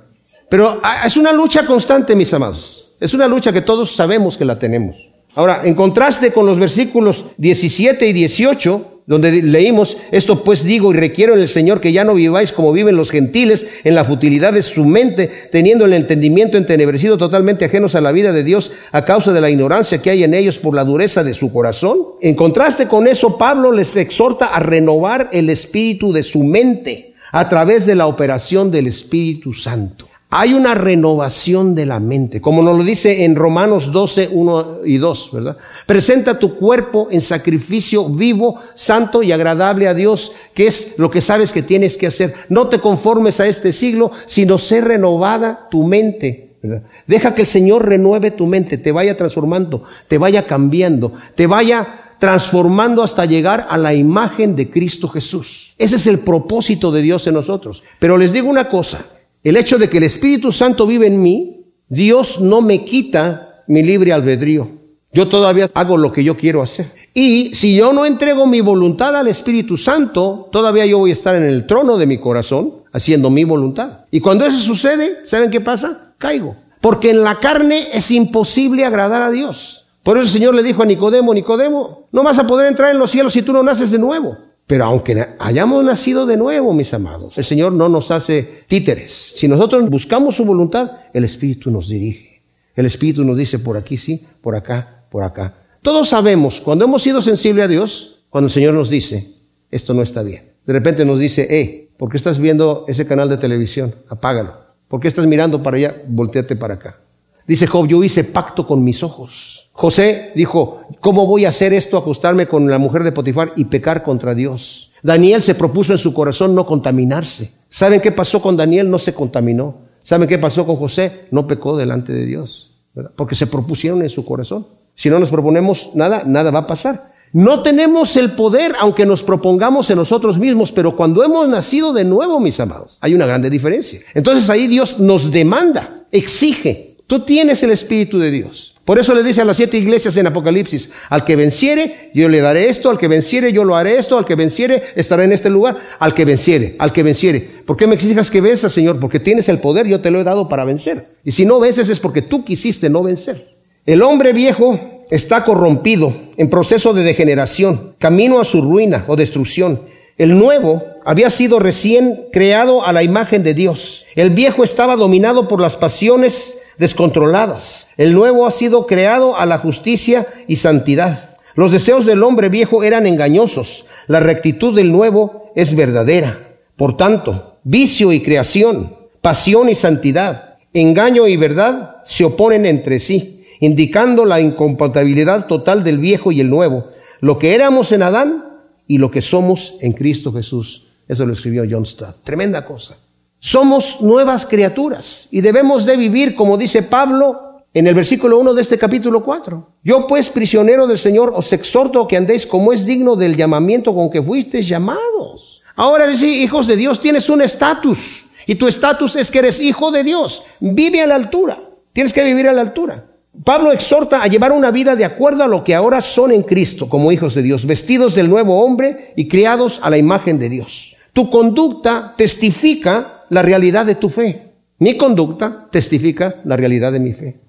Pero 0.50 0.82
ah, 0.84 1.04
es 1.06 1.16
una 1.16 1.32
lucha 1.32 1.66
constante, 1.66 2.14
mis 2.14 2.34
amados. 2.34 2.79
Es 3.00 3.14
una 3.14 3.28
lucha 3.28 3.54
que 3.54 3.62
todos 3.62 3.96
sabemos 3.96 4.38
que 4.38 4.46
la 4.46 4.60
tenemos. 4.60 4.98
Ahora, 5.36 5.62
en 5.64 5.76
contraste 5.76 6.32
con 6.32 6.46
los 6.46 6.60
versículos 6.60 7.26
17 7.38 8.08
y 8.08 8.14
18, 8.14 9.00
donde 9.06 9.42
leímos, 9.42 9.98
esto 10.12 10.44
pues 10.44 10.64
digo 10.64 10.92
y 10.92 10.98
requiero 10.98 11.34
en 11.34 11.40
el 11.40 11.48
Señor 11.48 11.82
que 11.82 11.92
ya 11.94 12.04
no 12.04 12.14
viváis 12.14 12.52
como 12.52 12.74
viven 12.74 12.98
los 12.98 13.10
gentiles 13.10 13.66
en 13.84 13.96
la 13.96 14.04
futilidad 14.04 14.54
de 14.54 14.62
su 14.62 14.84
mente, 14.84 15.32
teniendo 15.52 15.86
el 15.86 15.94
entendimiento 15.94 16.58
entenebrecido 16.58 17.18
totalmente 17.18 17.66
ajenos 17.66 17.96
a 17.96 18.02
la 18.02 18.12
vida 18.12 18.34
de 18.34 18.44
Dios 18.44 18.72
a 18.92 19.06
causa 19.06 19.32
de 19.32 19.42
la 19.42 19.50
ignorancia 19.50 20.02
que 20.02 20.10
hay 20.10 20.24
en 20.24 20.34
ellos 20.34 20.60
por 20.60 20.76
la 20.76 20.84
dureza 20.84 21.24
de 21.24 21.34
su 21.34 21.54
corazón. 21.54 22.00
En 22.22 22.36
contraste 22.36 22.88
con 22.88 23.08
eso, 23.08 23.38
Pablo 23.38 23.72
les 23.72 23.96
exhorta 23.96 24.48
a 24.48 24.60
renovar 24.60 25.30
el 25.32 25.50
espíritu 25.50 26.12
de 26.12 26.24
su 26.24 26.44
mente 26.44 27.14
a 27.32 27.48
través 27.48 27.86
de 27.86 27.96
la 27.96 28.08
operación 28.08 28.72
del 28.72 28.88
Espíritu 28.88 29.54
Santo. 29.54 30.09
Hay 30.32 30.54
una 30.54 30.76
renovación 30.76 31.74
de 31.74 31.88
la 31.88 32.00
mente, 32.00 32.40
como 32.40 32.62
nos 32.62 32.78
lo 32.78 32.84
dice 32.84 33.26
en 33.26 33.36
Romanos 33.36 33.92
12, 33.92 34.30
1 34.32 34.80
y 34.86 35.00
2, 35.00 35.30
¿verdad? 35.34 35.58
Presenta 35.88 36.38
tu 36.38 36.54
cuerpo 36.54 37.08
en 37.10 37.20
sacrificio 37.20 38.08
vivo, 38.08 38.60
santo 38.76 39.24
y 39.24 39.32
agradable 39.32 39.88
a 39.88 39.96
Dios, 39.96 40.34
que 40.54 40.68
es 40.68 41.00
lo 41.00 41.10
que 41.10 41.22
sabes 41.22 41.52
que 41.52 41.64
tienes 41.64 41.98
que 41.98 42.06
hacer. 42.06 42.36
No 42.48 42.68
te 42.68 42.78
conformes 42.78 43.40
a 43.40 43.48
este 43.48 43.74
siglo, 43.74 44.12
sino 44.28 44.60
ser 44.60 44.86
renovada 44.86 45.68
tu 45.72 45.84
mente. 45.84 46.52
¿verdad? 46.62 46.84
Deja 47.08 47.34
que 47.34 47.42
el 47.42 47.48
Señor 47.48 47.88
renueve 47.88 48.30
tu 48.30 48.46
mente, 48.46 48.78
te 48.78 48.92
vaya 48.92 49.18
transformando, 49.18 49.84
te 50.08 50.20
vaya 50.20 50.46
cambiando, 50.46 51.12
te 51.34 51.48
vaya 51.48 52.14
transformando 52.20 53.02
hasta 53.02 53.26
llegar 53.26 53.66
a 53.68 53.80
la 53.80 53.96
imagen 53.96 54.56
de 54.56 54.70
Cristo 54.70 55.08
Jesús. 55.08 55.74
Ese 55.80 55.96
es 55.96 56.06
el 56.06 56.20
propósito 56.20 56.92
de 56.92 57.02
Dios 57.02 57.26
en 57.26 57.34
nosotros. 57.34 57.82
Pero 57.98 58.16
les 58.16 58.32
digo 58.32 58.48
una 58.48 58.70
cosa, 58.70 59.04
el 59.44 59.58
hecho 59.58 59.78
de 59.78 59.90
que 59.90 59.98
el 59.98 60.04
Espíritu 60.04 60.52
Santo 60.52 60.86
vive 60.86 61.08
en 61.08 61.22
mí, 61.22 61.66
Dios 61.88 62.42
no 62.42 62.62
me 62.62 62.86
quita 62.86 63.64
mi 63.68 63.84
libre 63.84 64.14
albedrío. 64.14 64.80
Yo 65.12 65.28
todavía 65.28 65.70
hago 65.74 65.98
lo 65.98 66.12
que 66.12 66.24
yo 66.24 66.38
quiero 66.38 66.62
hacer. 66.62 66.92
Y 67.14 67.56
si 67.56 67.76
yo 67.76 67.94
no 67.94 68.06
entrego 68.06 68.46
mi 68.46 68.62
voluntad 68.62 69.16
al 69.16 69.28
Espíritu 69.28 69.76
Santo, 69.78 70.50
todavía 70.52 70.86
yo 70.86 71.00
voy 71.00 71.10
a 71.10 71.14
estar 71.14 71.36
en 71.36 71.44
el 71.44 71.66
trono 71.66 71.98
de 71.98 72.06
mi 72.06 72.20
corazón 72.20 72.84
haciendo 72.92 73.30
mi 73.30 73.44
voluntad. 73.44 74.06
Y 74.12 74.20
cuando 74.20 74.46
eso 74.46 74.60
sucede, 74.60 75.26
¿saben 75.26 75.50
qué 75.50 75.62
pasa? 75.62 76.14
Caigo. 76.18 76.56
Porque 76.82 77.10
en 77.10 77.24
la 77.24 77.40
carne 77.40 77.88
es 77.92 78.12
imposible 78.12 78.86
agradar 78.86 79.22
a 79.22 79.32
Dios. 79.32 79.88
Por 80.04 80.18
eso 80.18 80.24
el 80.24 80.30
Señor 80.30 80.56
le 80.56 80.64
dijo 80.64 80.84
a 80.84 80.86
Nicodemo, 80.86 81.34
Nicodemo, 81.34 82.08
no 82.12 82.24
vas 82.24 82.40
a 82.40 82.48
poder 82.48 82.68
entrar 82.68 82.92
en 82.92 83.00
los 83.00 83.12
cielos 83.12 83.34
si 83.34 83.42
tú 83.42 83.52
no 83.52 83.64
naces 83.64 83.92
de 83.92 84.00
nuevo. 84.00 84.38
Pero 84.70 84.86
aunque 84.86 85.30
hayamos 85.40 85.84
nacido 85.84 86.28
de 86.28 86.38
nuevo, 86.38 86.76
mis 86.76 86.94
amados, 86.94 87.36
el 87.40 87.44
Señor 87.44 87.74
no 87.74 87.90
nos 87.90 88.12
hace 88.12 88.66
títeres. 88.68 89.32
Si 89.36 89.48
nosotros 89.48 89.90
buscamos 89.90 90.36
su 90.36 90.46
voluntad, 90.46 90.92
el 91.12 91.24
Espíritu 91.24 91.72
nos 91.72 91.90
dirige. 91.90 92.44
El 92.76 92.86
Espíritu 92.86 93.26
nos 93.26 93.36
dice 93.36 93.58
por 93.58 93.78
aquí 93.78 93.98
sí, 93.98 94.28
por 94.42 94.56
acá, 94.56 95.06
por 95.10 95.24
acá. 95.24 95.56
Todos 95.82 96.10
sabemos, 96.10 96.62
cuando 96.62 96.86
hemos 96.86 97.02
sido 97.02 97.20
sensibles 97.24 97.66
a 97.66 97.68
Dios, 97.68 98.22
cuando 98.30 98.46
el 98.46 98.52
Señor 98.52 98.76
nos 98.76 98.92
dice, 98.92 99.38
esto 99.72 99.96
no 99.96 100.04
está 100.04 100.22
bien. 100.22 100.52
De 100.68 100.74
repente 100.74 101.04
nos 101.04 101.18
dice, 101.18 101.48
eh, 101.50 101.90
¿por 101.98 102.12
qué 102.12 102.18
estás 102.18 102.38
viendo 102.38 102.86
ese 102.88 103.08
canal 103.08 103.28
de 103.28 103.38
televisión? 103.38 103.96
Apágalo. 104.08 104.54
¿Por 104.88 105.00
qué 105.00 105.08
estás 105.08 105.26
mirando 105.26 105.64
para 105.64 105.78
allá? 105.78 105.96
Volteate 106.08 106.56
para 106.56 106.76
acá. 106.76 107.02
Dice 107.48 107.66
Job, 107.66 107.88
yo 107.88 108.04
hice 108.04 108.24
pacto 108.24 108.68
con 108.68 108.84
mis 108.84 109.02
ojos. 109.02 109.59
José 109.80 110.34
dijo, 110.36 110.82
¿cómo 111.00 111.26
voy 111.26 111.46
a 111.46 111.50
hacer 111.50 111.72
esto, 111.72 111.98
acostarme 111.98 112.48
con 112.48 112.70
la 112.70 112.78
mujer 112.78 113.02
de 113.02 113.14
Potifar 113.14 113.54
y 113.56 113.64
pecar 113.64 114.04
contra 114.04 114.36
Dios? 114.36 114.92
Daniel 115.02 115.42
se 115.42 115.56
propuso 115.56 115.94
en 115.94 115.98
su 115.98 116.14
corazón 116.14 116.54
no 116.54 116.66
contaminarse. 116.66 117.54
¿Saben 117.70 118.02
qué 118.02 118.12
pasó 118.12 118.42
con 118.42 118.58
Daniel? 118.58 118.92
No 118.92 119.00
se 119.00 119.14
contaminó. 119.14 119.78
¿Saben 120.02 120.28
qué 120.28 120.38
pasó 120.38 120.66
con 120.66 120.76
José? 120.76 121.28
No 121.32 121.48
pecó 121.48 121.78
delante 121.78 122.12
de 122.12 122.26
Dios. 122.26 122.72
Porque 123.16 123.36
se 123.36 123.48
propusieron 123.48 124.02
en 124.02 124.10
su 124.10 124.26
corazón. 124.26 124.68
Si 124.96 125.10
no 125.10 125.18
nos 125.18 125.30
proponemos 125.30 125.92
nada, 125.94 126.24
nada 126.26 126.52
va 126.52 126.60
a 126.60 126.68
pasar. 126.68 127.14
No 127.32 127.64
tenemos 127.64 128.18
el 128.18 128.32
poder, 128.32 128.74
aunque 128.82 129.06
nos 129.06 129.24
propongamos 129.24 129.90
en 129.90 129.96
nosotros 129.96 130.38
mismos, 130.38 130.74
pero 130.74 130.98
cuando 130.98 131.24
hemos 131.24 131.48
nacido 131.48 131.94
de 131.94 132.04
nuevo, 132.04 132.42
mis 132.42 132.60
amados, 132.60 132.98
hay 133.00 133.16
una 133.16 133.26
grande 133.26 133.50
diferencia. 133.50 134.02
Entonces 134.14 134.50
ahí 134.50 134.68
Dios 134.68 135.00
nos 135.00 135.32
demanda, 135.32 136.04
exige 136.12 136.89
Tú 137.10 137.22
tienes 137.22 137.64
el 137.64 137.72
Espíritu 137.72 138.20
de 138.20 138.30
Dios. 138.30 138.76
Por 138.86 139.00
eso 139.00 139.16
le 139.16 139.24
dice 139.24 139.42
a 139.42 139.46
las 139.46 139.58
siete 139.58 139.80
iglesias 139.80 140.16
en 140.18 140.28
Apocalipsis, 140.28 140.92
al 141.10 141.26
que 141.26 141.36
venciere, 141.36 142.12
yo 142.14 142.30
le 142.30 142.40
daré 142.40 142.70
esto, 142.70 142.92
al 142.92 143.00
que 143.00 143.08
venciere, 143.08 143.52
yo 143.52 143.66
lo 143.66 143.76
haré 143.76 143.98
esto, 143.98 144.16
al 144.16 144.26
que 144.26 144.36
venciere, 144.36 144.84
estará 144.96 145.24
en 145.24 145.32
este 145.32 145.50
lugar, 145.50 145.76
al 145.98 146.14
que 146.14 146.24
venciere, 146.24 146.76
al 146.78 146.94
que 146.94 147.02
venciere. 147.02 147.64
¿Por 147.66 147.78
qué 147.78 147.88
me 147.88 147.96
exijas 147.96 148.30
que 148.30 148.42
venzas, 148.42 148.74
Señor? 148.74 149.00
Porque 149.00 149.20
tienes 149.20 149.50
el 149.50 149.58
poder, 149.58 149.88
yo 149.88 150.02
te 150.02 150.12
lo 150.12 150.22
he 150.22 150.24
dado 150.24 150.48
para 150.48 150.66
vencer. 150.66 151.16
Y 151.24 151.32
si 151.32 151.48
no 151.48 151.60
vences 151.60 151.90
es 151.90 152.00
porque 152.00 152.22
tú 152.22 152.46
quisiste 152.46 152.92
no 152.92 153.02
vencer. 153.02 153.56
El 153.88 154.04
hombre 154.04 154.32
viejo 154.32 155.04
está 155.10 155.44
corrompido, 155.44 156.14
en 156.38 156.52
proceso 156.52 156.94
de 156.94 157.02
degeneración, 157.02 157.96
camino 157.98 158.40
a 158.40 158.46
su 158.46 158.62
ruina 158.62 159.06
o 159.08 159.16
destrucción. 159.16 159.82
El 160.20 160.38
nuevo 160.38 160.84
había 161.06 161.32
sido 161.32 161.58
recién 161.58 162.28
creado 162.32 162.86
a 162.86 162.94
la 162.94 163.02
imagen 163.02 163.42
de 163.42 163.56
Dios. 163.56 164.06
El 164.14 164.30
viejo 164.30 164.64
estaba 164.64 164.96
dominado 164.96 165.48
por 165.48 165.60
las 165.60 165.76
pasiones 165.76 166.59
descontroladas. 166.80 167.90
El 167.98 168.14
nuevo 168.14 168.48
ha 168.48 168.52
sido 168.52 168.88
creado 168.88 169.38
a 169.38 169.46
la 169.46 169.60
justicia 169.60 170.26
y 170.48 170.56
santidad. 170.56 171.38
Los 171.54 171.72
deseos 171.72 172.06
del 172.06 172.24
hombre 172.24 172.50
viejo 172.50 172.84
eran 172.84 173.06
engañosos. 173.06 173.86
La 174.08 174.20
rectitud 174.20 174.74
del 174.74 174.92
nuevo 174.92 175.52
es 175.56 175.76
verdadera. 175.76 176.58
Por 176.78 176.98
tanto, 176.98 177.58
vicio 177.64 178.14
y 178.14 178.22
creación, 178.22 178.96
pasión 179.22 179.68
y 179.70 179.76
santidad, 179.76 180.58
engaño 180.74 181.28
y 181.28 181.36
verdad 181.36 181.98
se 182.06 182.24
oponen 182.24 182.66
entre 182.66 183.00
sí, 183.00 183.44
indicando 183.60 184.24
la 184.24 184.40
incompatibilidad 184.40 185.48
total 185.48 185.84
del 185.84 185.98
viejo 185.98 186.32
y 186.32 186.40
el 186.40 186.50
nuevo. 186.50 186.88
Lo 187.20 187.38
que 187.38 187.54
éramos 187.54 187.92
en 187.92 188.04
Adán 188.04 188.46
y 188.88 188.98
lo 188.98 189.12
que 189.12 189.22
somos 189.22 189.76
en 189.82 189.92
Cristo 189.92 190.32
Jesús. 190.32 190.88
Eso 191.10 191.26
lo 191.26 191.34
escribió 191.34 191.66
John 191.70 191.86
Stott. 191.86 192.24
Tremenda 192.24 192.66
cosa. 192.66 192.96
Somos 193.40 194.02
nuevas 194.02 194.46
criaturas 194.46 195.28
y 195.32 195.40
debemos 195.40 195.86
de 195.86 195.96
vivir, 195.96 196.36
como 196.36 196.58
dice 196.58 196.84
Pablo 196.84 197.64
en 197.74 197.88
el 197.88 197.96
versículo 197.96 198.38
1 198.40 198.54
de 198.54 198.62
este 198.62 198.78
capítulo 198.78 199.24
4. 199.24 199.68
Yo 199.84 200.08
pues, 200.08 200.30
prisionero 200.30 200.88
del 200.88 200.98
Señor, 200.98 201.32
os 201.34 201.54
exhorto 201.54 202.06
que 202.06 202.18
andéis 202.18 202.46
como 202.46 202.74
es 202.74 202.86
digno 202.86 203.16
del 203.16 203.38
llamamiento 203.38 203.96
con 203.96 204.10
que 204.10 204.22
fuisteis 204.22 204.68
llamados. 204.68 205.62
Ahora, 205.76 206.14
sí, 206.16 206.44
hijos 206.44 206.68
de 206.68 206.76
Dios, 206.76 207.00
tienes 207.00 207.30
un 207.30 207.42
estatus 207.42 208.26
y 208.46 208.56
tu 208.56 208.68
estatus 208.68 209.16
es 209.16 209.32
que 209.32 209.40
eres 209.40 209.62
hijo 209.62 209.92
de 209.92 210.04
Dios. 210.04 210.44
Vive 210.60 211.02
a 211.02 211.08
la 211.08 211.16
altura. 211.16 211.62
Tienes 211.94 212.12
que 212.12 212.24
vivir 212.24 212.50
a 212.50 212.54
la 212.54 212.62
altura. 212.62 213.06
Pablo 213.46 213.72
exhorta 213.72 214.22
a 214.22 214.28
llevar 214.28 214.52
una 214.52 214.72
vida 214.72 214.98
de 214.98 215.06
acuerdo 215.06 215.44
a 215.44 215.48
lo 215.48 215.64
que 215.64 215.76
ahora 215.76 216.02
son 216.02 216.32
en 216.32 216.44
Cristo 216.44 216.90
como 216.90 217.12
hijos 217.12 217.36
de 217.36 217.44
Dios, 217.44 217.66
vestidos 217.66 218.16
del 218.16 218.30
nuevo 218.30 218.66
hombre 218.66 219.14
y 219.16 219.30
criados 219.30 219.80
a 219.82 219.90
la 219.90 219.98
imagen 219.98 220.40
de 220.40 220.50
Dios. 220.50 220.98
Tu 221.14 221.30
conducta 221.30 222.16
testifica 222.18 223.19
la 223.30 223.42
realidad 223.42 223.86
de 223.86 223.96
tu 223.96 224.10
fe. 224.10 224.54
Mi 224.80 224.98
conducta 224.98 225.68
testifica 225.72 226.42
la 226.46 226.56
realidad 226.56 226.92
de 226.92 227.00
mi 227.00 227.14
fe. 227.14 227.40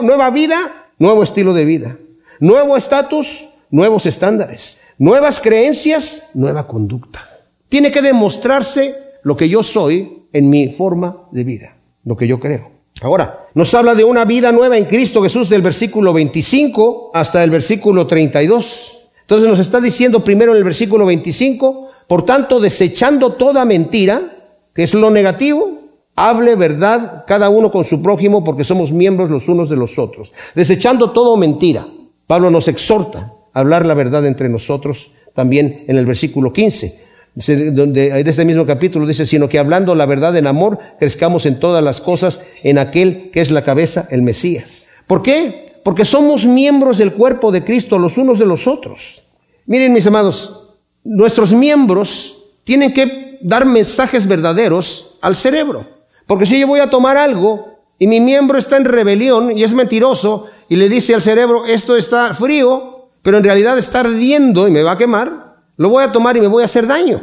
Nueva 0.00 0.30
vida, 0.30 0.90
nuevo 0.98 1.22
estilo 1.22 1.54
de 1.54 1.64
vida. 1.64 1.96
Nuevo 2.40 2.76
estatus, 2.76 3.48
nuevos 3.70 4.06
estándares. 4.06 4.78
Nuevas 4.98 5.40
creencias, 5.40 6.30
nueva 6.34 6.66
conducta. 6.66 7.26
Tiene 7.68 7.90
que 7.90 8.02
demostrarse 8.02 8.94
lo 9.22 9.36
que 9.36 9.48
yo 9.48 9.62
soy 9.62 10.24
en 10.32 10.50
mi 10.50 10.70
forma 10.70 11.28
de 11.30 11.44
vida, 11.44 11.76
lo 12.04 12.16
que 12.16 12.26
yo 12.26 12.40
creo. 12.40 12.70
Ahora, 13.02 13.46
nos 13.54 13.72
habla 13.74 13.94
de 13.94 14.04
una 14.04 14.24
vida 14.24 14.52
nueva 14.52 14.76
en 14.76 14.84
Cristo 14.84 15.22
Jesús 15.22 15.48
del 15.48 15.62
versículo 15.62 16.12
25 16.12 17.12
hasta 17.14 17.42
el 17.42 17.50
versículo 17.50 18.06
32. 18.06 19.08
Entonces 19.22 19.48
nos 19.48 19.60
está 19.60 19.80
diciendo 19.80 20.22
primero 20.22 20.52
en 20.52 20.58
el 20.58 20.64
versículo 20.64 21.06
25, 21.06 21.88
por 22.06 22.24
tanto, 22.24 22.58
desechando 22.58 23.34
toda 23.34 23.64
mentira, 23.64 24.39
que 24.74 24.82
es 24.82 24.94
lo 24.94 25.10
negativo, 25.10 25.78
hable 26.16 26.54
verdad 26.54 27.24
cada 27.26 27.48
uno 27.48 27.70
con 27.70 27.84
su 27.84 28.02
prójimo 28.02 28.44
porque 28.44 28.64
somos 28.64 28.92
miembros 28.92 29.30
los 29.30 29.48
unos 29.48 29.70
de 29.70 29.76
los 29.76 29.98
otros. 29.98 30.32
Desechando 30.54 31.10
todo 31.10 31.36
mentira. 31.36 31.86
Pablo 32.26 32.50
nos 32.50 32.68
exhorta 32.68 33.32
a 33.52 33.60
hablar 33.60 33.84
la 33.84 33.94
verdad 33.94 34.26
entre 34.26 34.48
nosotros 34.48 35.10
también 35.34 35.84
en 35.88 35.96
el 35.96 36.06
versículo 36.06 36.52
15 36.52 37.10
donde 37.34 38.10
de 38.24 38.30
este 38.30 38.44
mismo 38.44 38.66
capítulo 38.66 39.06
dice, 39.06 39.24
sino 39.24 39.48
que 39.48 39.58
hablando 39.58 39.94
la 39.94 40.06
verdad 40.06 40.36
en 40.36 40.46
amor, 40.46 40.78
crezcamos 40.98 41.46
en 41.46 41.60
todas 41.60 41.82
las 41.82 42.00
cosas 42.00 42.40
en 42.62 42.78
aquel 42.78 43.30
que 43.30 43.40
es 43.40 43.50
la 43.50 43.62
cabeza, 43.62 44.08
el 44.10 44.22
Mesías. 44.22 44.88
¿Por 45.06 45.22
qué? 45.22 45.80
Porque 45.84 46.04
somos 46.04 46.46
miembros 46.46 46.98
del 46.98 47.12
cuerpo 47.12 47.52
de 47.52 47.64
Cristo 47.64 47.98
los 47.98 48.18
unos 48.18 48.38
de 48.38 48.46
los 48.46 48.66
otros. 48.66 49.22
Miren 49.66 49.92
mis 49.92 50.06
amados, 50.06 50.74
nuestros 51.04 51.52
miembros 51.52 52.44
tienen 52.64 52.92
que 52.92 53.29
dar 53.40 53.66
mensajes 53.66 54.26
verdaderos 54.26 55.16
al 55.20 55.36
cerebro. 55.36 55.86
Porque 56.26 56.46
si 56.46 56.60
yo 56.60 56.66
voy 56.66 56.80
a 56.80 56.90
tomar 56.90 57.16
algo 57.16 57.80
y 57.98 58.06
mi 58.06 58.20
miembro 58.20 58.58
está 58.58 58.76
en 58.76 58.84
rebelión 58.84 59.56
y 59.56 59.64
es 59.64 59.74
mentiroso 59.74 60.46
y 60.68 60.76
le 60.76 60.88
dice 60.88 61.14
al 61.14 61.22
cerebro, 61.22 61.66
esto 61.66 61.96
está 61.96 62.32
frío, 62.34 63.08
pero 63.22 63.38
en 63.38 63.44
realidad 63.44 63.76
está 63.78 64.00
ardiendo 64.00 64.68
y 64.68 64.70
me 64.70 64.82
va 64.82 64.92
a 64.92 64.98
quemar, 64.98 65.56
lo 65.76 65.88
voy 65.88 66.04
a 66.04 66.12
tomar 66.12 66.36
y 66.36 66.40
me 66.40 66.46
voy 66.46 66.62
a 66.62 66.66
hacer 66.66 66.86
daño, 66.86 67.22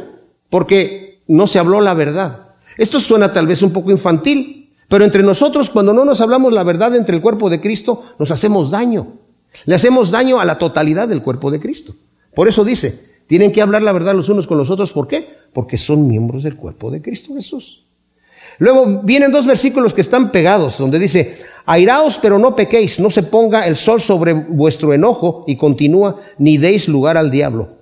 porque 0.50 1.22
no 1.26 1.46
se 1.46 1.58
habló 1.58 1.80
la 1.80 1.94
verdad. 1.94 2.48
Esto 2.76 3.00
suena 3.00 3.32
tal 3.32 3.46
vez 3.46 3.62
un 3.62 3.72
poco 3.72 3.90
infantil, 3.90 4.74
pero 4.88 5.04
entre 5.04 5.22
nosotros 5.22 5.70
cuando 5.70 5.92
no 5.92 6.04
nos 6.04 6.20
hablamos 6.20 6.52
la 6.52 6.64
verdad 6.64 6.94
entre 6.94 7.16
el 7.16 7.22
cuerpo 7.22 7.50
de 7.50 7.60
Cristo, 7.60 8.04
nos 8.18 8.30
hacemos 8.30 8.70
daño. 8.70 9.18
Le 9.64 9.74
hacemos 9.74 10.10
daño 10.10 10.40
a 10.40 10.44
la 10.44 10.58
totalidad 10.58 11.08
del 11.08 11.22
cuerpo 11.22 11.50
de 11.50 11.60
Cristo. 11.60 11.94
Por 12.34 12.48
eso 12.48 12.64
dice, 12.64 13.17
tienen 13.28 13.52
que 13.52 13.62
hablar 13.62 13.82
la 13.82 13.92
verdad 13.92 14.14
los 14.14 14.28
unos 14.28 14.48
con 14.48 14.58
los 14.58 14.70
otros. 14.70 14.92
¿Por 14.92 15.06
qué? 15.06 15.28
Porque 15.52 15.78
son 15.78 16.08
miembros 16.08 16.42
del 16.42 16.56
cuerpo 16.56 16.90
de 16.90 17.00
Cristo 17.00 17.34
Jesús. 17.34 17.84
Luego 18.58 19.02
vienen 19.04 19.30
dos 19.30 19.46
versículos 19.46 19.94
que 19.94 20.00
están 20.00 20.32
pegados, 20.32 20.78
donde 20.78 20.98
dice, 20.98 21.38
airaos 21.66 22.18
pero 22.20 22.38
no 22.38 22.56
pequéis, 22.56 22.98
no 22.98 23.10
se 23.10 23.22
ponga 23.22 23.68
el 23.68 23.76
sol 23.76 24.00
sobre 24.00 24.32
vuestro 24.32 24.92
enojo 24.92 25.44
y 25.46 25.56
continúa, 25.56 26.16
ni 26.38 26.58
deis 26.58 26.88
lugar 26.88 27.16
al 27.16 27.30
diablo. 27.30 27.76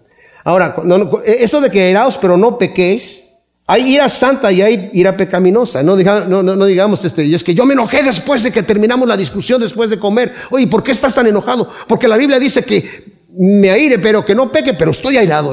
Ahora, 0.45 0.77
eso 1.25 1.61
de 1.61 1.71
que 1.71 1.91
iraos 1.91 2.19
pero 2.19 2.37
no 2.37 2.59
pequéis, 2.59 3.27
hay 3.69 3.95
ira 3.95 4.09
santa 4.09 4.53
y 4.53 4.63
hay 4.63 4.91
ira 4.93 5.17
pecaminosa. 5.17 5.83
No, 5.83 5.97
no, 5.97 6.67
digamos, 6.67 7.05
este, 7.05 7.25
y 7.25 7.35
es 7.35 7.43
que 7.43 7.55
yo 7.55 7.65
me 7.65 7.73
enojé 7.75 8.03
después 8.03 8.43
de 8.43 8.53
que 8.53 8.63
terminamos 8.63 9.09
la 9.09 9.17
discusión, 9.17 9.61
después 9.61 9.91
de 9.91 9.99
comer. 9.99 10.35
Oye, 10.51 10.67
¿por 10.67 10.83
qué 10.83 10.93
estás 10.93 11.15
tan 11.15 11.27
enojado? 11.27 11.69
Porque 11.89 12.07
la 12.07 12.17
Biblia 12.17 12.39
dice 12.39 12.63
que 12.63 13.16
me 13.39 13.71
aire, 13.71 13.99
pero 13.99 14.25
que 14.25 14.35
no 14.35 14.51
peque, 14.51 14.75
pero 14.75 14.91
estoy 14.91 15.17
airado. 15.17 15.53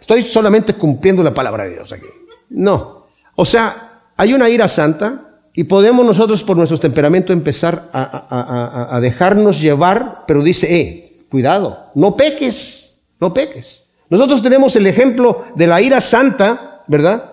Estoy 0.00 0.22
solamente 0.22 0.74
cumpliendo 0.74 1.22
la 1.22 1.34
palabra 1.34 1.64
de 1.64 1.70
Dios 1.70 1.92
aquí. 1.92 2.06
No. 2.50 3.06
O 3.36 3.44
sea, 3.44 4.02
hay 4.16 4.32
una 4.34 4.48
ira 4.48 4.68
santa 4.68 5.40
y 5.52 5.64
podemos 5.64 6.04
nosotros 6.04 6.42
por 6.42 6.56
nuestro 6.56 6.78
temperamento 6.78 7.32
empezar 7.32 7.90
a, 7.92 8.88
a 8.96 9.00
dejarnos 9.00 9.60
llevar, 9.60 10.24
pero 10.26 10.42
dice, 10.42 10.74
eh, 10.74 11.26
cuidado, 11.30 11.90
no 11.94 12.16
peques, 12.16 13.00
no 13.20 13.32
peques. 13.32 13.86
Nosotros 14.10 14.42
tenemos 14.42 14.76
el 14.76 14.86
ejemplo 14.86 15.46
de 15.54 15.66
la 15.66 15.80
ira 15.80 16.00
santa, 16.00 16.82
¿verdad? 16.86 17.32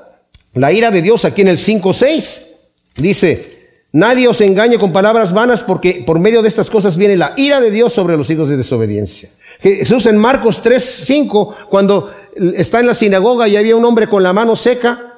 La 0.53 0.71
ira 0.71 0.91
de 0.91 1.01
Dios 1.01 1.25
aquí 1.25 1.41
en 1.41 1.49
el 1.49 1.57
5.6. 1.57 2.47
Dice, 2.95 3.50
nadie 3.91 4.27
os 4.27 4.41
engañe 4.41 4.77
con 4.77 4.91
palabras 4.91 5.33
vanas 5.33 5.63
porque 5.63 6.03
por 6.05 6.19
medio 6.19 6.41
de 6.41 6.47
estas 6.47 6.69
cosas 6.69 6.97
viene 6.97 7.17
la 7.17 7.33
ira 7.37 7.59
de 7.59 7.71
Dios 7.71 7.93
sobre 7.93 8.17
los 8.17 8.29
hijos 8.29 8.49
de 8.49 8.57
desobediencia. 8.57 9.29
Jesús 9.59 10.05
en 10.07 10.17
Marcos 10.17 10.63
3.5, 10.63 11.67
cuando 11.69 12.11
está 12.55 12.79
en 12.79 12.87
la 12.87 12.93
sinagoga 12.93 13.47
y 13.47 13.57
había 13.57 13.75
un 13.75 13.85
hombre 13.85 14.07
con 14.07 14.23
la 14.23 14.33
mano 14.33 14.55
seca 14.55 15.13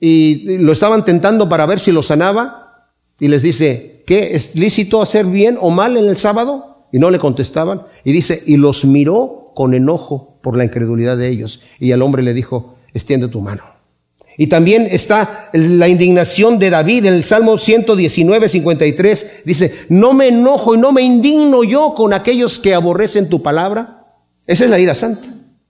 y 0.00 0.58
lo 0.58 0.72
estaban 0.72 1.04
tentando 1.04 1.48
para 1.48 1.66
ver 1.66 1.78
si 1.78 1.92
lo 1.92 2.02
sanaba 2.02 2.88
y 3.20 3.28
les 3.28 3.42
dice, 3.42 4.02
¿qué 4.06 4.34
es 4.34 4.54
lícito 4.56 5.02
hacer 5.02 5.26
bien 5.26 5.56
o 5.60 5.70
mal 5.70 5.96
en 5.96 6.06
el 6.06 6.16
sábado? 6.16 6.86
Y 6.90 6.98
no 6.98 7.10
le 7.10 7.18
contestaban. 7.18 7.82
Y 8.04 8.12
dice, 8.12 8.42
y 8.46 8.56
los 8.56 8.84
miró 8.84 9.52
con 9.54 9.74
enojo 9.74 10.38
por 10.42 10.56
la 10.56 10.64
incredulidad 10.64 11.16
de 11.16 11.28
ellos. 11.28 11.60
Y 11.78 11.92
al 11.92 12.02
hombre 12.02 12.22
le 12.22 12.34
dijo, 12.34 12.76
extiende 12.92 13.28
tu 13.28 13.40
mano. 13.40 13.62
Y 14.38 14.46
también 14.46 14.86
está 14.90 15.50
la 15.52 15.88
indignación 15.88 16.58
de 16.58 16.70
David 16.70 17.06
en 17.06 17.14
el 17.14 17.24
Salmo 17.24 17.58
119, 17.58 18.48
53. 18.48 19.32
Dice, 19.44 19.74
no 19.88 20.14
me 20.14 20.28
enojo 20.28 20.74
y 20.74 20.78
no 20.78 20.92
me 20.92 21.02
indigno 21.02 21.64
yo 21.64 21.94
con 21.94 22.12
aquellos 22.12 22.58
que 22.58 22.74
aborrecen 22.74 23.28
tu 23.28 23.42
palabra. 23.42 24.06
Esa 24.46 24.64
es 24.64 24.70
la 24.70 24.78
ira 24.78 24.94
santa. 24.94 25.28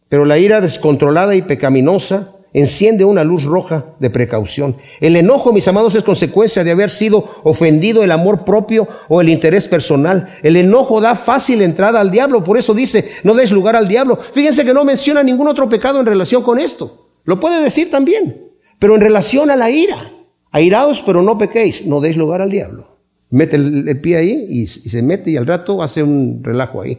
Pero 0.09 0.25
la 0.25 0.39
ira 0.39 0.61
descontrolada 0.61 1.35
y 1.35 1.43
pecaminosa 1.43 2.37
enciende 2.53 3.05
una 3.05 3.25
luz 3.25 3.45
roja 3.45 3.87
de 3.99 4.11
precaución. 4.11 4.77
El 5.01 5.17
enojo, 5.17 5.53
mis 5.53 5.67
amados, 5.69 5.95
es 5.95 6.03
consecuencia 6.03 6.65
de 6.65 6.71
haber 6.71 6.91
sido 6.91 7.27
ofendido 7.45 8.03
el 8.03 8.13
amor 8.13 8.45
propio 8.45 8.87
o 9.09 9.21
el 9.21 9.29
interés 9.29 9.67
personal. 9.67 10.37
El 10.43 10.57
enojo 10.57 11.01
da 11.01 11.15
fácil 11.15 11.63
entrada 11.63 12.01
al 12.01 12.11
diablo, 12.11 12.45
por 12.45 12.59
eso 12.59 12.75
dice, 12.75 13.13
no 13.23 13.35
des 13.35 13.51
lugar 13.51 13.75
al 13.75 13.89
diablo. 13.89 14.17
Fíjense 14.17 14.65
que 14.65 14.75
no 14.75 14.85
menciona 14.85 15.23
ningún 15.23 15.49
otro 15.49 15.69
pecado 15.69 16.01
en 16.01 16.07
relación 16.07 16.43
con 16.43 16.59
esto. 16.59 17.09
Lo 17.25 17.41
puede 17.41 17.63
decir 17.63 17.91
también, 17.91 18.52
pero 18.83 18.97
en 18.97 19.01
relación 19.01 19.49
a 19.49 19.55
la 19.55 19.71
ira. 19.71 20.11
Airaos, 20.51 21.05
pero 21.07 21.23
no 21.23 21.39
pequéis, 21.39 21.87
no 21.87 22.01
deis 22.01 22.17
lugar 22.17 22.43
al 22.43 22.51
diablo. 22.51 22.89
Mete 23.31 23.55
el, 23.55 24.01
pie 24.01 24.17
ahí 24.17 24.47
y, 24.51 24.63
y 24.63 24.67
se 24.67 25.03
mete 25.05 25.31
y 25.31 25.37
al 25.37 25.47
rato 25.47 25.85
hace 25.85 26.03
un 26.03 26.41
relajo 26.43 26.83
ahí. 26.83 26.99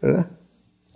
¿Verdad? 0.00 0.28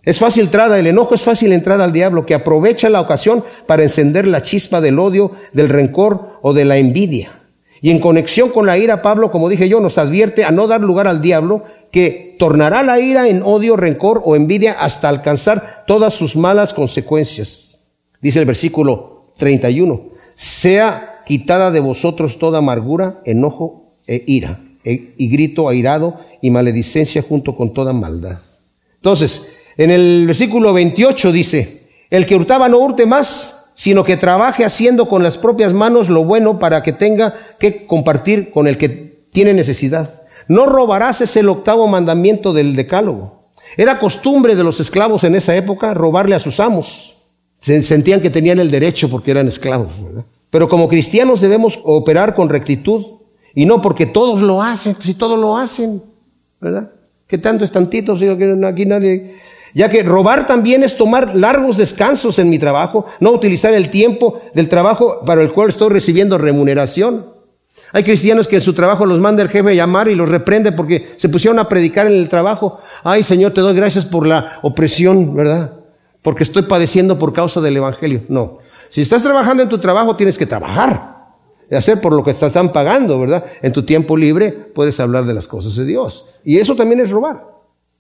Es 0.03 0.19
fácil 0.19 0.45
entrada, 0.45 0.79
el 0.79 0.87
enojo 0.87 1.15
es 1.15 1.23
fácil 1.23 1.53
entrada 1.53 1.85
al 1.85 1.93
diablo 1.93 2.25
que 2.25 2.33
aprovecha 2.33 2.89
la 2.89 3.03
ocasión 3.03 3.45
para 3.67 3.83
encender 3.83 4.27
la 4.27 4.41
chispa 4.41 4.81
del 4.81 4.99
odio, 4.99 5.33
del 5.53 5.69
rencor 5.69 6.39
o 6.41 6.55
de 6.55 6.65
la 6.65 6.79
envidia. 6.79 7.43
Y 7.83 7.91
en 7.91 7.99
conexión 7.99 8.49
con 8.49 8.65
la 8.65 8.79
ira, 8.79 9.03
Pablo, 9.03 9.31
como 9.31 9.51
dije 9.51 9.69
yo, 9.69 9.79
nos 9.79 9.99
advierte 9.99 10.47
a 10.47 10.53
no 10.53 10.67
dar 10.67 10.81
lugar 10.81 11.07
al 11.07 11.21
diablo, 11.21 11.65
que 11.91 12.35
tornará 12.39 12.83
la 12.83 12.99
ira 12.99 13.29
en 13.29 13.43
odio, 13.43 13.77
rencor 13.77 14.23
o 14.25 14.37
envidia 14.37 14.73
hasta 14.73 15.11
alcanzar 15.11 15.85
todas 15.87 16.15
sus 16.15 16.35
malas 16.35 16.73
consecuencias. 16.73 17.83
Dice 18.23 18.39
el 18.39 18.47
versículo 18.47 19.27
31, 19.37 20.14
sea 20.35 21.23
quitada 21.27 21.71
de 21.71 21.81
vosotros 21.81 22.39
toda 22.39 22.59
amargura, 22.59 23.21
enojo 23.25 23.93
e 24.07 24.23
ira, 24.27 24.61
e, 24.85 25.15
y 25.17 25.29
grito 25.29 25.69
airado 25.69 26.21
y 26.43 26.51
maledicencia 26.51 27.23
junto 27.23 27.57
con 27.57 27.73
toda 27.73 27.93
maldad. 27.93 28.39
Entonces, 28.97 29.49
en 29.77 29.91
el 29.91 30.27
versículo 30.27 30.73
28 30.73 31.33
dice, 31.33 31.89
el 32.11 32.27
que 32.27 32.37
hurtaba 32.37 32.69
no 32.69 32.79
hurte 32.79 33.07
más, 33.07 33.71
sino 33.75 34.05
que 34.05 34.17
trabaje 34.17 34.65
haciendo 34.65 35.07
con 35.09 35.23
las 35.23 35.37
propias 35.37 35.73
manos 35.73 36.09
lo 36.09 36.25
bueno 36.25 36.59
para 36.59 36.83
que 36.83 36.93
tenga 36.93 37.35
que 37.59 37.87
compartir 37.87 38.51
con 38.51 38.67
el 38.67 38.79
que 38.79 38.89
tiene 39.33 39.53
necesidad. 39.53 40.23
No 40.47 40.67
robarás 40.67 41.21
es 41.21 41.37
el 41.37 41.49
octavo 41.49 41.89
mandamiento 41.89 42.53
del 42.53 42.77
decálogo. 42.77 43.51
Era 43.77 43.99
costumbre 43.99 44.55
de 44.55 44.63
los 44.63 44.79
esclavos 44.79 45.25
en 45.25 45.35
esa 45.35 45.57
época 45.57 45.95
robarle 45.95 46.37
a 46.37 46.41
sus 46.41 46.61
amos. 46.61 47.14
Se 47.65 47.81
sentían 47.81 48.21
que 48.21 48.29
tenían 48.29 48.59
el 48.59 48.71
derecho 48.71 49.09
porque 49.09 49.31
eran 49.31 49.49
esclavos. 49.49 49.91
Pero 50.51 50.69
como 50.69 50.87
cristianos 50.87 51.41
debemos 51.41 51.81
operar 51.83 52.35
con 52.35 52.51
rectitud 52.51 53.07
y 53.55 53.65
no 53.65 53.81
porque 53.81 54.05
todos 54.05 54.43
lo 54.43 54.63
hacen, 54.63 54.95
si 55.01 55.15
todos 55.15 55.39
lo 55.39 55.57
hacen, 55.57 56.03
¿verdad? 56.61 56.91
¿Qué 57.27 57.39
tanto 57.39 57.65
es 57.65 57.73
tantito? 57.73 58.19
Aquí 58.67 58.85
nadie 58.85 59.37
ya 59.73 59.89
que 59.89 60.03
robar 60.03 60.47
también 60.47 60.83
es 60.83 60.99
tomar 60.99 61.35
largos 61.35 61.79
descansos 61.79 62.39
en 62.39 62.51
mi 62.51 62.59
trabajo, 62.59 63.07
no 63.19 63.31
utilizar 63.31 63.73
el 63.73 63.89
tiempo 63.89 64.43
del 64.53 64.69
trabajo 64.69 65.23
para 65.25 65.41
el 65.41 65.51
cual 65.51 65.71
estoy 65.71 65.89
recibiendo 65.89 66.37
remuneración. 66.37 67.33
Hay 67.93 68.05
cristianos 68.05 68.47
que 68.47 68.57
en 68.57 68.61
su 68.61 68.75
trabajo 68.75 69.07
los 69.07 69.21
manda 69.21 69.43
el 69.43 69.49
jefe 69.49 69.71
a 69.71 69.73
llamar 69.75 70.09
y 70.09 70.15
los 70.15 70.29
reprende 70.29 70.73
porque 70.73 71.15
se 71.17 71.31
pusieron 71.31 71.59
a 71.59 71.67
predicar 71.71 72.07
en 72.07 72.13
el 72.13 72.29
trabajo. 72.29 72.81
Ay 73.03 73.23
Señor, 73.23 73.55
te 73.55 73.63
doy 73.63 73.75
gracias 73.75 74.05
por 74.05 74.27
la 74.27 74.59
opresión, 74.61 75.35
¿verdad? 75.35 75.84
Porque 76.25 76.43
estoy 76.43 76.63
padeciendo 76.63 77.19
por 77.19 77.35
causa 77.35 77.61
del 77.61 77.77
Evangelio. 77.77 78.23
No. 78.29 78.61
Si 78.89 79.03
estás 79.03 79.23
trabajando 79.23 79.63
en 79.63 79.69
tu 79.69 79.77
trabajo, 79.77 80.17
tienes 80.17 80.39
que 80.39 80.47
trabajar. 80.47 81.27
Y 81.71 81.75
hacer 81.75 82.01
por 82.01 82.15
lo 82.15 82.25
que 82.25 82.33
te 82.33 82.47
están 82.47 82.73
pagando, 82.73 83.21
¿verdad? 83.21 83.45
En 83.61 83.75
tu 83.75 83.85
tiempo 83.85 84.17
libre 84.17 84.51
puedes 84.51 84.99
hablar 85.01 85.27
de 85.27 85.35
las 85.35 85.47
cosas 85.47 85.77
de 85.77 85.85
Dios. 85.85 86.25
Y 86.43 86.57
eso 86.57 86.77
también 86.77 87.01
es 87.01 87.11
robar. 87.11 87.45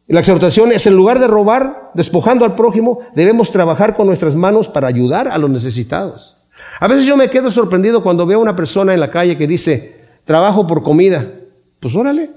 La 0.06 0.20
exhortación 0.20 0.72
es 0.72 0.86
en 0.86 0.94
lugar 0.94 1.18
de 1.18 1.26
robar, 1.26 1.90
despojando 1.92 2.46
al 2.46 2.54
prójimo, 2.54 3.00
debemos 3.14 3.50
trabajar 3.50 3.94
con 3.94 4.06
nuestras 4.06 4.34
manos 4.36 4.68
para 4.68 4.88
ayudar 4.88 5.28
a 5.28 5.36
los 5.36 5.50
necesitados. 5.50 6.38
A 6.80 6.88
veces 6.88 7.04
yo 7.04 7.18
me 7.18 7.28
quedo 7.28 7.50
sorprendido 7.50 8.02
cuando 8.02 8.24
veo 8.24 8.38
a 8.38 8.42
una 8.42 8.56
persona 8.56 8.94
en 8.94 9.00
la 9.00 9.10
calle 9.10 9.36
que 9.36 9.46
dice, 9.46 10.00
trabajo 10.24 10.66
por 10.66 10.82
comida. 10.82 11.30
Pues 11.78 11.94
órale, 11.94 12.30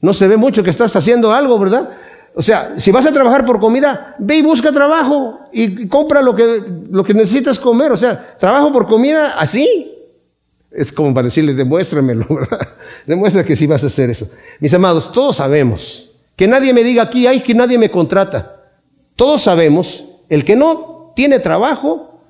no 0.00 0.14
se 0.14 0.26
ve 0.26 0.36
mucho 0.36 0.64
que 0.64 0.70
estás 0.70 0.96
haciendo 0.96 1.32
algo, 1.32 1.60
¿verdad? 1.60 1.90
O 2.34 2.42
sea, 2.42 2.78
si 2.78 2.90
vas 2.90 3.06
a 3.06 3.12
trabajar 3.12 3.44
por 3.44 3.60
comida, 3.60 4.14
ve 4.18 4.36
y 4.36 4.42
busca 4.42 4.72
trabajo 4.72 5.40
y 5.52 5.86
compra 5.86 6.22
lo 6.22 6.34
que, 6.34 6.64
lo 6.90 7.04
que 7.04 7.12
necesitas 7.12 7.58
comer. 7.58 7.92
O 7.92 7.96
sea, 7.96 8.36
trabajo 8.38 8.72
por 8.72 8.86
comida 8.86 9.34
así. 9.38 9.90
Es 10.70 10.90
como 10.90 11.12
para 11.12 11.26
decirle, 11.26 11.52
demuéstramelo, 11.52 12.26
¿verdad? 12.30 12.68
Demuestra 13.06 13.44
que 13.44 13.54
sí 13.54 13.66
vas 13.66 13.84
a 13.84 13.88
hacer 13.88 14.08
eso. 14.08 14.30
Mis 14.60 14.72
amados, 14.72 15.12
todos 15.12 15.36
sabemos 15.36 16.10
que 16.34 16.48
nadie 16.48 16.72
me 16.72 16.82
diga 16.82 17.02
aquí, 17.02 17.26
ay, 17.26 17.40
que 17.40 17.54
nadie 17.54 17.76
me 17.76 17.90
contrata. 17.90 18.62
Todos 19.14 19.42
sabemos, 19.42 20.06
el 20.30 20.44
que 20.44 20.56
no 20.56 21.12
tiene 21.14 21.38
trabajo 21.38 22.20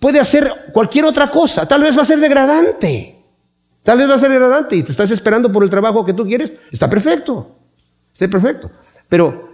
puede 0.00 0.18
hacer 0.18 0.52
cualquier 0.72 1.04
otra 1.04 1.30
cosa. 1.30 1.68
Tal 1.68 1.82
vez 1.82 1.96
va 1.96 2.02
a 2.02 2.06
ser 2.06 2.18
degradante. 2.18 3.22
Tal 3.84 3.98
vez 3.98 4.10
va 4.10 4.14
a 4.14 4.18
ser 4.18 4.30
degradante 4.30 4.76
y 4.76 4.82
te 4.82 4.90
estás 4.90 5.10
esperando 5.12 5.52
por 5.52 5.62
el 5.62 5.70
trabajo 5.70 6.04
que 6.04 6.12
tú 6.12 6.26
quieres. 6.26 6.52
Está 6.72 6.90
perfecto. 6.90 7.56
Está 8.12 8.26
perfecto. 8.28 8.68
Pero 9.08 9.51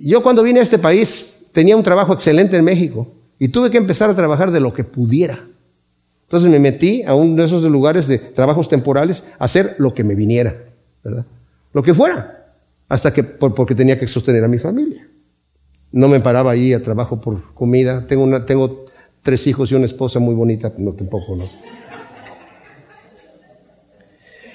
yo 0.00 0.22
cuando 0.22 0.42
vine 0.42 0.60
a 0.60 0.62
este 0.62 0.78
país 0.78 1.46
tenía 1.52 1.76
un 1.76 1.82
trabajo 1.82 2.12
excelente 2.12 2.56
en 2.56 2.64
México 2.64 3.08
y 3.38 3.48
tuve 3.48 3.70
que 3.70 3.78
empezar 3.78 4.10
a 4.10 4.14
trabajar 4.14 4.50
de 4.50 4.60
lo 4.60 4.72
que 4.72 4.84
pudiera. 4.84 5.46
Entonces 6.22 6.50
me 6.50 6.58
metí 6.58 7.02
a 7.02 7.14
uno 7.14 7.36
de 7.36 7.44
esos 7.44 7.62
lugares 7.64 8.08
de 8.08 8.18
trabajos 8.18 8.68
temporales 8.68 9.24
a 9.38 9.44
hacer 9.44 9.76
lo 9.78 9.94
que 9.94 10.04
me 10.04 10.14
viniera, 10.14 10.56
¿verdad? 11.02 11.26
Lo 11.72 11.82
que 11.82 11.94
fuera 11.94 12.54
hasta 12.88 13.12
que 13.12 13.22
porque 13.22 13.74
tenía 13.74 13.98
que 13.98 14.06
sostener 14.06 14.44
a 14.44 14.48
mi 14.48 14.58
familia. 14.58 15.08
No 15.92 16.08
me 16.08 16.20
paraba 16.20 16.50
ahí 16.52 16.72
a 16.72 16.82
trabajo 16.82 17.20
por 17.20 17.54
comida. 17.54 18.06
Tengo 18.06 18.86
tres 19.22 19.46
hijos 19.46 19.70
y 19.70 19.74
una 19.74 19.84
esposa 19.84 20.18
muy 20.18 20.34
bonita, 20.34 20.72
no 20.76 20.92
tampoco 20.92 21.36
no. 21.36 21.44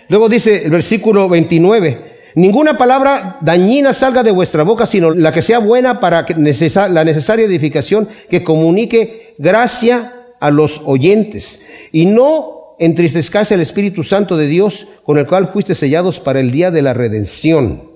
Luego 0.09 0.27
dice 0.27 0.65
el 0.65 0.71
versículo 0.71 1.29
29, 1.29 2.08
ninguna 2.35 2.77
palabra 2.77 3.37
dañina 3.41 3.93
salga 3.93 4.23
de 4.23 4.31
vuestra 4.31 4.63
boca, 4.63 4.85
sino 4.85 5.11
la 5.11 5.31
que 5.31 5.41
sea 5.41 5.59
buena 5.59 5.99
para 5.99 6.25
que 6.25 6.33
la 6.35 7.03
necesaria 7.03 7.45
edificación 7.45 8.07
que 8.29 8.43
comunique 8.43 9.35
gracia 9.37 10.13
a 10.39 10.51
los 10.51 10.81
oyentes. 10.85 11.61
Y 11.91 12.05
no 12.05 12.75
entristezcase 12.79 13.55
el 13.55 13.61
Espíritu 13.61 14.03
Santo 14.03 14.37
de 14.37 14.47
Dios, 14.47 14.87
con 15.03 15.17
el 15.17 15.27
cual 15.27 15.49
fuiste 15.49 15.75
sellados 15.75 16.19
para 16.19 16.39
el 16.39 16.51
día 16.51 16.71
de 16.71 16.81
la 16.81 16.93
redención. 16.93 17.89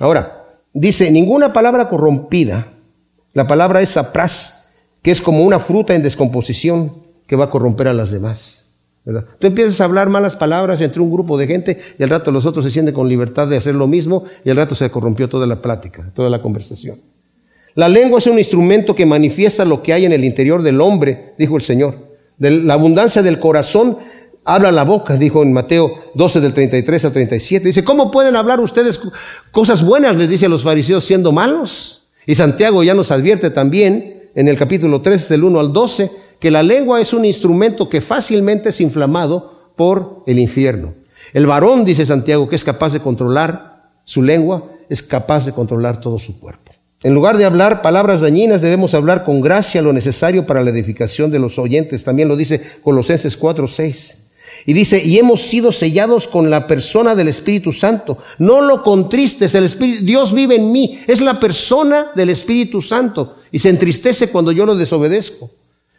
Ahora, 0.00 0.44
dice, 0.72 1.10
ninguna 1.10 1.52
palabra 1.52 1.88
corrompida, 1.88 2.72
la 3.32 3.46
palabra 3.46 3.82
es 3.82 3.96
apras, 3.96 4.68
que 5.02 5.10
es 5.10 5.20
como 5.20 5.42
una 5.42 5.58
fruta 5.58 5.94
en 5.94 6.02
descomposición 6.02 7.02
que 7.26 7.36
va 7.36 7.46
a 7.46 7.50
corromper 7.50 7.88
a 7.88 7.92
las 7.92 8.10
demás. 8.10 8.63
Tú 9.04 9.46
empiezas 9.46 9.80
a 9.80 9.84
hablar 9.84 10.08
malas 10.08 10.34
palabras 10.34 10.80
entre 10.80 11.02
un 11.02 11.12
grupo 11.12 11.36
de 11.36 11.46
gente 11.46 11.78
y 11.98 12.02
al 12.02 12.08
rato 12.08 12.30
los 12.30 12.46
otros 12.46 12.64
se 12.64 12.70
sienten 12.70 12.94
con 12.94 13.06
libertad 13.06 13.46
de 13.46 13.58
hacer 13.58 13.74
lo 13.74 13.86
mismo 13.86 14.24
y 14.44 14.50
al 14.50 14.56
rato 14.56 14.74
se 14.74 14.90
corrompió 14.90 15.28
toda 15.28 15.46
la 15.46 15.60
plática, 15.60 16.10
toda 16.14 16.30
la 16.30 16.40
conversación. 16.40 17.00
La 17.74 17.88
lengua 17.88 18.18
es 18.18 18.26
un 18.26 18.38
instrumento 18.38 18.94
que 18.94 19.04
manifiesta 19.04 19.64
lo 19.66 19.82
que 19.82 19.92
hay 19.92 20.06
en 20.06 20.12
el 20.12 20.24
interior 20.24 20.62
del 20.62 20.80
hombre, 20.80 21.34
dijo 21.38 21.56
el 21.56 21.62
Señor. 21.62 22.14
De 22.38 22.50
la 22.50 22.74
abundancia 22.74 23.20
del 23.20 23.38
corazón 23.38 23.98
habla 24.44 24.72
la 24.72 24.84
boca, 24.84 25.16
dijo 25.16 25.42
en 25.42 25.52
Mateo 25.52 26.04
12 26.14 26.40
del 26.40 26.54
33 26.54 27.04
al 27.04 27.12
37. 27.12 27.66
Dice, 27.66 27.84
¿cómo 27.84 28.10
pueden 28.10 28.36
hablar 28.36 28.58
ustedes 28.60 29.00
cosas 29.50 29.84
buenas, 29.84 30.16
les 30.16 30.30
dice 30.30 30.46
a 30.46 30.48
los 30.48 30.62
fariseos, 30.62 31.04
siendo 31.04 31.30
malos? 31.30 32.06
Y 32.26 32.36
Santiago 32.36 32.82
ya 32.82 32.94
nos 32.94 33.10
advierte 33.10 33.50
también 33.50 34.30
en 34.34 34.48
el 34.48 34.56
capítulo 34.56 35.02
3 35.02 35.28
del 35.28 35.44
1 35.44 35.60
al 35.60 35.72
12 35.74 36.23
que 36.44 36.50
la 36.50 36.62
lengua 36.62 37.00
es 37.00 37.14
un 37.14 37.24
instrumento 37.24 37.88
que 37.88 38.02
fácilmente 38.02 38.68
es 38.68 38.78
inflamado 38.82 39.70
por 39.76 40.24
el 40.26 40.38
infierno. 40.38 40.92
El 41.32 41.46
varón, 41.46 41.86
dice 41.86 42.04
Santiago, 42.04 42.50
que 42.50 42.56
es 42.56 42.64
capaz 42.64 42.92
de 42.92 43.00
controlar 43.00 43.92
su 44.04 44.22
lengua, 44.22 44.70
es 44.90 45.02
capaz 45.02 45.46
de 45.46 45.52
controlar 45.52 46.02
todo 46.02 46.18
su 46.18 46.38
cuerpo. 46.38 46.72
En 47.02 47.14
lugar 47.14 47.38
de 47.38 47.46
hablar 47.46 47.80
palabras 47.80 48.20
dañinas, 48.20 48.60
debemos 48.60 48.92
hablar 48.92 49.24
con 49.24 49.40
gracia 49.40 49.80
lo 49.80 49.94
necesario 49.94 50.44
para 50.44 50.62
la 50.62 50.68
edificación 50.68 51.30
de 51.30 51.38
los 51.38 51.58
oyentes. 51.58 52.04
También 52.04 52.28
lo 52.28 52.36
dice 52.36 52.60
Colosenses 52.82 53.38
4, 53.38 53.66
6. 53.66 54.18
Y 54.66 54.74
dice, 54.74 55.02
y 55.02 55.16
hemos 55.16 55.40
sido 55.40 55.72
sellados 55.72 56.28
con 56.28 56.50
la 56.50 56.66
persona 56.66 57.14
del 57.14 57.28
Espíritu 57.28 57.72
Santo. 57.72 58.18
No 58.38 58.60
lo 58.60 58.82
contristes, 58.82 59.54
el 59.54 59.64
Espíritu, 59.64 60.04
Dios 60.04 60.34
vive 60.34 60.56
en 60.56 60.70
mí, 60.70 60.98
es 61.06 61.22
la 61.22 61.40
persona 61.40 62.12
del 62.14 62.28
Espíritu 62.28 62.82
Santo. 62.82 63.36
Y 63.50 63.60
se 63.60 63.70
entristece 63.70 64.28
cuando 64.28 64.52
yo 64.52 64.66
lo 64.66 64.76
desobedezco. 64.76 65.50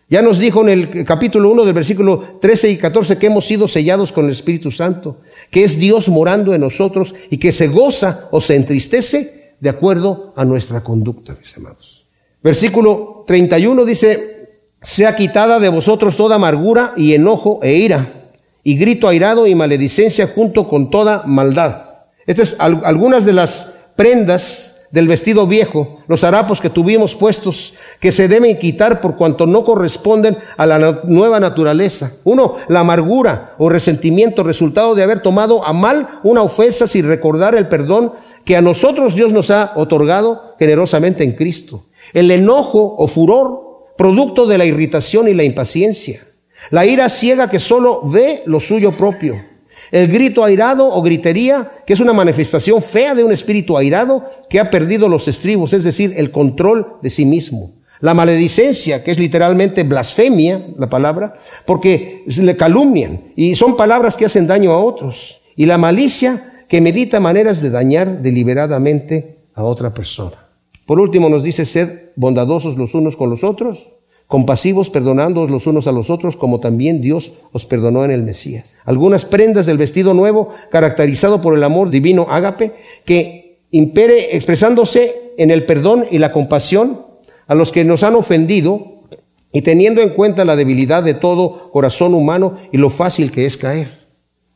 Ya 0.07 0.21
nos 0.21 0.37
dijo 0.37 0.61
en 0.61 0.69
el 0.69 1.05
capítulo 1.05 1.49
1 1.49 1.65
del 1.65 1.73
versículo 1.73 2.37
13 2.39 2.69
y 2.69 2.77
14 2.77 3.17
que 3.17 3.25
hemos 3.25 3.45
sido 3.45 3.67
sellados 3.67 4.11
con 4.11 4.25
el 4.25 4.31
Espíritu 4.31 4.69
Santo, 4.69 5.21
que 5.49 5.63
es 5.63 5.79
Dios 5.79 6.09
morando 6.09 6.53
en 6.53 6.61
nosotros 6.61 7.15
y 7.31 7.37
que 7.37 7.51
se 7.51 7.69
goza 7.69 8.27
o 8.31 8.39
se 8.39 8.55
entristece 8.55 9.55
de 9.59 9.69
acuerdo 9.69 10.33
a 10.35 10.45
nuestra 10.45 10.83
conducta, 10.83 11.35
mis 11.39 11.57
amados. 11.57 12.05
Versículo 12.43 13.23
31 13.25 13.83
dice, 13.85 14.59
sea 14.83 15.15
quitada 15.15 15.59
de 15.59 15.69
vosotros 15.69 16.15
toda 16.15 16.35
amargura 16.35 16.93
y 16.95 17.13
enojo 17.13 17.59
e 17.63 17.73
ira 17.73 18.31
y 18.63 18.77
grito 18.77 19.07
airado 19.07 19.47
y 19.47 19.55
maledicencia 19.55 20.27
junto 20.27 20.69
con 20.69 20.91
toda 20.91 21.23
maldad. 21.25 21.81
Estas 22.27 22.53
es 22.53 22.59
algunas 22.59 23.25
de 23.25 23.33
las 23.33 23.73
prendas 23.95 24.74
del 24.91 25.07
vestido 25.07 25.47
viejo, 25.47 25.99
los 26.07 26.23
harapos 26.23 26.61
que 26.61 26.69
tuvimos 26.69 27.15
puestos, 27.15 27.73
que 27.99 28.11
se 28.11 28.27
deben 28.27 28.57
quitar 28.57 29.01
por 29.01 29.17
cuanto 29.17 29.45
no 29.45 29.65
corresponden 29.65 30.37
a 30.57 30.65
la 30.65 31.01
nueva 31.03 31.39
naturaleza. 31.39 32.13
Uno, 32.23 32.57
la 32.67 32.81
amargura 32.81 33.55
o 33.57 33.69
resentimiento, 33.69 34.43
resultado 34.43 34.95
de 34.95 35.03
haber 35.03 35.21
tomado 35.21 35.65
a 35.65 35.73
mal 35.73 36.19
una 36.23 36.41
ofensa 36.41 36.87
sin 36.87 37.07
recordar 37.07 37.55
el 37.55 37.67
perdón 37.67 38.13
que 38.45 38.55
a 38.55 38.61
nosotros 38.61 39.15
Dios 39.15 39.33
nos 39.33 39.49
ha 39.49 39.73
otorgado 39.75 40.55
generosamente 40.59 41.23
en 41.23 41.33
Cristo. 41.33 41.85
El 42.13 42.29
enojo 42.31 42.95
o 42.97 43.07
furor, 43.07 43.93
producto 43.97 44.45
de 44.45 44.57
la 44.57 44.65
irritación 44.65 45.27
y 45.27 45.33
la 45.33 45.43
impaciencia. 45.43 46.21
La 46.69 46.85
ira 46.85 47.09
ciega 47.09 47.49
que 47.49 47.59
solo 47.59 48.01
ve 48.09 48.43
lo 48.45 48.59
suyo 48.59 48.95
propio. 48.95 49.54
El 49.91 50.07
grito 50.07 50.43
airado 50.43 50.87
o 50.87 51.01
gritería, 51.01 51.71
que 51.85 51.93
es 51.93 51.99
una 51.99 52.13
manifestación 52.13 52.81
fea 52.81 53.15
de 53.15 53.23
un 53.23 53.31
espíritu 53.31 53.77
airado 53.77 54.23
que 54.49 54.59
ha 54.59 54.69
perdido 54.69 55.07
los 55.07 55.27
estribos, 55.27 55.73
es 55.73 55.83
decir, 55.83 56.13
el 56.17 56.31
control 56.31 56.97
de 57.01 57.09
sí 57.09 57.25
mismo. 57.25 57.73
La 58.01 58.13
maledicencia, 58.13 59.03
que 59.03 59.11
es 59.11 59.19
literalmente 59.19 59.83
blasfemia, 59.83 60.67
la 60.77 60.89
palabra, 60.89 61.39
porque 61.65 62.23
le 62.25 62.57
calumnian 62.57 63.21
y 63.35 63.55
son 63.55 63.77
palabras 63.77 64.17
que 64.17 64.25
hacen 64.25 64.47
daño 64.47 64.71
a 64.71 64.79
otros. 64.79 65.41
Y 65.55 65.65
la 65.65 65.77
malicia, 65.77 66.65
que 66.67 66.81
medita 66.81 67.19
maneras 67.19 67.61
de 67.61 67.69
dañar 67.69 68.21
deliberadamente 68.21 69.37
a 69.53 69.63
otra 69.63 69.93
persona. 69.93 70.49
Por 70.85 70.99
último 70.99 71.29
nos 71.29 71.43
dice, 71.43 71.65
sed 71.65 72.11
bondadosos 72.15 72.77
los 72.77 72.93
unos 72.93 73.15
con 73.15 73.29
los 73.29 73.43
otros, 73.43 73.89
compasivos, 74.27 74.89
perdonándoos 74.89 75.49
los 75.49 75.67
unos 75.67 75.87
a 75.87 75.91
los 75.91 76.09
otros, 76.09 76.35
como 76.35 76.59
también 76.59 77.01
Dios 77.01 77.33
os 77.51 77.65
perdonó 77.65 78.03
en 78.03 78.11
el 78.11 78.23
Mesías. 78.23 78.75
Algunas 78.85 79.25
prendas 79.25 79.65
del 79.65 79.77
vestido 79.77 80.13
nuevo, 80.13 80.49
caracterizado 80.71 81.41
por 81.41 81.55
el 81.55 81.63
amor 81.63 81.89
divino 81.89 82.25
ágape, 82.29 82.73
que 83.05 83.59
impere 83.71 84.35
expresándose 84.35 85.33
en 85.37 85.51
el 85.51 85.65
perdón 85.65 86.05
y 86.09 86.17
la 86.17 86.31
compasión 86.31 87.01
a 87.47 87.55
los 87.55 87.71
que 87.71 87.83
nos 87.83 88.03
han 88.03 88.15
ofendido 88.15 89.03
y 89.51 89.61
teniendo 89.61 90.01
en 90.01 90.09
cuenta 90.09 90.43
la 90.43 90.55
debilidad 90.55 91.03
de 91.03 91.13
todo 91.13 91.71
corazón 91.71 92.13
humano 92.13 92.57
y 92.71 92.77
lo 92.77 92.89
fácil 92.89 93.31
que 93.31 93.45
es 93.45 93.57
caer. 93.57 94.07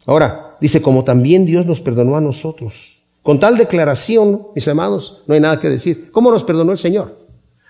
Ahora, 0.05 0.57
dice, 0.59 0.81
como 0.81 1.03
también 1.03 1.45
Dios 1.45 1.65
nos 1.65 1.79
perdonó 1.79 2.15
a 2.17 2.21
nosotros. 2.21 2.99
Con 3.21 3.39
tal 3.39 3.57
declaración, 3.57 4.47
mis 4.55 4.67
amados, 4.67 5.21
no 5.27 5.35
hay 5.35 5.39
nada 5.39 5.59
que 5.59 5.69
decir. 5.69 6.11
¿Cómo 6.11 6.31
nos 6.31 6.43
perdonó 6.43 6.71
el 6.71 6.77
Señor? 6.77 7.19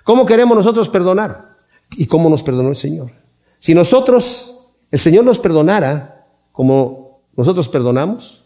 ¿Cómo 0.04 0.26
queremos 0.26 0.56
nosotros 0.56 0.88
perdonar? 0.90 1.49
¿Y 1.92 2.06
cómo 2.06 2.30
nos 2.30 2.44
perdonó 2.44 2.70
el 2.70 2.76
Señor? 2.76 3.12
Si 3.60 3.74
nosotros, 3.74 4.72
el 4.92 5.00
Señor 5.00 5.26
nos 5.26 5.40
perdonara 5.40 6.28
como 6.52 7.22
nosotros 7.36 7.70
perdonamos, 7.70 8.44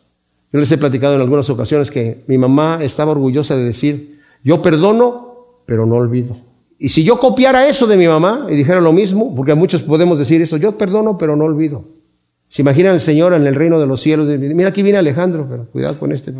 yo 0.51 0.59
les 0.59 0.71
he 0.71 0.77
platicado 0.77 1.15
en 1.15 1.21
algunas 1.21 1.49
ocasiones 1.49 1.89
que 1.89 2.23
mi 2.27 2.37
mamá 2.37 2.79
estaba 2.81 3.11
orgullosa 3.11 3.55
de 3.57 3.63
decir, 3.63 4.21
yo 4.43 4.61
perdono, 4.61 5.61
pero 5.65 5.85
no 5.85 5.95
olvido. 5.95 6.37
Y 6.77 6.89
si 6.89 7.03
yo 7.03 7.19
copiara 7.19 7.67
eso 7.67 7.87
de 7.87 7.97
mi 7.97 8.07
mamá 8.07 8.47
y 8.49 8.55
dijera 8.55 8.81
lo 8.81 8.93
mismo, 8.93 9.35
porque 9.35 9.55
muchos 9.55 9.81
podemos 9.81 10.19
decir 10.19 10.41
eso, 10.41 10.57
yo 10.57 10.77
perdono, 10.77 11.17
pero 11.17 11.35
no 11.35 11.45
olvido. 11.45 11.85
Se 12.49 12.61
imaginan 12.61 12.93
el 12.93 13.01
Señor 13.01 13.33
en 13.33 13.47
el 13.47 13.55
reino 13.55 13.79
de 13.79 13.87
los 13.87 14.01
cielos, 14.01 14.27
mira 14.27 14.69
aquí 14.69 14.83
viene 14.83 14.99
Alejandro, 14.99 15.47
pero 15.49 15.65
cuidado 15.71 15.97
con 15.97 16.11
este. 16.11 16.31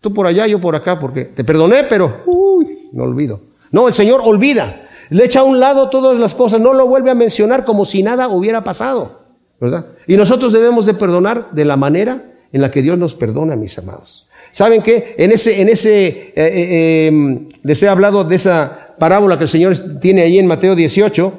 Tú 0.00 0.12
por 0.12 0.26
allá, 0.26 0.46
yo 0.46 0.60
por 0.60 0.74
acá, 0.74 0.98
porque 0.98 1.26
te 1.26 1.44
perdoné, 1.44 1.84
pero 1.88 2.22
uy, 2.26 2.88
no 2.92 3.04
olvido. 3.04 3.40
No, 3.70 3.86
el 3.86 3.94
Señor 3.94 4.20
olvida. 4.24 4.83
Le 5.10 5.24
echa 5.24 5.40
a 5.40 5.44
un 5.44 5.60
lado 5.60 5.90
todas 5.90 6.18
las 6.18 6.34
cosas, 6.34 6.60
no 6.60 6.72
lo 6.72 6.86
vuelve 6.86 7.10
a 7.10 7.14
mencionar 7.14 7.64
como 7.64 7.84
si 7.84 8.02
nada 8.02 8.28
hubiera 8.28 8.64
pasado. 8.64 9.24
¿Verdad? 9.60 9.86
Y 10.06 10.16
nosotros 10.16 10.52
debemos 10.52 10.86
de 10.86 10.94
perdonar 10.94 11.50
de 11.52 11.64
la 11.64 11.76
manera 11.76 12.32
en 12.52 12.60
la 12.60 12.70
que 12.70 12.82
Dios 12.82 12.98
nos 12.98 13.14
perdona, 13.14 13.56
mis 13.56 13.78
amados. 13.78 14.26
¿Saben 14.52 14.82
qué? 14.82 15.16
En 15.18 15.32
ese, 15.32 15.60
en 15.60 15.68
ese, 15.68 16.06
eh, 16.06 16.32
eh, 16.36 17.06
em, 17.06 17.48
les 17.62 17.82
he 17.82 17.88
hablado 17.88 18.22
de 18.22 18.36
esa 18.36 18.94
parábola 18.98 19.36
que 19.36 19.44
el 19.44 19.50
Señor 19.50 19.76
tiene 20.00 20.22
ahí 20.22 20.38
en 20.38 20.46
Mateo 20.46 20.76
18, 20.76 21.32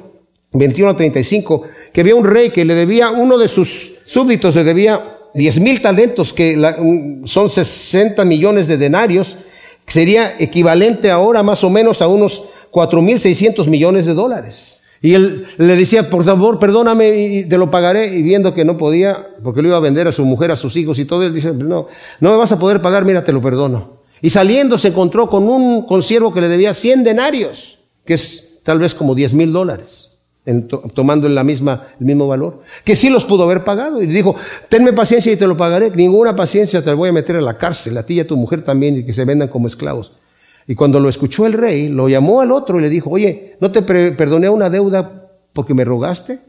21 0.51 0.91
a 0.91 0.97
35, 0.97 1.63
que 1.93 2.01
había 2.01 2.15
un 2.15 2.25
rey 2.25 2.49
que 2.49 2.65
le 2.65 2.75
debía, 2.75 3.11
uno 3.11 3.37
de 3.37 3.47
sus 3.47 3.93
súbditos 4.05 4.55
le 4.55 4.65
debía 4.65 5.19
10 5.33 5.59
mil 5.61 5.81
talentos, 5.81 6.33
que 6.33 6.57
son 7.25 7.49
60 7.49 8.25
millones 8.25 8.67
de 8.67 8.77
denarios, 8.77 9.37
que 9.85 9.93
sería 9.93 10.35
equivalente 10.39 11.11
ahora 11.11 11.43
más 11.43 11.63
o 11.63 11.69
menos 11.69 12.01
a 12.01 12.07
unos 12.07 12.43
4 12.75 13.01
mil 13.01 13.21
600 13.21 13.69
millones 13.69 14.05
de 14.05 14.13
dólares. 14.13 14.79
Y 15.01 15.13
él 15.13 15.47
le 15.57 15.77
decía, 15.77 16.09
por 16.09 16.25
favor, 16.25 16.59
perdóname 16.59 17.15
y 17.15 17.45
te 17.45 17.57
lo 17.57 17.71
pagaré. 17.71 18.13
Y 18.17 18.21
viendo 18.21 18.53
que 18.53 18.65
no 18.65 18.75
podía, 18.75 19.29
porque 19.41 19.61
lo 19.61 19.69
iba 19.69 19.77
a 19.77 19.79
vender 19.79 20.09
a 20.09 20.11
su 20.11 20.25
mujer, 20.25 20.51
a 20.51 20.57
sus 20.57 20.75
hijos 20.75 20.99
y 20.99 21.05
todo, 21.05 21.23
él 21.23 21.33
dice, 21.33 21.53
no, 21.53 21.87
no 22.19 22.31
me 22.31 22.35
vas 22.35 22.51
a 22.51 22.59
poder 22.59 22.81
pagar, 22.81 23.05
mira, 23.05 23.23
te 23.23 23.31
lo 23.31 23.41
perdono. 23.41 24.01
Y 24.21 24.29
saliendo 24.29 24.77
se 24.77 24.89
encontró 24.89 25.29
con 25.29 25.47
un 25.47 25.83
consiervo 25.83 26.33
que 26.33 26.41
le 26.41 26.49
debía 26.49 26.73
100 26.73 27.05
denarios, 27.05 27.79
que 28.03 28.15
es 28.15 28.59
tal 28.63 28.79
vez 28.79 28.93
como 28.93 29.15
10 29.15 29.35
mil 29.35 29.53
dólares, 29.53 30.17
tomando 30.93 31.29
la 31.29 31.45
misma, 31.45 31.87
el 31.97 32.05
mismo 32.05 32.27
valor, 32.27 32.59
que 32.83 32.97
sí 32.97 33.09
los 33.09 33.23
pudo 33.23 33.43
haber 33.45 33.63
pagado. 33.63 34.01
Y 34.01 34.07
dijo, 34.07 34.35
tenme 34.67 34.91
paciencia 34.91 35.31
y 35.31 35.37
te 35.37 35.47
lo 35.47 35.55
pagaré. 35.55 35.91
Ninguna 35.91 36.35
paciencia 36.35 36.83
te 36.83 36.93
voy 36.93 37.07
a 37.07 37.13
meter 37.13 37.37
a 37.37 37.41
la 37.41 37.57
cárcel, 37.57 37.97
a 37.97 38.05
ti 38.05 38.15
y 38.15 38.19
a 38.19 38.27
tu 38.27 38.35
mujer 38.35 38.63
también, 38.63 38.97
y 38.97 39.05
que 39.05 39.13
se 39.13 39.23
vendan 39.23 39.47
como 39.47 39.67
esclavos. 39.67 40.11
Y 40.67 40.75
cuando 40.75 40.99
lo 40.99 41.09
escuchó 41.09 41.45
el 41.45 41.53
rey, 41.53 41.89
lo 41.89 42.09
llamó 42.09 42.41
al 42.41 42.51
otro 42.51 42.79
y 42.79 42.81
le 42.81 42.89
dijo, 42.89 43.09
oye, 43.11 43.55
¿no 43.59 43.71
te 43.71 43.81
perdoné 43.81 44.49
una 44.49 44.69
deuda 44.69 45.29
porque 45.53 45.73
me 45.73 45.85
rogaste? 45.85 46.39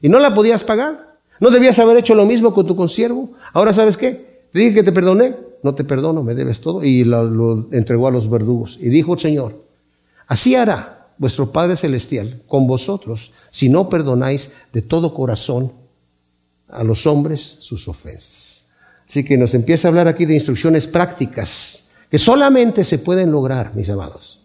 Y 0.00 0.08
no 0.08 0.20
la 0.20 0.34
podías 0.34 0.62
pagar. 0.64 1.18
¿No 1.40 1.50
debías 1.50 1.78
haber 1.78 1.96
hecho 1.96 2.14
lo 2.14 2.26
mismo 2.26 2.54
con 2.54 2.66
tu 2.66 2.76
consiervo? 2.76 3.30
Ahora, 3.52 3.72
¿sabes 3.72 3.96
qué? 3.96 4.42
Te 4.52 4.58
dije 4.60 4.74
que 4.74 4.82
te 4.82 4.92
perdoné 4.92 5.34
no 5.62 5.74
te 5.74 5.84
perdono, 5.84 6.22
me 6.22 6.34
debes 6.34 6.60
todo. 6.60 6.84
Y 6.84 7.04
lo, 7.04 7.68
entregó 7.72 8.08
a 8.08 8.10
los 8.10 8.30
verdugos. 8.30 8.78
Y 8.80 8.88
dijo 8.88 9.14
el 9.14 9.20
Señor, 9.20 9.64
así 10.26 10.54
hará 10.54 11.08
vuestro 11.18 11.52
Padre 11.52 11.76
Celestial 11.76 12.42
con 12.46 12.66
vosotros 12.66 13.32
si 13.50 13.68
no 13.68 13.88
perdonáis 13.88 14.52
de 14.72 14.82
todo 14.82 15.14
corazón 15.14 15.72
a 16.68 16.84
los 16.84 17.06
hombres 17.06 17.56
sus 17.60 17.88
ofensas. 17.88 18.66
Así 19.08 19.24
que 19.24 19.38
nos 19.38 19.54
empieza 19.54 19.88
a 19.88 19.90
hablar 19.90 20.06
aquí 20.06 20.26
de 20.26 20.34
instrucciones 20.34 20.86
prácticas 20.86 21.87
que 22.10 22.18
solamente 22.18 22.84
se 22.84 22.98
pueden 22.98 23.30
lograr, 23.30 23.74
mis 23.74 23.90
amados, 23.90 24.40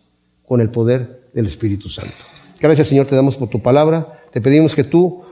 con 0.45 0.61
el 0.61 0.69
poder 0.69 1.29
del 1.33 1.45
Espíritu 1.45 1.89
Santo. 1.89 2.13
Gracias 2.59 2.87
Señor 2.87 3.07
te 3.07 3.15
damos 3.15 3.35
por 3.35 3.49
tu 3.49 3.61
palabra. 3.61 4.21
Te 4.31 4.41
pedimos 4.41 4.75
que 4.75 4.83
tú 4.83 5.23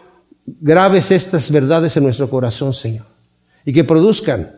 grabes 0.46 1.12
estas 1.12 1.52
verdades 1.52 1.96
en 1.98 2.04
nuestro 2.04 2.30
corazón, 2.30 2.74
Señor, 2.74 3.06
y 3.66 3.74
que 3.74 3.84
produzcan 3.84 4.52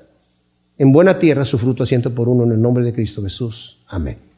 en 0.78 0.92
buena 0.92 1.20
tierra 1.20 1.46
su 1.46 1.58
fruto 1.58 1.84
asiento 1.84 2.14
por 2.14 2.28
uno 2.28 2.44
en 2.44 2.52
el 2.52 2.62
nombre 2.62 2.84
de 2.84 2.94
Cristo 2.94 3.22
Jesús. 3.22 3.84
Amén. 3.88 4.33